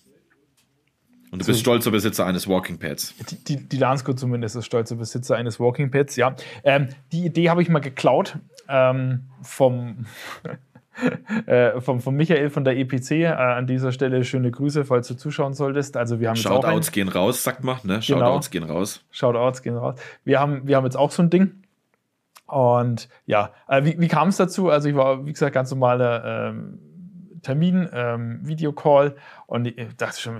Und 1.31 1.39
du 1.39 1.45
so, 1.45 1.51
bist 1.51 1.59
stolzer 1.59 1.91
Besitzer 1.91 2.25
eines 2.25 2.47
Walking 2.47 2.79
Pads. 2.79 3.13
Die, 3.29 3.43
die, 3.43 3.67
die 3.67 3.77
Lansko 3.77 4.13
zumindest 4.13 4.55
ist 4.55 4.65
stolzer 4.65 4.95
Besitzer 4.95 5.35
eines 5.35 5.59
Walking 5.59 5.91
Pads, 5.91 6.15
ja. 6.15 6.35
Ähm, 6.63 6.87
die 7.11 7.25
Idee 7.25 7.49
habe 7.49 7.61
ich 7.61 7.67
mal 7.67 7.79
geklaut 7.79 8.37
ähm, 8.69 9.23
vom 9.41 10.05
äh, 11.45 11.79
vom, 11.81 12.01
vom 12.01 12.15
Michael 12.15 12.49
von 12.49 12.63
der 12.63 12.77
EPC. 12.77 13.11
Äh, 13.11 13.27
an 13.27 13.67
dieser 13.67 13.91
Stelle 13.91 14.23
schöne 14.23 14.51
Grüße, 14.51 14.85
falls 14.85 15.07
du 15.07 15.15
zuschauen 15.15 15.53
solltest. 15.53 15.97
Also 15.97 16.19
wir 16.19 16.29
haben 16.29 16.35
Shoutouts 16.35 16.91
gehen 16.91 17.09
raus, 17.09 17.43
sagt 17.43 17.63
mal. 17.63 17.77
Ne? 17.83 18.01
Shoutouts 18.01 18.51
genau. 18.51 18.67
gehen 18.67 18.75
raus. 18.75 19.03
Shoutouts 19.11 19.61
gehen 19.61 19.77
raus. 19.77 19.99
Wir 20.23 20.39
haben, 20.39 20.67
wir 20.67 20.75
haben 20.77 20.85
jetzt 20.85 20.97
auch 20.97 21.11
so 21.11 21.23
ein 21.23 21.29
Ding. 21.29 21.63
Und 22.45 23.09
ja, 23.25 23.51
äh, 23.67 23.83
wie, 23.83 23.99
wie 23.99 24.07
kam 24.07 24.29
es 24.29 24.37
dazu? 24.37 24.69
Also 24.69 24.89
ich 24.89 24.95
war, 24.95 25.25
wie 25.25 25.33
gesagt, 25.33 25.53
ganz 25.53 25.69
normaler 25.69 26.49
ähm, 26.49 26.79
Termin, 27.41 27.89
ähm, 27.93 28.39
Videocall 28.43 29.15
und 29.45 29.67
ich 29.67 29.75
dachte 29.97 30.19
schon, 30.19 30.39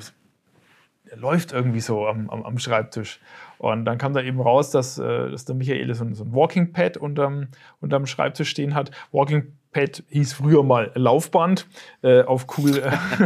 läuft 1.16 1.54
irgendwie 1.54 1.80
so 1.80 2.08
am, 2.08 2.30
am, 2.30 2.44
am, 2.44 2.60
Schreibtisch. 2.60 3.20
Und 3.58 3.86
dann 3.86 3.98
kam 3.98 4.14
da 4.14 4.22
eben 4.22 4.42
raus, 4.42 4.72
dass, 4.72 4.98
äh, 4.98 5.32
dass 5.32 5.46
der 5.46 5.56
Michael 5.56 5.94
so 5.94 6.04
ein, 6.04 6.14
so 6.14 6.24
ein 6.24 6.34
Walking 6.34 6.74
Pad 6.74 6.98
unterm, 6.98 7.48
unterm 7.82 8.06
Schreibtisch 8.06 8.50
stehen 8.50 8.76
hat. 8.76 8.92
Walking 9.12 9.54
Pad 9.78 10.04
hieß 10.10 10.34
früher 10.34 10.64
mal 10.64 10.92
Laufband. 10.96 11.68
Äh, 12.02 12.24
auf 12.24 12.48
cool 12.58 12.82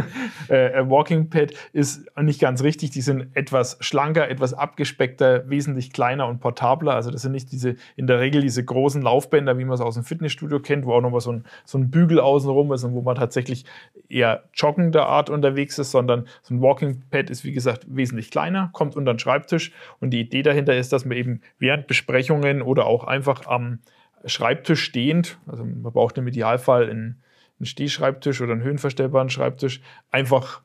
äh, 0.50 0.80
äh, 0.80 0.90
Walking 0.90 1.30
Pad 1.30 1.54
ist 1.72 2.04
nicht 2.20 2.42
ganz 2.42 2.62
richtig. 2.62 2.90
Die 2.90 3.00
sind 3.00 3.28
etwas 3.34 3.78
schlanker, 3.80 4.28
etwas 4.28 4.52
abgespeckter, 4.52 5.48
wesentlich 5.48 5.94
kleiner 5.94 6.28
und 6.28 6.40
portabler. 6.40 6.92
Also 6.92 7.10
das 7.10 7.22
sind 7.22 7.32
nicht 7.32 7.52
diese, 7.52 7.76
in 7.96 8.06
der 8.06 8.20
Regel 8.20 8.42
diese 8.42 8.62
großen 8.62 9.00
Laufbänder, 9.00 9.56
wie 9.56 9.64
man 9.64 9.76
es 9.76 9.80
aus 9.80 9.94
dem 9.94 10.04
Fitnessstudio 10.04 10.60
kennt, 10.60 10.84
wo 10.84 10.92
auch 10.92 11.00
nochmal 11.00 11.22
so 11.22 11.32
ein, 11.32 11.46
so 11.64 11.78
ein 11.78 11.90
Bügel 11.90 12.20
außenrum 12.20 12.70
ist 12.74 12.84
und 12.84 12.92
wo 12.92 13.00
man 13.00 13.16
tatsächlich 13.16 13.64
eher 14.10 14.42
joggender 14.52 15.06
Art 15.06 15.30
unterwegs 15.30 15.78
ist, 15.78 15.90
sondern 15.90 16.26
so 16.42 16.52
ein 16.52 16.60
Walking 16.60 17.02
Pad 17.10 17.30
ist, 17.30 17.44
wie 17.44 17.52
gesagt, 17.52 17.86
wesentlich 17.88 18.30
kleiner, 18.30 18.68
kommt 18.74 18.94
unter 18.94 19.14
den 19.14 19.18
Schreibtisch. 19.18 19.72
Und 20.00 20.10
die 20.10 20.20
Idee 20.20 20.42
dahinter 20.42 20.76
ist, 20.76 20.92
dass 20.92 21.06
man 21.06 21.16
eben 21.16 21.40
während 21.58 21.86
Besprechungen 21.86 22.60
oder 22.60 22.84
auch 22.84 23.04
einfach 23.04 23.46
am 23.46 23.78
Schreibtisch 24.24 24.82
stehend, 24.84 25.38
also 25.46 25.64
man 25.64 25.92
braucht 25.92 26.18
im 26.18 26.26
Idealfall 26.26 26.90
einen, 26.90 27.22
einen 27.58 27.66
Stehschreibtisch 27.66 28.40
oder 28.40 28.52
einen 28.52 28.62
höhenverstellbaren 28.62 29.30
Schreibtisch, 29.30 29.80
einfach 30.10 30.62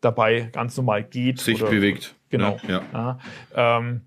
dabei 0.00 0.48
ganz 0.52 0.76
normal 0.76 1.04
geht. 1.04 1.40
Sich 1.40 1.62
oder, 1.62 1.70
bewegt. 1.70 2.14
Genau. 2.30 2.58
Ja, 2.66 2.82
ja. 2.92 3.18
Ähm, 3.54 4.02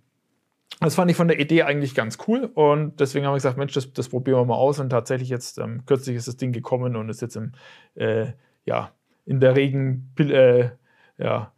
das 0.81 0.95
fand 0.95 1.09
ich 1.09 1.17
von 1.17 1.27
der 1.27 1.39
Idee 1.39 1.63
eigentlich 1.63 1.95
ganz 1.95 2.17
cool 2.27 2.49
und 2.53 2.99
deswegen 2.99 3.25
haben 3.25 3.31
wir 3.31 3.37
gesagt, 3.37 3.57
Mensch, 3.57 3.73
das, 3.73 3.93
das 3.93 4.09
probieren 4.09 4.39
wir 4.39 4.45
mal 4.45 4.55
aus 4.55 4.79
und 4.79 4.89
tatsächlich 4.89 5.29
jetzt 5.29 5.57
ähm, 5.57 5.85
kürzlich 5.85 6.17
ist 6.17 6.27
das 6.27 6.37
Ding 6.37 6.51
gekommen 6.51 6.95
und 6.95 7.09
ist 7.09 7.21
jetzt 7.21 7.37
im, 7.37 7.53
äh, 7.95 8.33
ja, 8.65 8.91
in 9.25 9.39
der 9.39 9.55
Regen, 9.55 10.11
äh, 10.19 10.69
ja, 11.17 11.53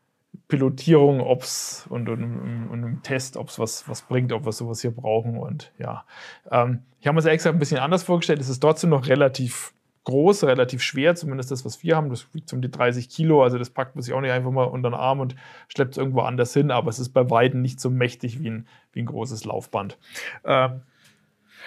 Pilotierung, 0.47 1.19
ob's 1.19 1.85
und, 1.89 2.07
und, 2.07 2.69
und 2.69 2.83
im 2.83 3.03
Test, 3.03 3.35
ob 3.35 3.49
es 3.49 3.59
was, 3.59 3.89
was 3.89 4.03
bringt, 4.03 4.31
ob 4.31 4.45
wir 4.45 4.51
sowas 4.53 4.81
hier 4.81 4.91
brauchen. 4.91 5.37
Und 5.37 5.73
ja, 5.77 6.05
ähm, 6.49 6.83
ich 7.01 7.07
habe 7.07 7.15
mir 7.15 7.21
das 7.21 7.31
extra 7.31 7.49
ein 7.49 7.59
bisschen 7.59 7.79
anders 7.79 8.03
vorgestellt. 8.03 8.39
Es 8.39 8.49
ist 8.49 8.59
trotzdem 8.59 8.91
noch 8.91 9.07
relativ 9.07 9.73
groß, 10.05 10.45
relativ 10.45 10.81
schwer, 10.81 11.15
zumindest 11.15 11.51
das, 11.51 11.65
was 11.65 11.83
wir 11.83 11.97
haben. 11.97 12.09
Das 12.09 12.33
wiegt 12.33 12.53
um 12.53 12.61
die 12.61 12.71
30 12.71 13.09
Kilo, 13.09 13.43
also 13.43 13.57
das 13.57 13.69
packt 13.69 13.95
man 13.95 14.03
sich 14.03 14.13
auch 14.13 14.21
nicht 14.21 14.31
einfach 14.31 14.51
mal 14.51 14.63
unter 14.63 14.89
den 14.89 14.95
Arm 14.95 15.19
und 15.19 15.35
schleppt 15.67 15.91
es 15.91 15.97
irgendwo 15.97 16.21
anders 16.21 16.53
hin, 16.53 16.71
aber 16.71 16.89
es 16.89 16.97
ist 16.97 17.09
bei 17.09 17.29
Weitem 17.29 17.61
nicht 17.61 17.81
so 17.81 17.89
mächtig 17.89 18.39
wie 18.39 18.49
ein, 18.49 18.67
wie 18.93 19.01
ein 19.01 19.05
großes 19.05 19.43
Laufband. 19.43 19.97
Ähm, 20.45 20.81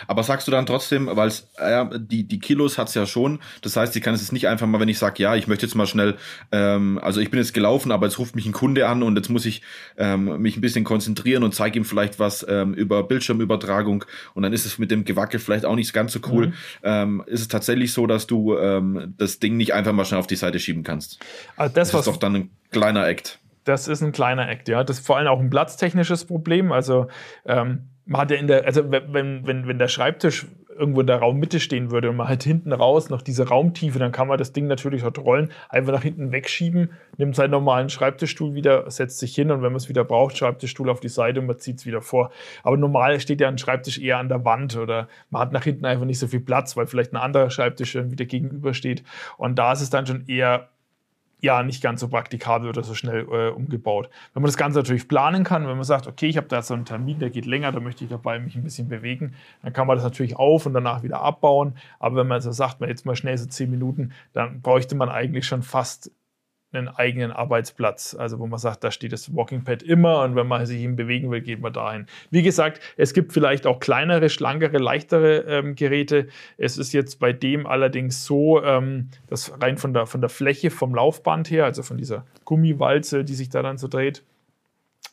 aber 0.07 0.23
sagst 0.23 0.47
du 0.47 0.53
dann 0.53 0.67
trotzdem, 0.67 1.09
weil 1.13 1.33
äh, 1.59 1.85
die, 1.99 2.25
die 2.25 2.39
Kilos 2.39 2.79
hat 2.79 2.89
es 2.89 2.95
ja 2.95 3.07
schon, 3.07 3.41
das 3.63 3.77
heißt, 3.77 3.95
ich 3.97 4.03
kann 4.03 4.15
es 4.15 4.21
jetzt 4.21 4.33
nicht 4.33 4.49
einfach 4.49 4.67
mal, 4.67 4.81
wenn 4.81 4.89
ich 4.89 4.99
sage, 4.99 5.23
ja, 5.23 5.35
ich 5.37 5.47
möchte 5.47 5.67
jetzt 5.67 5.75
mal 5.75 5.87
schnell, 5.87 6.17
ähm, 6.53 6.99
also 7.03 7.21
ich 7.21 7.31
bin 7.31 7.39
jetzt 7.39 7.55
gelaufen, 7.55 7.93
aber 7.93 8.07
jetzt 8.07 8.19
ruft 8.19 8.35
mich 8.35 8.47
ein 8.47 8.53
Kunde 8.53 8.89
an 8.89 9.03
und 9.03 9.17
jetzt 9.17 9.29
muss 9.29 9.45
ich 9.45 9.63
ähm, 9.97 10.41
mich 10.41 10.57
ein 10.57 10.61
bisschen 10.61 10.85
konzentrieren 10.85 11.43
und 11.43 11.55
zeige 11.55 11.79
ihm 11.79 11.85
vielleicht 11.85 12.19
was 12.19 12.47
ähm, 12.49 12.75
über 12.75 13.03
Bildschirmübertragung 13.03 14.05
und 14.35 14.43
dann 14.43 14.53
ist 14.53 14.67
es 14.67 14.79
mit 14.79 14.91
dem 14.91 15.05
Gewackel 15.05 15.41
vielleicht 15.41 15.65
auch 15.65 15.77
nicht 15.77 15.93
ganz 15.93 16.13
so 16.13 16.21
cool. 16.31 16.49
Mhm. 16.49 16.53
Ähm, 16.83 17.25
ist 17.27 17.41
es 17.41 17.49
tatsächlich 17.49 17.93
so, 17.93 18.07
dass 18.07 18.27
du 18.27 18.57
ähm, 18.57 19.15
das 19.19 19.39
Ding 19.39 19.57
nicht 19.57 19.75
einfach 19.75 19.93
mal 19.93 20.05
schnell 20.05 20.21
auf 20.21 20.27
die 20.27 20.37
Seite 20.37 20.59
schieben 20.59 20.83
kannst? 20.83 21.19
Also 21.57 21.75
das, 21.75 21.91
das 21.91 22.01
ist 22.01 22.07
doch 22.07 22.17
dann 22.17 22.37
ein 22.37 22.51
kleiner 22.71 23.07
Act. 23.07 23.40
Das 23.71 23.87
ist 23.87 24.03
ein 24.03 24.11
kleiner 24.11 24.49
Act, 24.49 24.69
ja. 24.69 24.83
Das 24.83 24.99
ist 24.99 25.07
vor 25.07 25.17
allem 25.17 25.29
auch 25.29 25.39
ein 25.39 25.49
platztechnisches 25.49 26.25
Problem. 26.25 26.73
Also 26.73 27.07
ähm, 27.47 27.91
man 28.05 28.23
hat 28.23 28.33
ja 28.33 28.37
in 28.37 28.49
der, 28.49 28.67
also 28.67 28.91
wenn, 28.91 29.45
wenn, 29.47 29.69
wenn 29.69 29.79
der 29.79 29.87
Schreibtisch 29.87 30.49
irgendwo 30.77 31.03
in 31.03 31.07
der 31.07 31.19
Raummitte 31.19 31.61
stehen 31.61 31.93
würde 31.93 32.11
und 32.11 32.17
man 32.17 32.27
halt 32.27 32.43
hinten 32.43 32.73
raus 32.73 33.11
noch 33.11 33.23
diese 33.23 33.47
Raumtiefe, 33.47 34.01
dann 34.01 34.11
kann 34.11 34.27
man 34.27 34.39
das 34.39 34.53
Ding 34.53 34.67
natürlich 34.67 35.03
dort 35.03 35.19
rollen, 35.19 35.53
einfach 35.69 35.93
nach 35.93 36.03
hinten 36.03 36.33
wegschieben, 36.33 36.91
nimmt 37.17 37.37
seinen 37.37 37.53
normalen 37.53 37.91
Schreibtischstuhl 37.91 38.55
wieder, 38.55 38.91
setzt 38.91 39.21
sich 39.21 39.35
hin 39.35 39.53
und 39.53 39.63
wenn 39.63 39.71
man 39.71 39.77
es 39.77 39.89
wieder 39.89 40.03
braucht, 40.03 40.37
Schreibtischstuhl 40.37 40.91
auf 40.91 40.99
die 40.99 41.09
Seite 41.09 41.39
und 41.39 41.47
man 41.47 41.59
zieht 41.59 41.79
es 41.79 41.87
wieder 41.87 42.03
vor. 42.03 42.31
Aber 42.65 42.77
normal 42.77 43.21
steht 43.21 43.41
ja 43.41 43.47
ein 43.47 43.59
Schreibtisch 43.59 44.01
eher 44.01 44.19
an 44.19 44.29
der 44.29 44.45
Wand 44.45 44.77
oder 44.77 45.07
man 45.29 45.43
hat 45.43 45.53
nach 45.53 45.63
hinten 45.63 45.85
einfach 45.85 46.07
nicht 46.07 46.19
so 46.19 46.27
viel 46.27 46.41
Platz, 46.41 46.77
weil 46.77 46.87
vielleicht 46.87 47.13
ein 47.13 47.19
anderer 47.19 47.51
Schreibtisch 47.51 47.93
dann 47.93 48.11
wieder 48.11 48.25
gegenüber 48.25 48.75
steht. 48.75 49.05
Und 49.37 49.57
da 49.61 49.73
ist 49.73 49.83
es 49.83 49.91
dann 49.91 50.07
schon 50.07 50.27
eher 50.27 50.71
ja 51.43 51.63
nicht 51.63 51.83
ganz 51.83 52.01
so 52.01 52.09
praktikabel 52.09 52.69
oder 52.69 52.83
so 52.83 52.95
schnell 52.95 53.27
äh, 53.31 53.51
umgebaut. 53.51 54.09
Wenn 54.35 54.43
man 54.43 54.49
das 54.49 54.57
Ganze 54.57 54.79
natürlich 54.79 55.09
planen 55.09 55.45
kann, 55.45 55.67
wenn 55.67 55.77
man 55.77 55.85
sagt, 55.85 56.07
okay, 56.07 56.27
ich 56.27 56.37
habe 56.37 56.49
da 56.49 56.63
so 56.63 56.75
einen 56.75 56.85
Termin, 56.85 57.19
der 57.19 57.31
geht 57.31 57.47
länger, 57.47 57.73
da 57.73 57.81
möchte 57.81 58.05
ich 58.05 58.11
dabei 58.11 58.39
mich 58.39 58.57
ein 58.57 58.65
bisschen 58.65 58.89
bewegen, 58.89 59.35
dann 59.63 59.73
kann 59.73 59.87
man 59.87 59.97
das 59.97 60.05
natürlich 60.05 60.37
auf 60.37 60.67
und 60.67 60.75
danach 60.75 61.03
wieder 61.03 61.21
abbauen. 61.23 61.75
Aber 61.99 62.17
wenn 62.17 62.29
man 62.29 62.41
so 62.41 62.53
sagt, 62.53 62.81
man 62.81 62.89
jetzt 62.89 63.07
mal 63.07 63.17
schnell 63.17 63.37
so 63.39 63.47
zehn 63.47 63.71
Minuten, 63.71 64.13
dann 64.33 64.61
bräuchte 64.61 64.95
man 64.95 65.09
eigentlich 65.09 65.47
schon 65.47 65.63
fast 65.63 66.11
einen 66.73 66.89
eigenen 66.89 67.33
Arbeitsplatz, 67.33 68.15
also 68.15 68.39
wo 68.39 68.47
man 68.47 68.59
sagt, 68.59 68.85
da 68.85 68.91
steht 68.91 69.13
das 69.13 69.35
Walking 69.35 69.65
Pad 69.65 69.83
immer 69.83 70.23
und 70.23 70.37
wenn 70.37 70.47
man 70.47 70.65
sich 70.67 70.81
ihm 70.81 70.97
bewegen 70.97 71.31
will, 71.31 71.41
geht 71.41 71.61
man 71.61 71.73
dahin. 71.73 72.07
Wie 72.31 72.43
gesagt, 72.43 72.81
es 72.97 73.13
gibt 73.13 73.33
vielleicht 73.33 73.67
auch 73.67 73.81
kleinere, 73.81 74.29
schlankere, 74.29 74.79
leichtere 74.79 75.41
ähm, 75.49 75.75
Geräte. 75.75 76.29
Es 76.57 76.79
ist 76.79 76.93
jetzt 76.93 77.19
bei 77.19 77.33
dem 77.33 77.67
allerdings 77.67 78.25
so, 78.25 78.63
ähm, 78.63 79.09
dass 79.29 79.53
rein 79.61 79.79
von 79.79 79.93
der, 79.93 80.07
von 80.07 80.21
der 80.21 80.31
Fläche 80.31 80.71
vom 80.71 80.95
Laufband 80.95 81.51
her, 81.51 81.65
also 81.65 81.83
von 81.83 81.99
dieser 81.99 82.25
Gummiwalze, 82.45 83.25
die 83.25 83.35
sich 83.35 83.49
da 83.49 83.63
dann 83.63 83.79
so 83.79 83.89
dreht, 83.89 84.23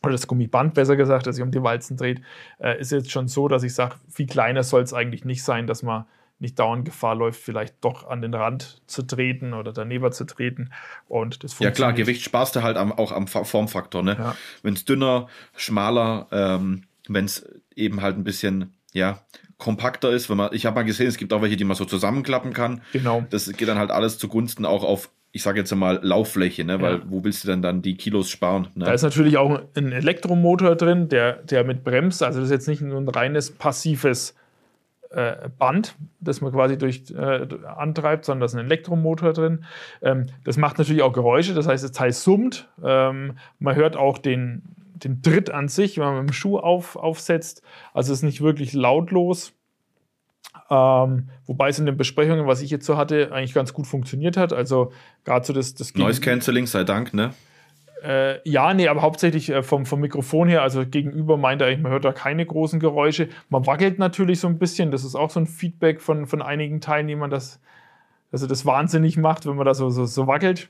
oder 0.04 0.12
das 0.12 0.28
Gummiband 0.28 0.74
besser 0.74 0.96
gesagt, 0.96 1.28
das 1.28 1.36
sich 1.36 1.44
um 1.44 1.52
die 1.52 1.64
Walzen 1.64 1.98
dreht, 1.98 2.22
äh, 2.60 2.80
ist 2.80 2.92
jetzt 2.92 3.12
schon 3.12 3.28
so, 3.28 3.48
dass 3.48 3.64
ich 3.64 3.74
sage, 3.74 3.96
viel 4.10 4.28
kleiner 4.28 4.64
soll 4.64 4.84
es 4.84 4.94
eigentlich 4.94 5.26
nicht 5.26 5.44
sein, 5.44 5.66
dass 5.66 5.82
man 5.82 6.06
nicht 6.40 6.60
dauernd 6.60 6.86
Gefahr 6.86 7.16
läuft, 7.16 7.42
vielleicht 7.42 7.76
doch 7.82 8.08
an 8.08 8.22
den 8.22 8.34
Rand 8.34 8.82
zu 8.88 9.02
treten 9.04 9.54
oder 9.54 9.74
daneben 9.74 10.12
zu 10.12 10.26
treten. 10.26 10.72
Und 11.08 11.44
das 11.44 11.58
Ja 11.60 11.72
klar, 11.72 11.94
Gewicht 11.94 12.24
sparst 12.24 12.56
du 12.56 12.64
halt 12.64 12.78
am, 12.78 12.92
auch 12.92 13.12
am 13.12 13.28
Formfaktor. 13.28 14.04
Ne? 14.04 14.16
Ja. 14.18 14.36
Wenn 14.62 14.76
es 14.76 14.86
dünner, 14.86 15.28
schmaler, 15.56 16.28
ähm, 16.32 16.84
wenn 17.08 17.26
es 17.26 17.48
eben 17.76 18.02
halt 18.02 18.18
ein 18.18 18.24
bisschen 18.24 18.74
ja, 18.94 19.20
kompakter 19.58 20.12
ist. 20.12 20.30
Wenn 20.30 20.38
man, 20.38 20.54
ich 20.54 20.66
habe 20.66 20.76
mal 20.76 20.84
gesehen, 20.84 21.08
es 21.08 21.18
gibt 21.18 21.34
auch 21.34 21.42
welche, 21.42 21.58
die 21.58 21.64
man 21.64 21.76
so 21.76 21.86
zusammenklappen 21.86 22.54
kann. 22.54 22.82
Genau. 22.94 23.26
Das 23.30 23.52
geht 23.52 23.68
dann 23.68 23.78
halt 23.78 23.92
alles 23.92 24.18
zugunsten 24.18 24.66
auch 24.66 24.84
auf 24.84 25.10
ich 25.34 25.44
sage 25.44 25.60
jetzt 25.60 25.76
mal 25.76 26.00
Lauffläche, 26.02 26.64
ne? 26.64 26.82
weil 26.82 26.96
ja. 26.96 27.02
wo 27.06 27.24
willst 27.24 27.44
du 27.44 27.50
denn 27.50 27.62
dann 27.62 27.84
die 27.84 27.96
Kilos 27.96 28.30
sparen? 28.30 28.70
Ne? 28.74 28.86
Da 28.86 28.94
ist 28.94 29.04
natürlich 29.04 29.38
auch 29.38 29.62
ein 29.76 29.92
Elektromotor 29.92 30.76
drin, 30.76 31.10
der, 31.10 31.34
der 31.44 31.64
mit 31.64 31.84
bremst. 31.84 32.24
Also 32.24 32.40
das 32.40 32.48
ist 32.48 32.52
jetzt 32.52 32.68
nicht 32.68 32.82
nur 32.82 33.00
ein 33.00 33.08
reines 33.08 33.52
passives 33.52 34.34
Band, 35.58 35.96
das 36.20 36.42
man 36.42 36.52
quasi 36.52 36.78
durch 36.78 37.04
äh, 37.12 37.48
antreibt, 37.66 38.26
sondern 38.26 38.42
da 38.42 38.46
ist 38.46 38.56
ein 38.56 38.66
Elektromotor 38.66 39.34
drin. 39.34 39.66
Ähm, 40.02 40.28
das 40.44 40.58
macht 40.58 40.78
natürlich 40.78 41.02
auch 41.02 41.14
Geräusche, 41.14 41.54
das 41.54 41.68
heißt, 41.68 41.84
das 41.84 41.92
Teil 41.92 42.12
summt. 42.12 42.68
Ähm, 42.84 43.38
man 43.60 43.76
hört 43.76 43.96
auch 43.96 44.18
den, 44.18 44.64
den 44.96 45.22
Tritt 45.22 45.50
an 45.50 45.68
sich, 45.68 45.98
wenn 45.98 46.06
man 46.06 46.20
mit 46.22 46.30
dem 46.30 46.34
Schuh 46.34 46.58
auf, 46.58 46.96
aufsetzt. 46.96 47.62
Also 47.94 48.12
es 48.12 48.20
ist 48.20 48.24
nicht 48.24 48.42
wirklich 48.42 48.74
lautlos. 48.74 49.54
Ähm, 50.70 51.30
wobei 51.46 51.70
es 51.70 51.80
in 51.80 51.86
den 51.86 51.98
Besprechungen, 51.98 52.48
was 52.48 52.62
ich 52.62 52.70
jetzt 52.70 52.86
so 52.86 52.98
hatte, 52.98 53.32
eigentlich 53.32 53.54
ganz 53.54 53.74
gut 53.74 53.88
funktioniert 53.88 54.36
hat. 54.36 54.52
Also 54.52 54.92
gerade 55.24 55.46
so 55.46 55.54
das, 55.54 55.76
das 55.76 55.94
Noise 55.96 56.20
Cancelling 56.22 56.68
sei 56.68 56.84
Dank, 56.84 57.14
ne? 57.14 57.34
Äh, 58.04 58.48
ja, 58.48 58.74
nee, 58.74 58.88
aber 58.88 59.02
hauptsächlich 59.02 59.50
äh, 59.50 59.64
vom, 59.64 59.86
vom 59.86 60.00
Mikrofon 60.00 60.48
her, 60.48 60.62
also 60.62 60.86
gegenüber 60.86 61.38
meint 61.38 61.62
er, 61.62 61.76
man 61.78 61.92
hört 61.92 62.06
da 62.06 62.12
keine 62.12 62.46
großen 62.46 62.80
Geräusche. 62.80 63.30
Man 63.50 63.66
wackelt 63.66 63.98
natürlich 63.98 64.40
so 64.40 64.48
ein 64.48 64.60
bisschen, 64.60 64.92
das 64.92 65.04
ist 65.04 65.16
auch 65.16 65.30
so 65.30 65.40
ein 65.40 65.48
Feedback 65.48 66.02
von, 66.02 66.28
von 66.28 66.42
einigen 66.42 66.80
Teilnehmern, 66.80 67.30
dass, 67.30 67.60
dass 68.32 68.42
er 68.42 68.48
das 68.48 68.66
wahnsinnig 68.66 69.18
macht, 69.18 69.46
wenn 69.46 69.56
man 69.56 69.66
da 69.66 69.74
so, 69.74 69.90
so, 69.90 70.06
so 70.06 70.28
wackelt. 70.28 70.70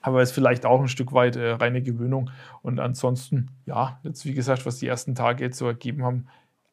Aber 0.00 0.22
ist 0.22 0.32
vielleicht 0.32 0.66
auch 0.66 0.80
ein 0.80 0.88
Stück 0.88 1.12
weit 1.12 1.36
äh, 1.36 1.52
reine 1.52 1.82
Gewöhnung. 1.82 2.30
Und 2.62 2.80
ansonsten, 2.80 3.50
ja, 3.66 3.98
jetzt 4.02 4.24
wie 4.24 4.34
gesagt, 4.34 4.66
was 4.66 4.78
die 4.78 4.86
ersten 4.86 5.14
Tage 5.14 5.44
jetzt 5.44 5.58
so 5.58 5.66
ergeben 5.66 6.04
haben, 6.04 6.26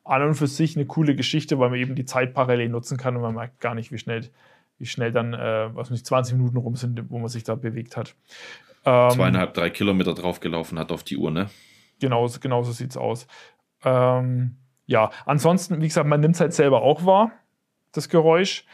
an 0.03 0.23
und 0.23 0.35
für 0.35 0.47
sich 0.47 0.75
eine 0.75 0.85
coole 0.85 1.15
Geschichte, 1.15 1.59
weil 1.59 1.69
man 1.69 1.79
eben 1.79 1.95
die 1.95 2.05
Zeit 2.05 2.33
parallel 2.33 2.69
nutzen 2.69 2.97
kann 2.97 3.15
und 3.15 3.21
man 3.21 3.35
merkt 3.35 3.59
gar 3.59 3.75
nicht, 3.75 3.91
wie 3.91 3.97
schnell, 3.97 4.29
wie 4.79 4.85
schnell 4.85 5.11
dann, 5.11 5.33
äh, 5.33 5.73
was 5.75 5.89
nicht, 5.91 6.05
20 6.05 6.35
Minuten 6.37 6.57
rum 6.57 6.75
sind, 6.75 7.09
wo 7.09 7.19
man 7.19 7.29
sich 7.29 7.43
da 7.43 7.55
bewegt 7.55 7.97
hat. 7.97 8.15
Ähm, 8.85 9.11
Zweieinhalb, 9.11 9.53
drei 9.53 9.69
Kilometer 9.69 10.13
draufgelaufen 10.13 10.79
hat 10.79 10.91
auf 10.91 11.03
die 11.03 11.17
Uhr, 11.17 11.31
ne? 11.31 11.49
Genau, 11.99 12.27
genau 12.39 12.63
so 12.63 12.71
sieht 12.71 12.91
es 12.91 12.97
aus. 12.97 13.27
Ähm, 13.83 14.57
ja, 14.85 15.11
ansonsten, 15.25 15.81
wie 15.81 15.87
gesagt, 15.87 16.07
man 16.07 16.19
nimmt 16.19 16.35
es 16.35 16.41
halt 16.41 16.53
selber 16.53 16.81
auch 16.81 17.05
wahr, 17.05 17.31
das 17.91 18.09
Geräusch. 18.09 18.65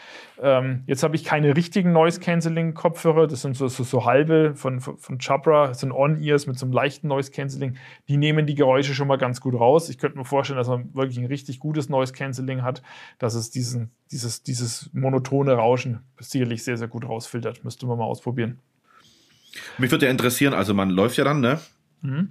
Ähm, 0.42 0.84
jetzt 0.86 1.04
habe 1.04 1.16
ich 1.16 1.24
keine 1.24 1.56
richtigen 1.56 1.92
Noise-Canceling-Kopfhörer, 1.92 3.28
das 3.28 3.42
sind 3.42 3.58
so, 3.58 3.68
so, 3.68 3.84
so 3.84 4.06
halbe 4.06 4.56
von, 4.56 4.80
von, 4.80 4.98
von 4.98 5.18
Jabra, 5.20 5.68
das 5.68 5.80
sind 5.82 5.92
On-Ears 5.92 6.48
mit 6.48 6.58
so 6.58 6.66
einem 6.66 6.74
leichten 6.74 7.08
Noise-Canceling. 7.08 7.78
Die 8.08 8.18
nehmen 8.18 8.46
die 8.46 8.56
Geräusche 8.56 8.94
schon 8.94 9.08
mal 9.08 9.18
ganz 9.18 9.42
gut 9.42 9.56
raus. 9.56 9.90
Ich 9.90 9.98
könnte 9.98 10.18
mir 10.18 10.26
vorstellen, 10.26 10.58
dass 10.58 10.68
man 10.68 10.94
wirklich 10.94 11.18
ein 11.18 11.26
richtig 11.26 11.60
gutes 11.60 11.90
Noise-Canceling 11.90 12.62
hat, 12.62 12.82
dass 13.20 13.34
es 13.34 13.50
diesen, 13.50 13.92
dieses, 14.12 14.44
dieses 14.44 14.90
monotone 14.94 15.54
Rauschen 15.54 16.04
sicherlich 16.20 16.64
sehr, 16.64 16.78
sehr 16.78 16.88
gut 16.88 17.08
rausfiltert. 17.08 17.64
Müsste 17.64 17.88
man 17.88 17.98
mal 17.98 18.06
ausprobieren. 18.06 18.60
Mich 19.78 19.92
würde 19.92 20.06
ja 20.06 20.12
interessieren, 20.12 20.54
also 20.54 20.74
man 20.74 20.90
läuft 20.90 21.18
ja 21.18 21.24
dann, 21.24 21.42
ne? 21.42 21.60
Mhm. 22.02 22.30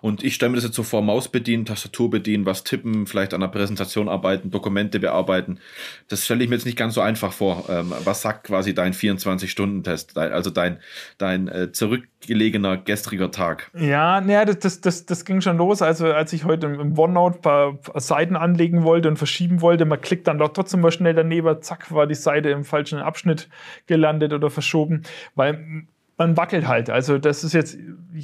Und 0.00 0.22
ich 0.22 0.34
stelle 0.34 0.50
mir 0.50 0.56
das 0.56 0.64
jetzt 0.64 0.76
so 0.76 0.82
vor, 0.82 1.02
Maus 1.02 1.28
bedienen, 1.28 1.64
Tastatur 1.64 2.10
bedienen, 2.10 2.46
was 2.46 2.64
tippen, 2.64 3.06
vielleicht 3.06 3.32
an 3.32 3.40
der 3.40 3.48
Präsentation 3.48 4.08
arbeiten, 4.08 4.50
Dokumente 4.50 5.00
bearbeiten. 5.00 5.60
Das 6.08 6.24
stelle 6.24 6.44
ich 6.44 6.50
mir 6.50 6.56
jetzt 6.56 6.66
nicht 6.66 6.76
ganz 6.76 6.94
so 6.94 7.00
einfach 7.00 7.32
vor. 7.32 7.64
Ähm, 7.70 7.92
was 8.04 8.22
sagt 8.22 8.44
quasi 8.44 8.74
dein 8.74 8.92
24-Stunden-Test, 8.92 10.18
also 10.18 10.50
dein, 10.50 10.78
dein 11.16 11.48
äh, 11.48 11.72
zurückgelegener 11.72 12.76
gestriger 12.76 13.30
Tag? 13.30 13.70
Ja, 13.74 14.20
naja, 14.20 14.44
das, 14.44 14.80
das, 14.80 15.06
das 15.06 15.24
ging 15.24 15.40
schon 15.40 15.56
los. 15.56 15.80
Also 15.80 16.12
als 16.12 16.32
ich 16.32 16.44
heute 16.44 16.66
im 16.66 16.98
OneNote 16.98 17.38
ein 17.38 17.42
paar 17.42 17.78
Seiten 17.94 18.36
anlegen 18.36 18.82
wollte 18.82 19.08
und 19.08 19.16
verschieben 19.16 19.62
wollte, 19.62 19.84
man 19.84 20.00
klickt 20.00 20.26
dann 20.26 20.38
doch 20.38 20.52
trotzdem 20.52 20.80
mal 20.80 20.92
schnell 20.92 21.14
daneben, 21.14 21.62
zack, 21.62 21.92
war 21.92 22.06
die 22.06 22.14
Seite 22.14 22.50
im 22.50 22.64
falschen 22.64 22.98
Abschnitt 22.98 23.48
gelandet 23.86 24.32
oder 24.32 24.50
verschoben. 24.50 25.04
Weil 25.34 25.86
man 26.16 26.36
wackelt 26.36 26.68
halt. 26.68 26.90
Also 26.90 27.18
das 27.18 27.42
ist 27.42 27.52
jetzt, 27.52 27.76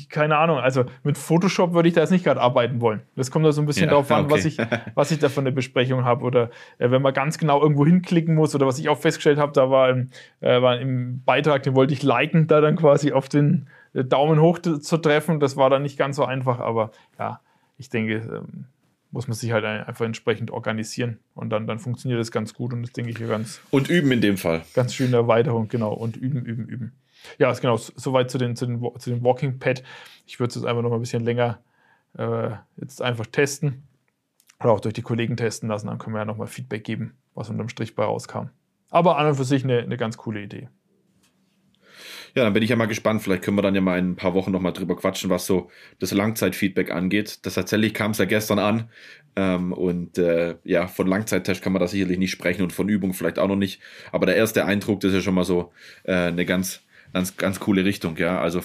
keine 0.09 0.37
Ahnung, 0.37 0.59
also 0.59 0.85
mit 1.03 1.19
Photoshop 1.19 1.73
würde 1.73 1.89
ich 1.89 1.95
da 1.95 2.01
jetzt 2.01 2.11
nicht 2.11 2.25
gerade 2.25 2.41
arbeiten 2.41 2.81
wollen. 2.81 3.03
Das 3.17 3.31
kommt 3.31 3.45
da 3.45 3.53
so 3.53 3.61
ein 3.61 3.67
bisschen 3.67 3.87
ja, 3.87 3.91
darauf 3.91 4.11
an, 4.11 4.27
okay. 4.27 4.35
was, 4.35 4.45
ich, 4.45 4.59
was 4.95 5.11
ich 5.11 5.19
da 5.19 5.29
von 5.29 5.45
der 5.45 5.53
Besprechung 5.53 6.05
habe. 6.05 6.25
Oder 6.25 6.51
äh, 6.79 6.91
wenn 6.91 7.03
man 7.03 7.13
ganz 7.13 7.39
genau 7.39 7.61
irgendwo 7.61 7.85
hinklicken 7.85 8.35
muss 8.35 8.55
oder 8.55 8.67
was 8.67 8.79
ich 8.79 8.89
auch 8.89 8.99
festgestellt 8.99 9.39
habe, 9.39 9.53
da 9.53 9.71
war 9.71 9.91
im, 9.91 10.11
äh, 10.41 10.63
war 10.63 10.79
im 10.79 11.23
Beitrag, 11.25 11.63
den 11.65 11.75
wollte 11.75 11.93
ich 11.93 12.03
liken, 12.03 12.47
da 12.47 12.61
dann 12.61 12.77
quasi 12.77 13.13
auf 13.13 13.29
den 13.29 13.69
äh, 13.93 14.05
Daumen 14.05 14.41
hoch 14.41 14.61
zu 14.61 14.97
treffen. 14.99 15.41
Das 15.41 15.57
war 15.57 15.71
dann 15.71 15.83
nicht 15.83 15.99
ganz 15.99 16.17
so 16.17 16.25
einfach, 16.25 16.61
aber 16.61 16.93
ja, 17.19 17.41
ich 17.77 17.89
denke, 17.89 18.15
ähm, 18.15 18.67
muss 19.13 19.27
man 19.27 19.35
sich 19.35 19.51
halt 19.51 19.65
einfach 19.65 20.05
entsprechend 20.05 20.53
organisieren 20.53 21.19
und 21.35 21.51
dann, 21.51 21.67
dann 21.67 21.81
funktioniert 21.81 22.21
das 22.21 22.31
ganz 22.31 22.55
gut 22.55 22.73
und 22.73 22.83
das 22.83 22.93
denke 22.93 23.11
ich 23.11 23.19
hier 23.19 23.27
ganz. 23.27 23.61
Und 23.71 23.91
üben 23.91 24.13
in 24.13 24.21
dem 24.21 24.37
Fall. 24.37 24.63
Ganz 24.75 24.95
schöne 24.95 25.17
Erweiterung, 25.17 25.69
genau. 25.69 25.93
Und 25.93 26.17
üben, 26.17 26.45
üben, 26.45 26.67
üben. 26.67 26.93
Ja, 27.39 27.53
genau, 27.53 27.77
soweit 27.77 28.31
zu 28.31 28.39
den, 28.39 28.57
zu 28.57 28.67
den, 28.67 28.81
zu 28.99 29.11
den 29.11 29.23
Walking 29.23 29.59
Pad. 29.59 29.83
Ich 30.27 30.41
würde 30.41 30.51
es 30.51 30.55
jetzt 30.57 30.65
einfach 30.65 30.83
noch 30.83 30.93
ein 30.93 31.01
bisschen 31.01 31.25
länger 31.25 31.59
äh, 32.19 32.51
jetzt 32.77 33.03
einfach 33.03 33.27
testen 33.27 33.83
oder 34.61 34.73
auch 34.73 34.81
durch 34.81 34.95
die 34.95 35.03
Kollegen 35.03 35.37
testen 35.37 35.69
lassen. 35.69 35.87
Dann 35.87 35.99
können 35.99 36.15
wir 36.15 36.21
ja 36.21 36.25
noch 36.25 36.37
mal 36.37 36.47
Feedback 36.47 36.85
geben, 36.85 37.15
was 37.35 37.51
unterm 37.51 37.69
Strich 37.69 37.95
bei 37.95 38.05
rauskam. 38.05 38.49
Aber 38.91 39.19
an 39.19 39.27
und 39.27 39.37
für 39.37 39.45
sich 39.45 39.65
eine, 39.65 39.81
eine 39.81 39.97
ganz 39.97 40.17
coole 40.17 40.43
Idee. 40.43 40.69
Ja, 42.35 42.45
dann 42.45 42.53
bin 42.53 42.63
ich 42.63 42.71
ja 42.71 42.77
mal 42.77 42.87
gespannt. 42.87 43.23
Vielleicht 43.23 43.43
können 43.43 43.57
wir 43.57 43.63
dann 43.63 43.75
ja 43.75 43.81
mal 43.81 43.99
in 43.99 44.11
ein 44.11 44.17
paar 44.17 44.35
Wochen 44.35 44.53
noch 44.53 44.61
mal 44.61 44.71
drüber 44.71 44.97
quatschen, 44.97 45.31
was 45.31 45.47
so 45.47 45.71
das 45.99 46.13
Langzeitfeedback 46.13 46.91
angeht. 46.91 47.45
Das 47.45 47.55
tatsächlich 47.55 47.93
kam 47.93 48.13
es 48.13 48.19
ja 48.19 48.25
gestern 48.25 48.59
an. 48.59 48.89
Ähm, 49.37 49.73
und 49.73 50.19
äh, 50.19 50.57
ja, 50.65 50.87
von 50.87 51.07
Langzeittest 51.07 51.63
kann 51.63 51.73
man 51.73 51.81
da 51.81 51.89
sicherlich 51.89 52.19
nicht 52.19 52.31
sprechen 52.31 52.63
und 52.63 52.73
von 52.73 52.89
Übung 52.89 53.15
vielleicht 53.15 53.39
auch 53.39 53.49
noch 53.49 53.57
nicht. 53.57 53.81
Aber 54.13 54.27
der 54.27 54.37
erste 54.37 54.65
Eindruck, 54.65 55.01
das 55.01 55.11
ist 55.11 55.17
ja 55.17 55.23
schon 55.23 55.35
mal 55.35 55.45
so 55.45 55.73
äh, 56.05 56.13
eine 56.13 56.45
ganz 56.45 56.83
ganz, 57.13 57.37
ganz 57.37 57.61
coole 57.61 57.85
Richtung, 57.85 58.17
ja. 58.17 58.41
Also 58.41 58.63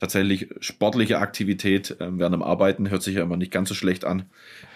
tatsächlich 0.00 0.48
sportliche 0.60 1.18
Aktivität 1.18 1.96
ähm, 2.00 2.18
während 2.18 2.34
dem 2.34 2.42
Arbeiten 2.42 2.90
hört 2.90 3.02
sich 3.02 3.16
ja 3.16 3.22
immer 3.22 3.36
nicht 3.36 3.52
ganz 3.52 3.68
so 3.68 3.74
schlecht 3.74 4.04
an. 4.04 4.24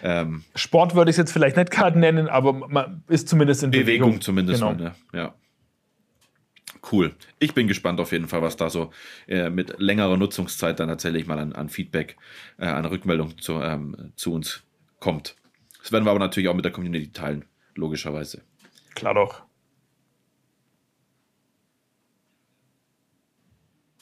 Ähm, 0.03 0.45
Sport 0.55 0.95
würde 0.95 1.11
ich 1.11 1.15
es 1.15 1.19
jetzt 1.19 1.33
vielleicht 1.33 1.57
nicht 1.57 1.71
gerade 1.71 1.99
nennen, 1.99 2.29
aber 2.29 2.53
man 2.53 3.03
ist 3.09 3.29
zumindest 3.29 3.63
in 3.63 3.71
Bewegung. 3.71 3.87
Bewegung 3.87 4.21
zumindest, 4.21 4.61
genau. 4.61 4.75
mal, 4.75 4.83
ne? 4.83 4.95
ja. 5.13 5.35
Cool. 6.93 7.15
Ich 7.39 7.55
bin 7.55 7.67
gespannt 7.67 7.99
auf 7.99 8.13
jeden 8.13 8.29
Fall, 8.29 8.43
was 8.43 8.57
da 8.57 8.69
so 8.69 8.91
äh, 9.27 9.49
mit 9.49 9.81
längerer 9.81 10.19
Nutzungszeit 10.19 10.79
dann 10.79 10.89
tatsächlich 10.89 11.27
mal 11.27 11.39
an, 11.39 11.55
an 11.55 11.71
Feedback, 11.71 12.17
äh, 12.59 12.67
an 12.67 12.85
Rückmeldung 12.85 13.39
zu, 13.39 13.55
ähm, 13.55 14.13
zu 14.17 14.35
uns 14.35 14.63
kommt. 15.01 15.35
Das 15.81 15.93
werden 15.93 16.05
wir 16.05 16.11
aber 16.11 16.19
natürlich 16.19 16.49
auch 16.51 16.55
mit 16.55 16.67
der 16.67 16.73
Community 16.73 17.11
teilen, 17.11 17.47
logischerweise. 17.75 18.43
Klar 18.95 19.15
doch. 19.15 19.44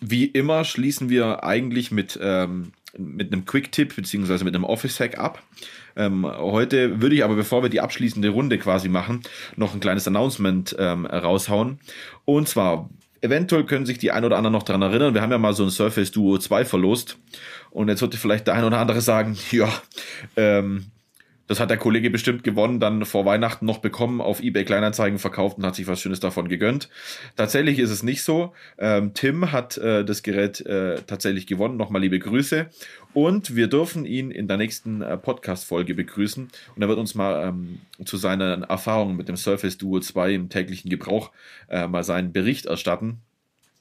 Wie 0.02 0.26
immer 0.26 0.64
schließen 0.64 1.08
wir 1.08 1.44
eigentlich 1.44 1.90
mit, 1.90 2.18
ähm, 2.20 2.72
mit 2.98 3.32
einem 3.32 3.44
Quick-Tipp 3.46 3.96
beziehungsweise 3.96 4.44
mit 4.44 4.54
einem 4.54 4.64
Office-Hack 4.64 5.18
ab. 5.18 5.42
Ähm, 5.96 6.26
heute 6.26 7.00
würde 7.00 7.14
ich 7.14 7.24
aber, 7.24 7.36
bevor 7.36 7.62
wir 7.62 7.70
die 7.70 7.80
abschließende 7.80 8.30
Runde 8.30 8.58
quasi 8.58 8.88
machen, 8.88 9.22
noch 9.56 9.74
ein 9.74 9.80
kleines 9.80 10.06
Announcement 10.06 10.74
ähm, 10.78 11.06
raushauen. 11.06 11.78
Und 12.24 12.48
zwar, 12.48 12.90
eventuell 13.20 13.64
können 13.64 13.86
sich 13.86 13.98
die 13.98 14.10
ein 14.10 14.24
oder 14.24 14.36
anderen 14.36 14.52
noch 14.52 14.62
daran 14.62 14.82
erinnern, 14.82 15.14
wir 15.14 15.22
haben 15.22 15.30
ja 15.30 15.38
mal 15.38 15.54
so 15.54 15.64
ein 15.64 15.70
Surface 15.70 16.10
Duo 16.10 16.38
2 16.38 16.64
verlost. 16.64 17.18
Und 17.70 17.88
jetzt 17.88 18.02
wird 18.02 18.14
vielleicht 18.14 18.46
der 18.46 18.54
ein 18.54 18.64
oder 18.64 18.78
andere 18.78 19.00
sagen, 19.00 19.36
ja, 19.50 19.68
ähm, 20.36 20.86
das 21.52 21.60
hat 21.60 21.68
der 21.68 21.76
Kollege 21.76 22.08
bestimmt 22.08 22.44
gewonnen, 22.44 22.80
dann 22.80 23.04
vor 23.04 23.26
Weihnachten 23.26 23.66
noch 23.66 23.76
bekommen, 23.76 24.22
auf 24.22 24.42
eBay 24.42 24.64
Kleinanzeigen 24.64 25.18
verkauft 25.18 25.58
und 25.58 25.66
hat 25.66 25.74
sich 25.74 25.86
was 25.86 26.00
Schönes 26.00 26.18
davon 26.18 26.48
gegönnt. 26.48 26.88
Tatsächlich 27.36 27.78
ist 27.78 27.90
es 27.90 28.02
nicht 28.02 28.22
so. 28.22 28.54
Ähm, 28.78 29.12
Tim 29.12 29.52
hat 29.52 29.76
äh, 29.76 30.02
das 30.02 30.22
Gerät 30.22 30.64
äh, 30.64 31.02
tatsächlich 31.06 31.46
gewonnen. 31.46 31.76
Nochmal 31.76 32.00
liebe 32.00 32.18
Grüße. 32.18 32.70
Und 33.12 33.54
wir 33.54 33.66
dürfen 33.66 34.06
ihn 34.06 34.30
in 34.30 34.48
der 34.48 34.56
nächsten 34.56 35.02
äh, 35.02 35.18
Podcast-Folge 35.18 35.94
begrüßen. 35.94 36.48
Und 36.74 36.82
er 36.82 36.88
wird 36.88 36.98
uns 36.98 37.14
mal 37.14 37.48
ähm, 37.48 37.80
zu 38.02 38.16
seinen 38.16 38.62
Erfahrungen 38.62 39.18
mit 39.18 39.28
dem 39.28 39.36
Surface 39.36 39.76
Duo 39.76 40.00
2 40.00 40.32
im 40.32 40.48
täglichen 40.48 40.88
Gebrauch 40.88 41.32
äh, 41.68 41.86
mal 41.86 42.02
seinen 42.02 42.32
Bericht 42.32 42.64
erstatten. 42.64 43.20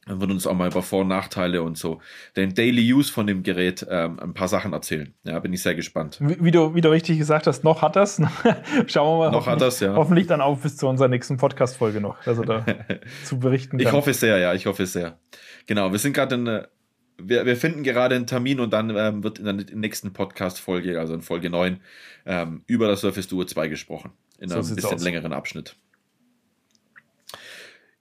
Dann 0.07 0.19
wird 0.19 0.31
uns 0.31 0.47
auch 0.47 0.55
mal 0.55 0.67
über 0.67 0.81
Vor- 0.81 1.01
und 1.01 1.09
Nachteile 1.09 1.61
und 1.61 1.77
so 1.77 2.01
den 2.35 2.55
Daily 2.55 2.91
Use 2.91 3.11
von 3.11 3.27
dem 3.27 3.43
Gerät 3.43 3.85
ähm, 3.87 4.19
ein 4.19 4.33
paar 4.33 4.47
Sachen 4.47 4.73
erzählen. 4.73 5.13
Ja, 5.23 5.37
bin 5.39 5.53
ich 5.53 5.61
sehr 5.61 5.75
gespannt. 5.75 6.17
Wie, 6.19 6.43
wie, 6.43 6.51
du, 6.51 6.73
wie 6.73 6.81
du 6.81 6.89
richtig 6.89 7.19
gesagt 7.19 7.45
hast, 7.45 7.63
noch 7.63 7.83
hat 7.83 7.95
das. 7.95 8.19
Schauen 8.87 9.19
wir 9.19 9.25
mal. 9.25 9.31
Noch 9.31 9.45
hat 9.45 9.61
das, 9.61 9.79
ja. 9.79 9.93
Hoffentlich 9.93 10.25
dann 10.25 10.41
auch 10.41 10.57
bis 10.57 10.77
zu 10.77 10.87
unserer 10.87 11.07
nächsten 11.07 11.37
Podcast-Folge 11.37 12.01
noch, 12.01 12.17
er 12.25 12.33
da 12.33 12.65
zu 13.23 13.37
berichten 13.39 13.77
kann. 13.77 13.87
Ich 13.87 13.91
hoffe 13.93 14.13
sehr, 14.13 14.39
ja, 14.39 14.55
ich 14.55 14.65
hoffe 14.65 14.87
sehr. 14.87 15.19
Genau, 15.67 15.91
wir 15.91 15.99
sind 15.99 16.13
gerade 16.13 16.33
in, 16.33 16.47
äh, 16.47 16.67
wir, 17.19 17.45
wir 17.45 17.55
finden 17.55 17.83
gerade 17.83 18.15
einen 18.15 18.25
Termin 18.25 18.59
und 18.59 18.73
dann 18.73 18.89
ähm, 18.95 19.23
wird 19.23 19.37
in 19.37 19.45
der 19.45 19.53
nächsten 19.53 20.13
Podcast-Folge, 20.13 20.99
also 20.99 21.13
in 21.13 21.21
Folge 21.21 21.51
9, 21.51 21.79
ähm, 22.25 22.63
über 22.65 22.87
das 22.87 23.01
Surface 23.01 23.27
Duo 23.27 23.45
2 23.45 23.67
gesprochen. 23.67 24.11
In 24.39 24.49
so 24.49 24.55
einem 24.55 24.75
bisschen 24.75 24.95
aus. 24.95 25.03
längeren 25.03 25.33
Abschnitt. 25.33 25.75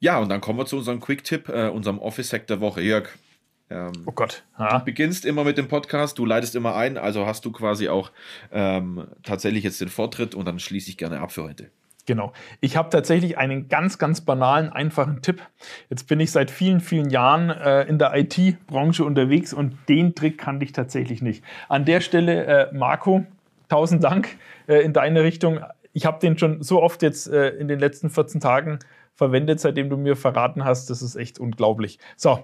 Ja, 0.02 0.18
und 0.18 0.30
dann 0.30 0.40
kommen 0.40 0.58
wir 0.58 0.64
zu 0.64 0.78
unserem 0.78 0.98
Quick-Tipp, 0.98 1.50
äh, 1.50 1.68
unserem 1.68 1.98
Office-Hack 1.98 2.46
der 2.46 2.60
Woche. 2.60 2.80
Jörg, 2.80 3.10
ähm, 3.68 3.92
oh 4.06 4.12
Gott. 4.12 4.42
Ha? 4.56 4.78
Du 4.78 4.84
beginnst 4.86 5.26
immer 5.26 5.44
mit 5.44 5.58
dem 5.58 5.68
Podcast, 5.68 6.18
du 6.18 6.24
leitest 6.24 6.56
immer 6.56 6.74
ein, 6.74 6.96
also 6.96 7.26
hast 7.26 7.44
du 7.44 7.52
quasi 7.52 7.90
auch 7.90 8.10
ähm, 8.50 9.06
tatsächlich 9.22 9.62
jetzt 9.62 9.80
den 9.80 9.90
Vortritt 9.90 10.34
und 10.34 10.46
dann 10.46 10.58
schließe 10.58 10.88
ich 10.88 10.96
gerne 10.96 11.20
ab 11.20 11.32
für 11.32 11.44
heute. 11.44 11.70
Genau. 12.06 12.32
Ich 12.60 12.78
habe 12.78 12.88
tatsächlich 12.88 13.36
einen 13.36 13.68
ganz, 13.68 13.98
ganz 13.98 14.22
banalen, 14.22 14.70
einfachen 14.70 15.20
Tipp. 15.20 15.42
Jetzt 15.90 16.08
bin 16.08 16.18
ich 16.18 16.32
seit 16.32 16.50
vielen, 16.50 16.80
vielen 16.80 17.10
Jahren 17.10 17.50
äh, 17.50 17.82
in 17.82 17.98
der 17.98 18.16
IT-Branche 18.16 19.04
unterwegs 19.04 19.52
und 19.52 19.76
den 19.88 20.14
Trick 20.14 20.38
kannte 20.38 20.64
ich 20.64 20.72
tatsächlich 20.72 21.20
nicht. 21.20 21.44
An 21.68 21.84
der 21.84 22.00
Stelle, 22.00 22.46
äh, 22.46 22.74
Marco, 22.74 23.26
tausend 23.68 24.02
Dank 24.02 24.38
äh, 24.66 24.80
in 24.80 24.94
deine 24.94 25.22
Richtung. 25.22 25.60
Ich 25.92 26.06
habe 26.06 26.18
den 26.20 26.38
schon 26.38 26.62
so 26.62 26.82
oft 26.82 27.02
jetzt 27.02 27.28
äh, 27.28 27.50
in 27.50 27.68
den 27.68 27.78
letzten 27.78 28.08
14 28.08 28.40
Tagen 28.40 28.78
verwendet, 29.14 29.60
seitdem 29.60 29.90
du 29.90 29.96
mir 29.96 30.16
verraten 30.16 30.64
hast. 30.64 30.90
Das 30.90 31.02
ist 31.02 31.16
echt 31.16 31.38
unglaublich. 31.38 31.98
So, 32.16 32.40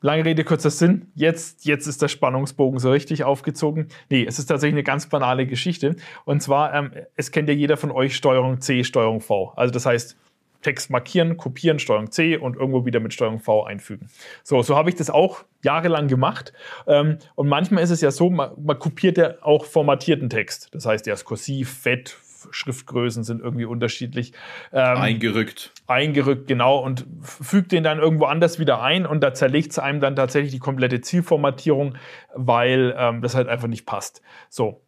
lange 0.00 0.24
Rede, 0.24 0.44
kurzer 0.44 0.70
Sinn. 0.70 1.10
Jetzt, 1.14 1.64
jetzt 1.64 1.86
ist 1.86 2.02
der 2.02 2.08
Spannungsbogen 2.08 2.78
so 2.78 2.90
richtig 2.90 3.24
aufgezogen. 3.24 3.88
Nee, 4.10 4.24
es 4.26 4.38
ist 4.38 4.46
tatsächlich 4.46 4.74
eine 4.74 4.84
ganz 4.84 5.08
banale 5.08 5.46
Geschichte. 5.46 5.96
Und 6.24 6.42
zwar, 6.42 6.74
ähm, 6.74 6.92
es 7.16 7.30
kennt 7.30 7.48
ja 7.48 7.54
jeder 7.54 7.76
von 7.76 7.90
euch 7.90 8.14
Steuerung 8.14 8.60
C, 8.60 8.84
Steuerung 8.84 9.20
V. 9.20 9.52
Also 9.56 9.72
das 9.72 9.86
heißt, 9.86 10.16
Text 10.64 10.90
markieren, 10.90 11.36
kopieren, 11.36 11.78
Steuerung 11.78 12.10
C 12.10 12.36
und 12.36 12.56
irgendwo 12.56 12.84
wieder 12.84 12.98
mit 12.98 13.14
Steuerung 13.14 13.38
V 13.38 13.64
einfügen. 13.64 14.08
So, 14.42 14.62
so 14.62 14.76
habe 14.76 14.90
ich 14.90 14.96
das 14.96 15.10
auch 15.10 15.44
jahrelang 15.62 16.08
gemacht. 16.08 16.52
Ähm, 16.86 17.18
und 17.36 17.48
manchmal 17.48 17.84
ist 17.84 17.90
es 17.90 18.00
ja 18.00 18.10
so, 18.10 18.30
man, 18.30 18.50
man 18.62 18.78
kopiert 18.78 19.16
ja 19.16 19.34
auch 19.42 19.64
formatierten 19.64 20.28
Text. 20.28 20.68
Das 20.72 20.86
heißt, 20.86 21.06
der 21.06 21.14
ist 21.14 21.24
kursiv, 21.24 21.78
fett, 21.78 22.16
Schriftgrößen 22.50 23.24
sind 23.24 23.40
irgendwie 23.40 23.64
unterschiedlich. 23.64 24.32
Ähm, 24.72 24.96
eingerückt. 24.98 25.72
Eingerückt, 25.86 26.46
genau. 26.46 26.78
Und 26.78 27.06
fügt 27.20 27.72
den 27.72 27.84
dann 27.84 27.98
irgendwo 27.98 28.24
anders 28.26 28.58
wieder 28.58 28.82
ein 28.82 29.06
und 29.06 29.20
da 29.20 29.34
zerlegt 29.34 29.72
es 29.72 29.78
einem 29.78 30.00
dann 30.00 30.16
tatsächlich 30.16 30.52
die 30.52 30.58
komplette 30.58 31.00
Zielformatierung, 31.00 31.96
weil 32.34 32.94
ähm, 32.96 33.22
das 33.22 33.34
halt 33.34 33.48
einfach 33.48 33.68
nicht 33.68 33.86
passt. 33.86 34.22
So. 34.48 34.80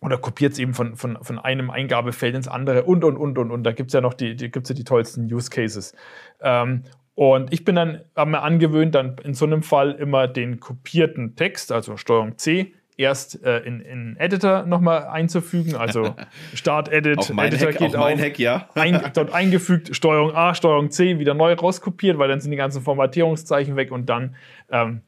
Oder 0.00 0.16
kopiert 0.16 0.52
es 0.52 0.58
eben 0.60 0.74
von, 0.74 0.96
von, 0.96 1.18
von 1.22 1.38
einem 1.38 1.70
Eingabefeld 1.70 2.36
ins 2.36 2.46
andere 2.46 2.84
und, 2.84 3.02
und, 3.02 3.16
und, 3.16 3.36
und. 3.36 3.50
Und 3.50 3.64
da 3.64 3.72
gibt 3.72 3.90
es 3.90 3.94
ja 3.94 4.00
noch 4.00 4.14
die, 4.14 4.36
die, 4.36 4.50
gibt's 4.50 4.68
ja 4.68 4.74
die 4.76 4.84
tollsten 4.84 5.32
Use 5.32 5.50
Cases. 5.50 5.92
Ähm, 6.40 6.84
und 7.18 7.52
ich 7.52 7.64
bin 7.64 7.74
dann, 7.74 8.02
habe 8.14 8.30
mir 8.30 8.42
angewöhnt, 8.42 8.94
dann 8.94 9.16
in 9.24 9.34
so 9.34 9.44
einem 9.44 9.64
Fall 9.64 9.90
immer 9.90 10.28
den 10.28 10.60
kopierten 10.60 11.34
Text, 11.34 11.72
also 11.72 11.96
Steuerung 11.96 12.38
C, 12.38 12.74
erst 12.98 13.42
äh, 13.44 13.60
in, 13.60 13.80
in 13.80 14.16
Editor 14.18 14.66
nochmal 14.66 15.06
einzufügen. 15.06 15.76
Also 15.76 16.14
Start, 16.54 16.92
Edit, 16.92 17.18
auch 17.18 17.30
mein 17.30 17.48
Editor 17.48 17.68
Hack, 17.68 17.78
geht 17.78 17.96
auch 17.96 18.00
mein 18.00 18.18
auf. 18.18 18.24
Hack, 18.24 18.38
ja. 18.38 18.68
ein, 18.74 19.00
dort 19.14 19.32
eingefügt, 19.32 19.96
Steuerung 19.96 20.34
A, 20.34 20.54
Steuerung 20.54 20.90
C, 20.90 21.18
wieder 21.18 21.32
neu 21.32 21.54
rauskopiert, 21.54 22.18
weil 22.18 22.28
dann 22.28 22.40
sind 22.40 22.50
die 22.50 22.56
ganzen 22.56 22.82
Formatierungszeichen 22.82 23.76
weg 23.76 23.92
und 23.92 24.06
dann 24.06 24.36
ähm, 24.70 25.02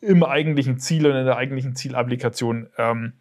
im 0.00 0.22
eigentlichen 0.22 0.78
Ziel 0.78 1.06
und 1.06 1.16
in 1.16 1.26
der 1.26 1.36
eigentlichen 1.36 1.74
Zielapplikation 1.74 2.68
ähm, 2.78 3.12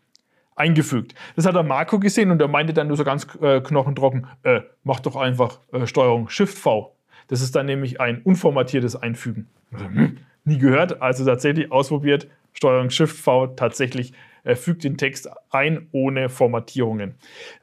eingefügt. 0.55 1.15
Das 1.35 1.45
hat 1.45 1.55
der 1.55 1.63
Marco 1.63 1.99
gesehen 1.99 2.31
und 2.31 2.39
er 2.39 2.47
meinte 2.47 2.73
dann 2.73 2.87
nur 2.87 2.97
so 2.97 3.03
ganz 3.03 3.27
äh, 3.41 3.61
knochentrocken, 3.61 4.27
äh, 4.43 4.61
mach 4.83 4.99
doch 4.99 5.15
einfach 5.15 5.59
äh, 5.73 5.87
Steuerung 5.87 6.29
Shift 6.29 6.57
V. 6.57 6.95
Das 7.27 7.41
ist 7.41 7.55
dann 7.55 7.65
nämlich 7.65 7.99
ein 7.99 8.21
unformatiertes 8.21 8.95
Einfügen. 8.95 9.47
Also, 9.71 9.85
hm, 9.85 10.17
nie 10.45 10.57
gehört, 10.57 11.01
also 11.01 11.25
tatsächlich 11.25 11.71
ausprobiert, 11.71 12.27
Steuerung 12.53 12.89
Shift 12.89 13.17
V 13.17 13.47
tatsächlich 13.47 14.13
äh, 14.43 14.55
fügt 14.55 14.83
den 14.83 14.97
Text 14.97 15.29
ein 15.49 15.87
ohne 15.91 16.29
Formatierungen. 16.29 17.15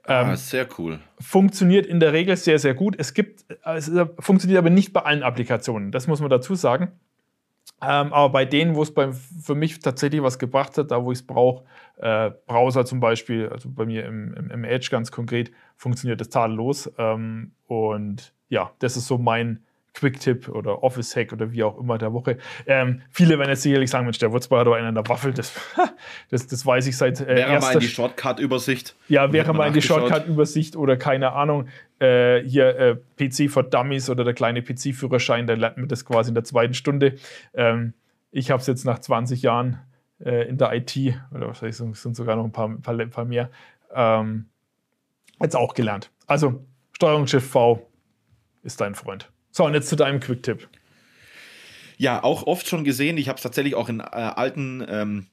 Ähm, 0.07 0.27
ah, 0.29 0.37
sehr 0.37 0.69
cool. 0.79 1.01
Funktioniert 1.21 1.87
in 1.87 2.01
der 2.01 2.13
Regel 2.13 2.37
sehr, 2.37 2.59
sehr 2.59 2.75
gut. 2.75 2.97
Es 2.99 3.15
gibt, 3.15 3.45
es 3.65 3.91
funktioniert 4.19 4.59
aber 4.59 4.71
nicht 4.71 4.93
bei 4.93 5.01
allen 5.01 5.23
Applikationen. 5.23 5.91
Das 5.91 6.07
muss 6.07 6.21
man 6.21 6.31
dazu 6.31 6.55
sagen. 6.55 6.93
Ähm, 7.83 8.13
aber 8.13 8.31
bei 8.31 8.45
denen, 8.45 8.75
wo 8.75 8.83
es 8.83 8.93
für 9.43 9.55
mich 9.55 9.81
tatsächlich 9.81 10.23
was 10.23 10.39
gebracht 10.39 10.79
hat, 10.79 10.91
da 10.91 11.05
wo 11.05 11.13
ich 11.13 11.19
es 11.19 11.27
brauche, 11.27 11.65
äh, 11.99 12.31
Browser 12.47 12.87
zum 12.87 13.01
Beispiel, 13.01 13.49
also 13.49 13.69
bei 13.69 13.85
mir 13.85 14.07
im, 14.07 14.33
im, 14.35 14.51
im, 14.51 14.65
Edge 14.65 14.89
ganz 14.91 15.11
konkret, 15.11 15.51
funktioniert 15.77 16.21
das 16.21 16.31
tadellos. 16.31 16.91
Ähm, 16.97 17.53
und 17.67 18.33
ja, 18.49 18.71
das 18.79 18.97
ist 18.97 19.07
so 19.07 19.19
mein 19.19 19.63
Quick-Tipp 19.97 20.49
oder 20.49 20.83
Office-Hack 20.83 21.33
oder 21.33 21.53
wie 21.53 21.63
auch 21.65 21.79
immer 21.79 21.99
der 21.99 22.13
Woche. 22.13 22.39
Ähm, 22.67 23.03
viele 23.11 23.39
werden 23.39 23.51
jetzt 23.51 23.63
sicherlich 23.63 23.91
sagen, 23.91 24.05
Mensch, 24.05 24.19
der 24.19 24.31
Wurzbauer 24.31 24.61
hat 24.61 24.67
aber 24.67 24.77
einen 24.77 24.89
an 24.89 24.95
der 24.95 25.09
Waffel. 25.09 25.33
Das, 25.33 25.53
das, 26.31 26.47
das 26.47 26.65
weiß 26.65 26.87
ich 26.87 26.97
seit 26.97 27.21
äh, 27.21 27.37
Wäre 27.37 27.61
mal 27.61 27.73
in 27.75 27.81
die 27.81 27.89
Shortcut-Übersicht. 27.89 28.95
Ja, 29.09 29.33
wäre 29.33 29.55
mal 29.55 29.69
in 29.69 29.75
die 29.75 29.83
Shortcut-Übersicht 29.83 30.77
oder 30.77 30.97
keine 30.97 31.33
Ahnung. 31.33 31.69
Äh, 31.99 32.43
hier 32.43 32.77
äh, 32.79 32.97
PC 33.17 33.51
for 33.51 33.63
Dummies 33.63 34.11
oder 34.11 34.23
der 34.23 34.35
kleine 34.35 34.63
PC-Führerschein, 34.63 35.47
der 35.47 35.57
lernt 35.57 35.79
mir 35.79 35.87
das 35.87 36.05
quasi 36.05 36.29
in 36.29 36.35
der 36.35 36.45
zweiten 36.45 36.75
Stunde. 36.75 37.17
Ähm, 37.55 37.95
ich 38.31 38.51
habe 38.51 38.61
es 38.61 38.67
jetzt 38.67 38.85
nach 38.85 38.99
20 38.99 39.41
Jahren 39.41 39.81
äh, 40.23 40.47
in 40.47 40.59
der 40.59 40.75
IT, 40.75 40.95
oder 41.35 41.47
wahrscheinlich 41.47 41.77
sind 41.77 42.15
sogar 42.15 42.37
noch 42.37 42.45
ein 42.45 42.53
paar, 42.53 42.69
paar, 42.83 42.95
paar 43.07 43.25
mehr, 43.25 43.51
ähm, 43.95 44.47
jetzt 45.41 45.57
auch 45.57 45.73
gelernt. 45.73 46.11
Also 46.27 46.67
Steuerung 46.93 47.27
Shift 47.27 47.49
V 47.49 47.89
ist 48.63 48.81
dein 48.81 48.95
Freund. 48.95 49.31
So, 49.57 49.65
und 49.65 49.73
jetzt 49.73 49.89
zu 49.89 49.97
deinem 49.97 50.21
Quick-Tipp. 50.21 50.69
Ja, 51.97 52.23
auch 52.23 52.47
oft 52.47 52.69
schon 52.69 52.85
gesehen. 52.85 53.17
Ich 53.17 53.29
habe 53.29 53.37
es 53.37 53.43
tatsächlich 53.43 53.75
auch 53.75 53.89
in 53.89 54.01
äh, 54.01 54.03
alten 54.03 54.85
ähm, 54.87 55.27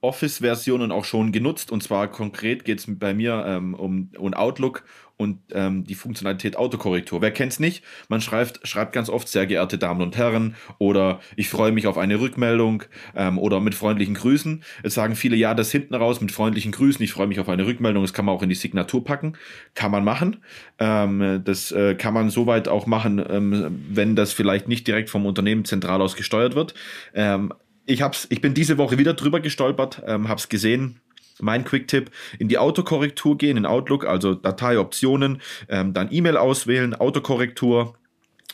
Office-Versionen 0.00 0.90
auch 0.90 1.04
schon 1.04 1.30
genutzt. 1.30 1.70
Und 1.70 1.80
zwar 1.80 2.08
konkret 2.08 2.64
geht 2.64 2.80
es 2.80 2.86
bei 2.88 3.14
mir 3.14 3.44
ähm, 3.46 3.74
um, 3.74 4.10
um 4.18 4.34
Outlook 4.34 4.82
und 5.20 5.38
ähm, 5.52 5.84
die 5.84 5.94
Funktionalität 5.94 6.56
Autokorrektur. 6.56 7.20
Wer 7.20 7.30
kennt 7.30 7.52
es 7.52 7.60
nicht? 7.60 7.84
Man 8.08 8.22
schreibt, 8.22 8.66
schreibt 8.66 8.94
ganz 8.94 9.10
oft 9.10 9.28
sehr 9.28 9.46
geehrte 9.46 9.76
Damen 9.76 10.00
und 10.00 10.16
Herren 10.16 10.54
oder 10.78 11.20
ich 11.36 11.50
freue 11.50 11.72
mich 11.72 11.86
auf 11.86 11.98
eine 11.98 12.18
Rückmeldung 12.18 12.84
ähm, 13.14 13.38
oder 13.38 13.60
mit 13.60 13.74
freundlichen 13.74 14.14
Grüßen. 14.14 14.62
Jetzt 14.82 14.94
sagen 14.94 15.16
viele, 15.16 15.36
ja, 15.36 15.52
das 15.52 15.70
hinten 15.70 15.94
raus 15.94 16.22
mit 16.22 16.32
freundlichen 16.32 16.72
Grüßen, 16.72 17.04
ich 17.04 17.12
freue 17.12 17.26
mich 17.26 17.38
auf 17.38 17.50
eine 17.50 17.66
Rückmeldung, 17.66 18.02
das 18.02 18.14
kann 18.14 18.24
man 18.24 18.34
auch 18.34 18.42
in 18.42 18.48
die 18.48 18.54
Signatur 18.54 19.04
packen. 19.04 19.34
Kann 19.74 19.90
man 19.90 20.04
machen. 20.04 20.38
Ähm, 20.78 21.42
das 21.44 21.70
äh, 21.70 21.94
kann 21.96 22.14
man 22.14 22.30
soweit 22.30 22.66
auch 22.66 22.86
machen, 22.86 23.22
ähm, 23.28 23.84
wenn 23.90 24.16
das 24.16 24.32
vielleicht 24.32 24.68
nicht 24.68 24.86
direkt 24.86 25.10
vom 25.10 25.26
Unternehmen 25.26 25.66
zentral 25.66 26.00
aus 26.00 26.16
gesteuert 26.16 26.54
wird. 26.54 26.72
Ähm, 27.12 27.52
ich, 27.84 28.00
hab's, 28.00 28.26
ich 28.30 28.40
bin 28.40 28.54
diese 28.54 28.78
Woche 28.78 28.96
wieder 28.96 29.14
drüber 29.14 29.40
gestolpert, 29.40 30.02
ähm, 30.06 30.28
habe 30.28 30.38
es 30.38 30.48
gesehen, 30.48 31.00
mein 31.42 31.64
Quick-Tipp, 31.64 32.10
in 32.38 32.48
die 32.48 32.58
Autokorrektur 32.58 33.38
gehen, 33.38 33.56
in 33.56 33.66
Outlook, 33.66 34.06
also 34.06 34.34
Dateioptionen, 34.34 35.40
ähm, 35.68 35.92
dann 35.92 36.08
E-Mail 36.10 36.36
auswählen, 36.36 36.94
Autokorrektur, 36.94 37.94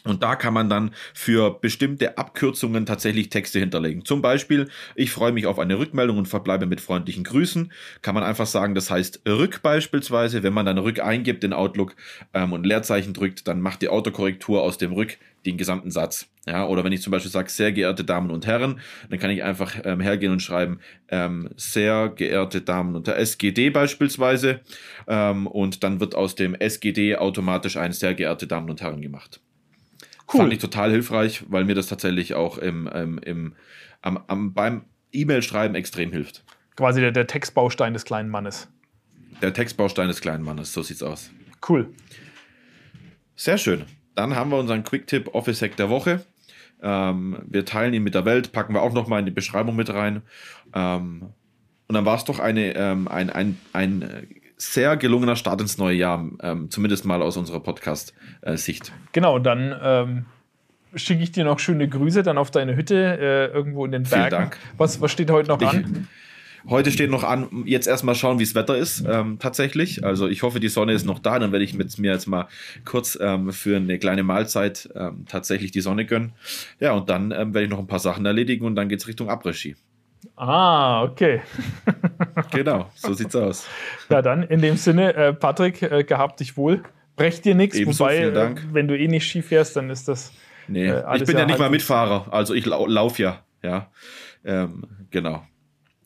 und 0.06 0.22
da 0.22 0.36
kann 0.36 0.54
man 0.54 0.68
dann 0.68 0.92
für 1.14 1.58
bestimmte 1.60 2.18
Abkürzungen 2.18 2.86
tatsächlich 2.86 3.28
Texte 3.28 3.58
hinterlegen. 3.58 4.04
Zum 4.04 4.22
Beispiel, 4.22 4.68
ich 4.94 5.10
freue 5.10 5.32
mich 5.32 5.46
auf 5.46 5.58
eine 5.58 5.78
Rückmeldung 5.78 6.18
und 6.18 6.26
verbleibe 6.26 6.66
mit 6.66 6.80
freundlichen 6.80 7.24
Grüßen. 7.24 7.72
Kann 8.02 8.14
man 8.14 8.24
einfach 8.24 8.46
sagen, 8.46 8.74
das 8.74 8.90
heißt 8.90 9.22
Rück 9.26 9.62
beispielsweise. 9.62 10.42
Wenn 10.42 10.52
man 10.52 10.66
dann 10.66 10.78
Rück 10.78 11.00
eingibt 11.00 11.44
in 11.44 11.52
Outlook 11.52 11.96
ähm, 12.34 12.52
und 12.52 12.64
Leerzeichen 12.64 13.12
drückt, 13.12 13.48
dann 13.48 13.60
macht 13.60 13.82
die 13.82 13.88
Autokorrektur 13.88 14.62
aus 14.62 14.78
dem 14.78 14.92
Rück 14.92 15.18
den 15.46 15.56
gesamten 15.56 15.90
Satz. 15.90 16.28
Ja, 16.46 16.66
oder 16.66 16.84
wenn 16.84 16.92
ich 16.92 17.02
zum 17.02 17.10
Beispiel 17.10 17.30
sage, 17.30 17.50
sehr 17.50 17.72
geehrte 17.72 18.04
Damen 18.04 18.30
und 18.30 18.46
Herren, 18.46 18.80
dann 19.10 19.18
kann 19.18 19.30
ich 19.30 19.42
einfach 19.42 19.74
ähm, 19.84 20.00
hergehen 20.00 20.32
und 20.32 20.40
schreiben, 20.40 20.78
ähm, 21.08 21.50
sehr 21.56 22.08
geehrte 22.08 22.60
Damen 22.60 22.94
und 22.94 23.08
Herren, 23.08 23.20
SGD 23.20 23.70
beispielsweise. 23.70 24.60
Ähm, 25.08 25.46
und 25.46 25.82
dann 25.82 25.98
wird 25.98 26.14
aus 26.14 26.34
dem 26.36 26.54
SGD 26.54 27.16
automatisch 27.16 27.76
ein 27.76 27.92
sehr 27.92 28.14
geehrte 28.14 28.46
Damen 28.46 28.70
und 28.70 28.80
Herren 28.80 29.00
gemacht. 29.00 29.40
Cool. 30.32 30.40
Fand 30.40 30.52
ich 30.52 30.58
total 30.58 30.90
hilfreich, 30.90 31.44
weil 31.48 31.64
mir 31.64 31.74
das 31.74 31.86
tatsächlich 31.86 32.34
auch 32.34 32.58
im, 32.58 32.86
im, 32.88 33.18
im, 33.18 33.54
am, 34.02 34.18
am, 34.26 34.54
beim 34.54 34.84
E-Mail-Schreiben 35.12 35.74
extrem 35.74 36.12
hilft. 36.12 36.44
Quasi 36.74 37.00
der, 37.00 37.12
der 37.12 37.26
Textbaustein 37.26 37.92
des 37.92 38.04
kleinen 38.04 38.28
Mannes. 38.28 38.68
Der 39.40 39.52
Textbaustein 39.52 40.08
des 40.08 40.20
kleinen 40.20 40.44
Mannes, 40.44 40.72
so 40.72 40.82
sieht's 40.82 41.02
aus. 41.02 41.30
Cool. 41.66 41.90
Sehr 43.36 43.58
schön. 43.58 43.84
Dann 44.14 44.34
haben 44.34 44.50
wir 44.50 44.58
unseren 44.58 44.82
Quick-Tipp 44.82 45.34
Office 45.34 45.62
Hack 45.62 45.76
der 45.76 45.90
Woche. 45.90 46.24
Ähm, 46.82 47.38
wir 47.46 47.64
teilen 47.64 47.94
ihn 47.94 48.02
mit 48.02 48.14
der 48.14 48.24
Welt, 48.24 48.52
packen 48.52 48.74
wir 48.74 48.82
auch 48.82 48.92
nochmal 48.92 49.20
in 49.20 49.26
die 49.26 49.32
Beschreibung 49.32 49.76
mit 49.76 49.92
rein. 49.92 50.22
Ähm, 50.74 51.30
und 51.88 51.94
dann 51.94 52.04
war 52.04 52.16
es 52.16 52.24
doch 52.24 52.38
eine, 52.38 52.74
ähm, 52.74 53.08
ein, 53.08 53.30
ein, 53.30 53.58
ein 53.72 54.28
sehr 54.56 54.96
gelungener 54.96 55.36
Start 55.36 55.60
ins 55.60 55.78
neue 55.78 55.96
Jahr, 55.96 56.28
ähm, 56.42 56.70
zumindest 56.70 57.04
mal 57.04 57.22
aus 57.22 57.36
unserer 57.36 57.60
Podcast-Sicht. 57.60 58.92
Genau, 59.12 59.38
dann 59.38 59.74
ähm, 59.82 60.26
schicke 60.94 61.22
ich 61.22 61.32
dir 61.32 61.44
noch 61.44 61.58
schöne 61.58 61.88
Grüße 61.88 62.22
dann 62.22 62.38
auf 62.38 62.50
deine 62.50 62.76
Hütte 62.76 62.96
äh, 62.96 63.54
irgendwo 63.54 63.84
in 63.84 63.92
den 63.92 64.02
Bergen. 64.04 64.28
Vielen 64.28 64.30
Dank. 64.30 64.58
Was, 64.76 65.00
was 65.00 65.12
steht 65.12 65.30
heute 65.30 65.48
noch 65.48 65.60
ich, 65.60 65.68
an? 65.68 66.08
Heute 66.68 66.90
steht 66.90 67.10
noch 67.10 67.22
an, 67.22 67.62
jetzt 67.64 67.86
erstmal 67.86 68.16
schauen, 68.16 68.40
wie 68.40 68.42
es 68.42 68.56
Wetter 68.56 68.76
ist, 68.76 69.04
ähm, 69.06 69.38
tatsächlich. 69.38 70.02
Also 70.04 70.26
ich 70.26 70.42
hoffe, 70.42 70.58
die 70.58 70.68
Sonne 70.68 70.94
ist 70.94 71.04
noch 71.04 71.20
da, 71.20 71.38
dann 71.38 71.52
werde 71.52 71.64
ich 71.64 71.74
mit 71.74 71.96
mir 71.98 72.10
jetzt 72.10 72.26
mal 72.26 72.48
kurz 72.84 73.16
ähm, 73.20 73.52
für 73.52 73.76
eine 73.76 73.98
kleine 74.00 74.24
Mahlzeit 74.24 74.88
ähm, 74.96 75.26
tatsächlich 75.28 75.70
die 75.70 75.80
Sonne 75.80 76.06
gönnen. 76.06 76.32
Ja, 76.80 76.92
und 76.92 77.08
dann 77.08 77.30
ähm, 77.30 77.54
werde 77.54 77.64
ich 77.64 77.70
noch 77.70 77.78
ein 77.78 77.86
paar 77.86 78.00
Sachen 78.00 78.26
erledigen 78.26 78.64
und 78.66 78.74
dann 78.74 78.88
geht 78.88 78.98
es 78.98 79.06
Richtung 79.06 79.30
Après-Ski. 79.30 79.76
Ah, 80.36 81.02
okay. 81.04 81.40
genau, 82.50 82.90
so 82.94 83.14
sieht's 83.14 83.34
aus. 83.34 83.66
Ja, 84.10 84.22
dann 84.22 84.42
in 84.42 84.60
dem 84.60 84.76
Sinne, 84.76 85.14
äh, 85.14 85.32
Patrick, 85.32 85.82
äh, 85.82 86.04
gehabt 86.04 86.40
dich 86.40 86.56
wohl. 86.56 86.82
Brecht 87.16 87.44
dir 87.44 87.54
nichts, 87.54 87.78
wobei, 87.86 88.18
äh, 88.18 88.54
wenn 88.72 88.88
du 88.88 88.98
eh 88.98 89.08
nicht 89.08 89.26
Ski 89.26 89.40
fährst, 89.40 89.76
dann 89.76 89.88
ist 89.88 90.08
das. 90.08 90.32
Nee, 90.68 90.88
äh, 90.88 91.16
ich 91.16 91.24
bin 91.24 91.38
ja 91.38 91.46
nicht 91.46 91.58
mal 91.58 91.70
Mitfahrer, 91.70 92.26
also 92.30 92.52
ich 92.52 92.66
lau 92.66 92.86
lauf 92.86 93.18
ja. 93.18 93.42
Ja, 93.62 93.90
ähm, 94.44 94.84
genau. 95.10 95.42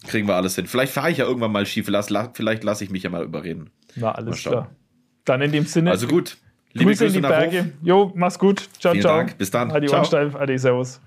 Kriegen 0.06 0.26
wir 0.26 0.34
alles 0.34 0.54
hin. 0.54 0.66
Vielleicht 0.66 0.92
fahre 0.92 1.10
ich 1.10 1.18
ja 1.18 1.26
irgendwann 1.26 1.52
mal 1.52 1.66
Ski, 1.66 1.82
vielleicht, 1.82 2.10
vielleicht 2.34 2.64
lasse 2.64 2.84
ich 2.84 2.90
mich 2.90 3.02
ja 3.02 3.10
mal 3.10 3.22
überreden. 3.22 3.70
Na, 3.96 4.12
alles 4.12 4.40
klar. 4.40 4.70
Dann 5.24 5.42
in 5.42 5.52
dem 5.52 5.66
Sinne. 5.66 5.90
Also 5.90 6.06
gut. 6.06 6.38
Liebe 6.72 6.86
Grüße, 6.86 7.04
Grüße 7.04 7.16
in 7.16 7.22
die 7.22 7.28
Berge. 7.28 7.72
Jo, 7.82 8.12
mach's 8.14 8.38
gut. 8.38 8.68
Ciao, 8.78 8.92
Vielen 8.92 9.02
ciao. 9.02 9.16
Dank. 9.16 9.36
Bis 9.36 9.50
dann. 9.50 9.70
Adi 9.72 9.88
ciao. 9.88 10.04
Adi, 10.38 10.58
Servus. 10.58 11.00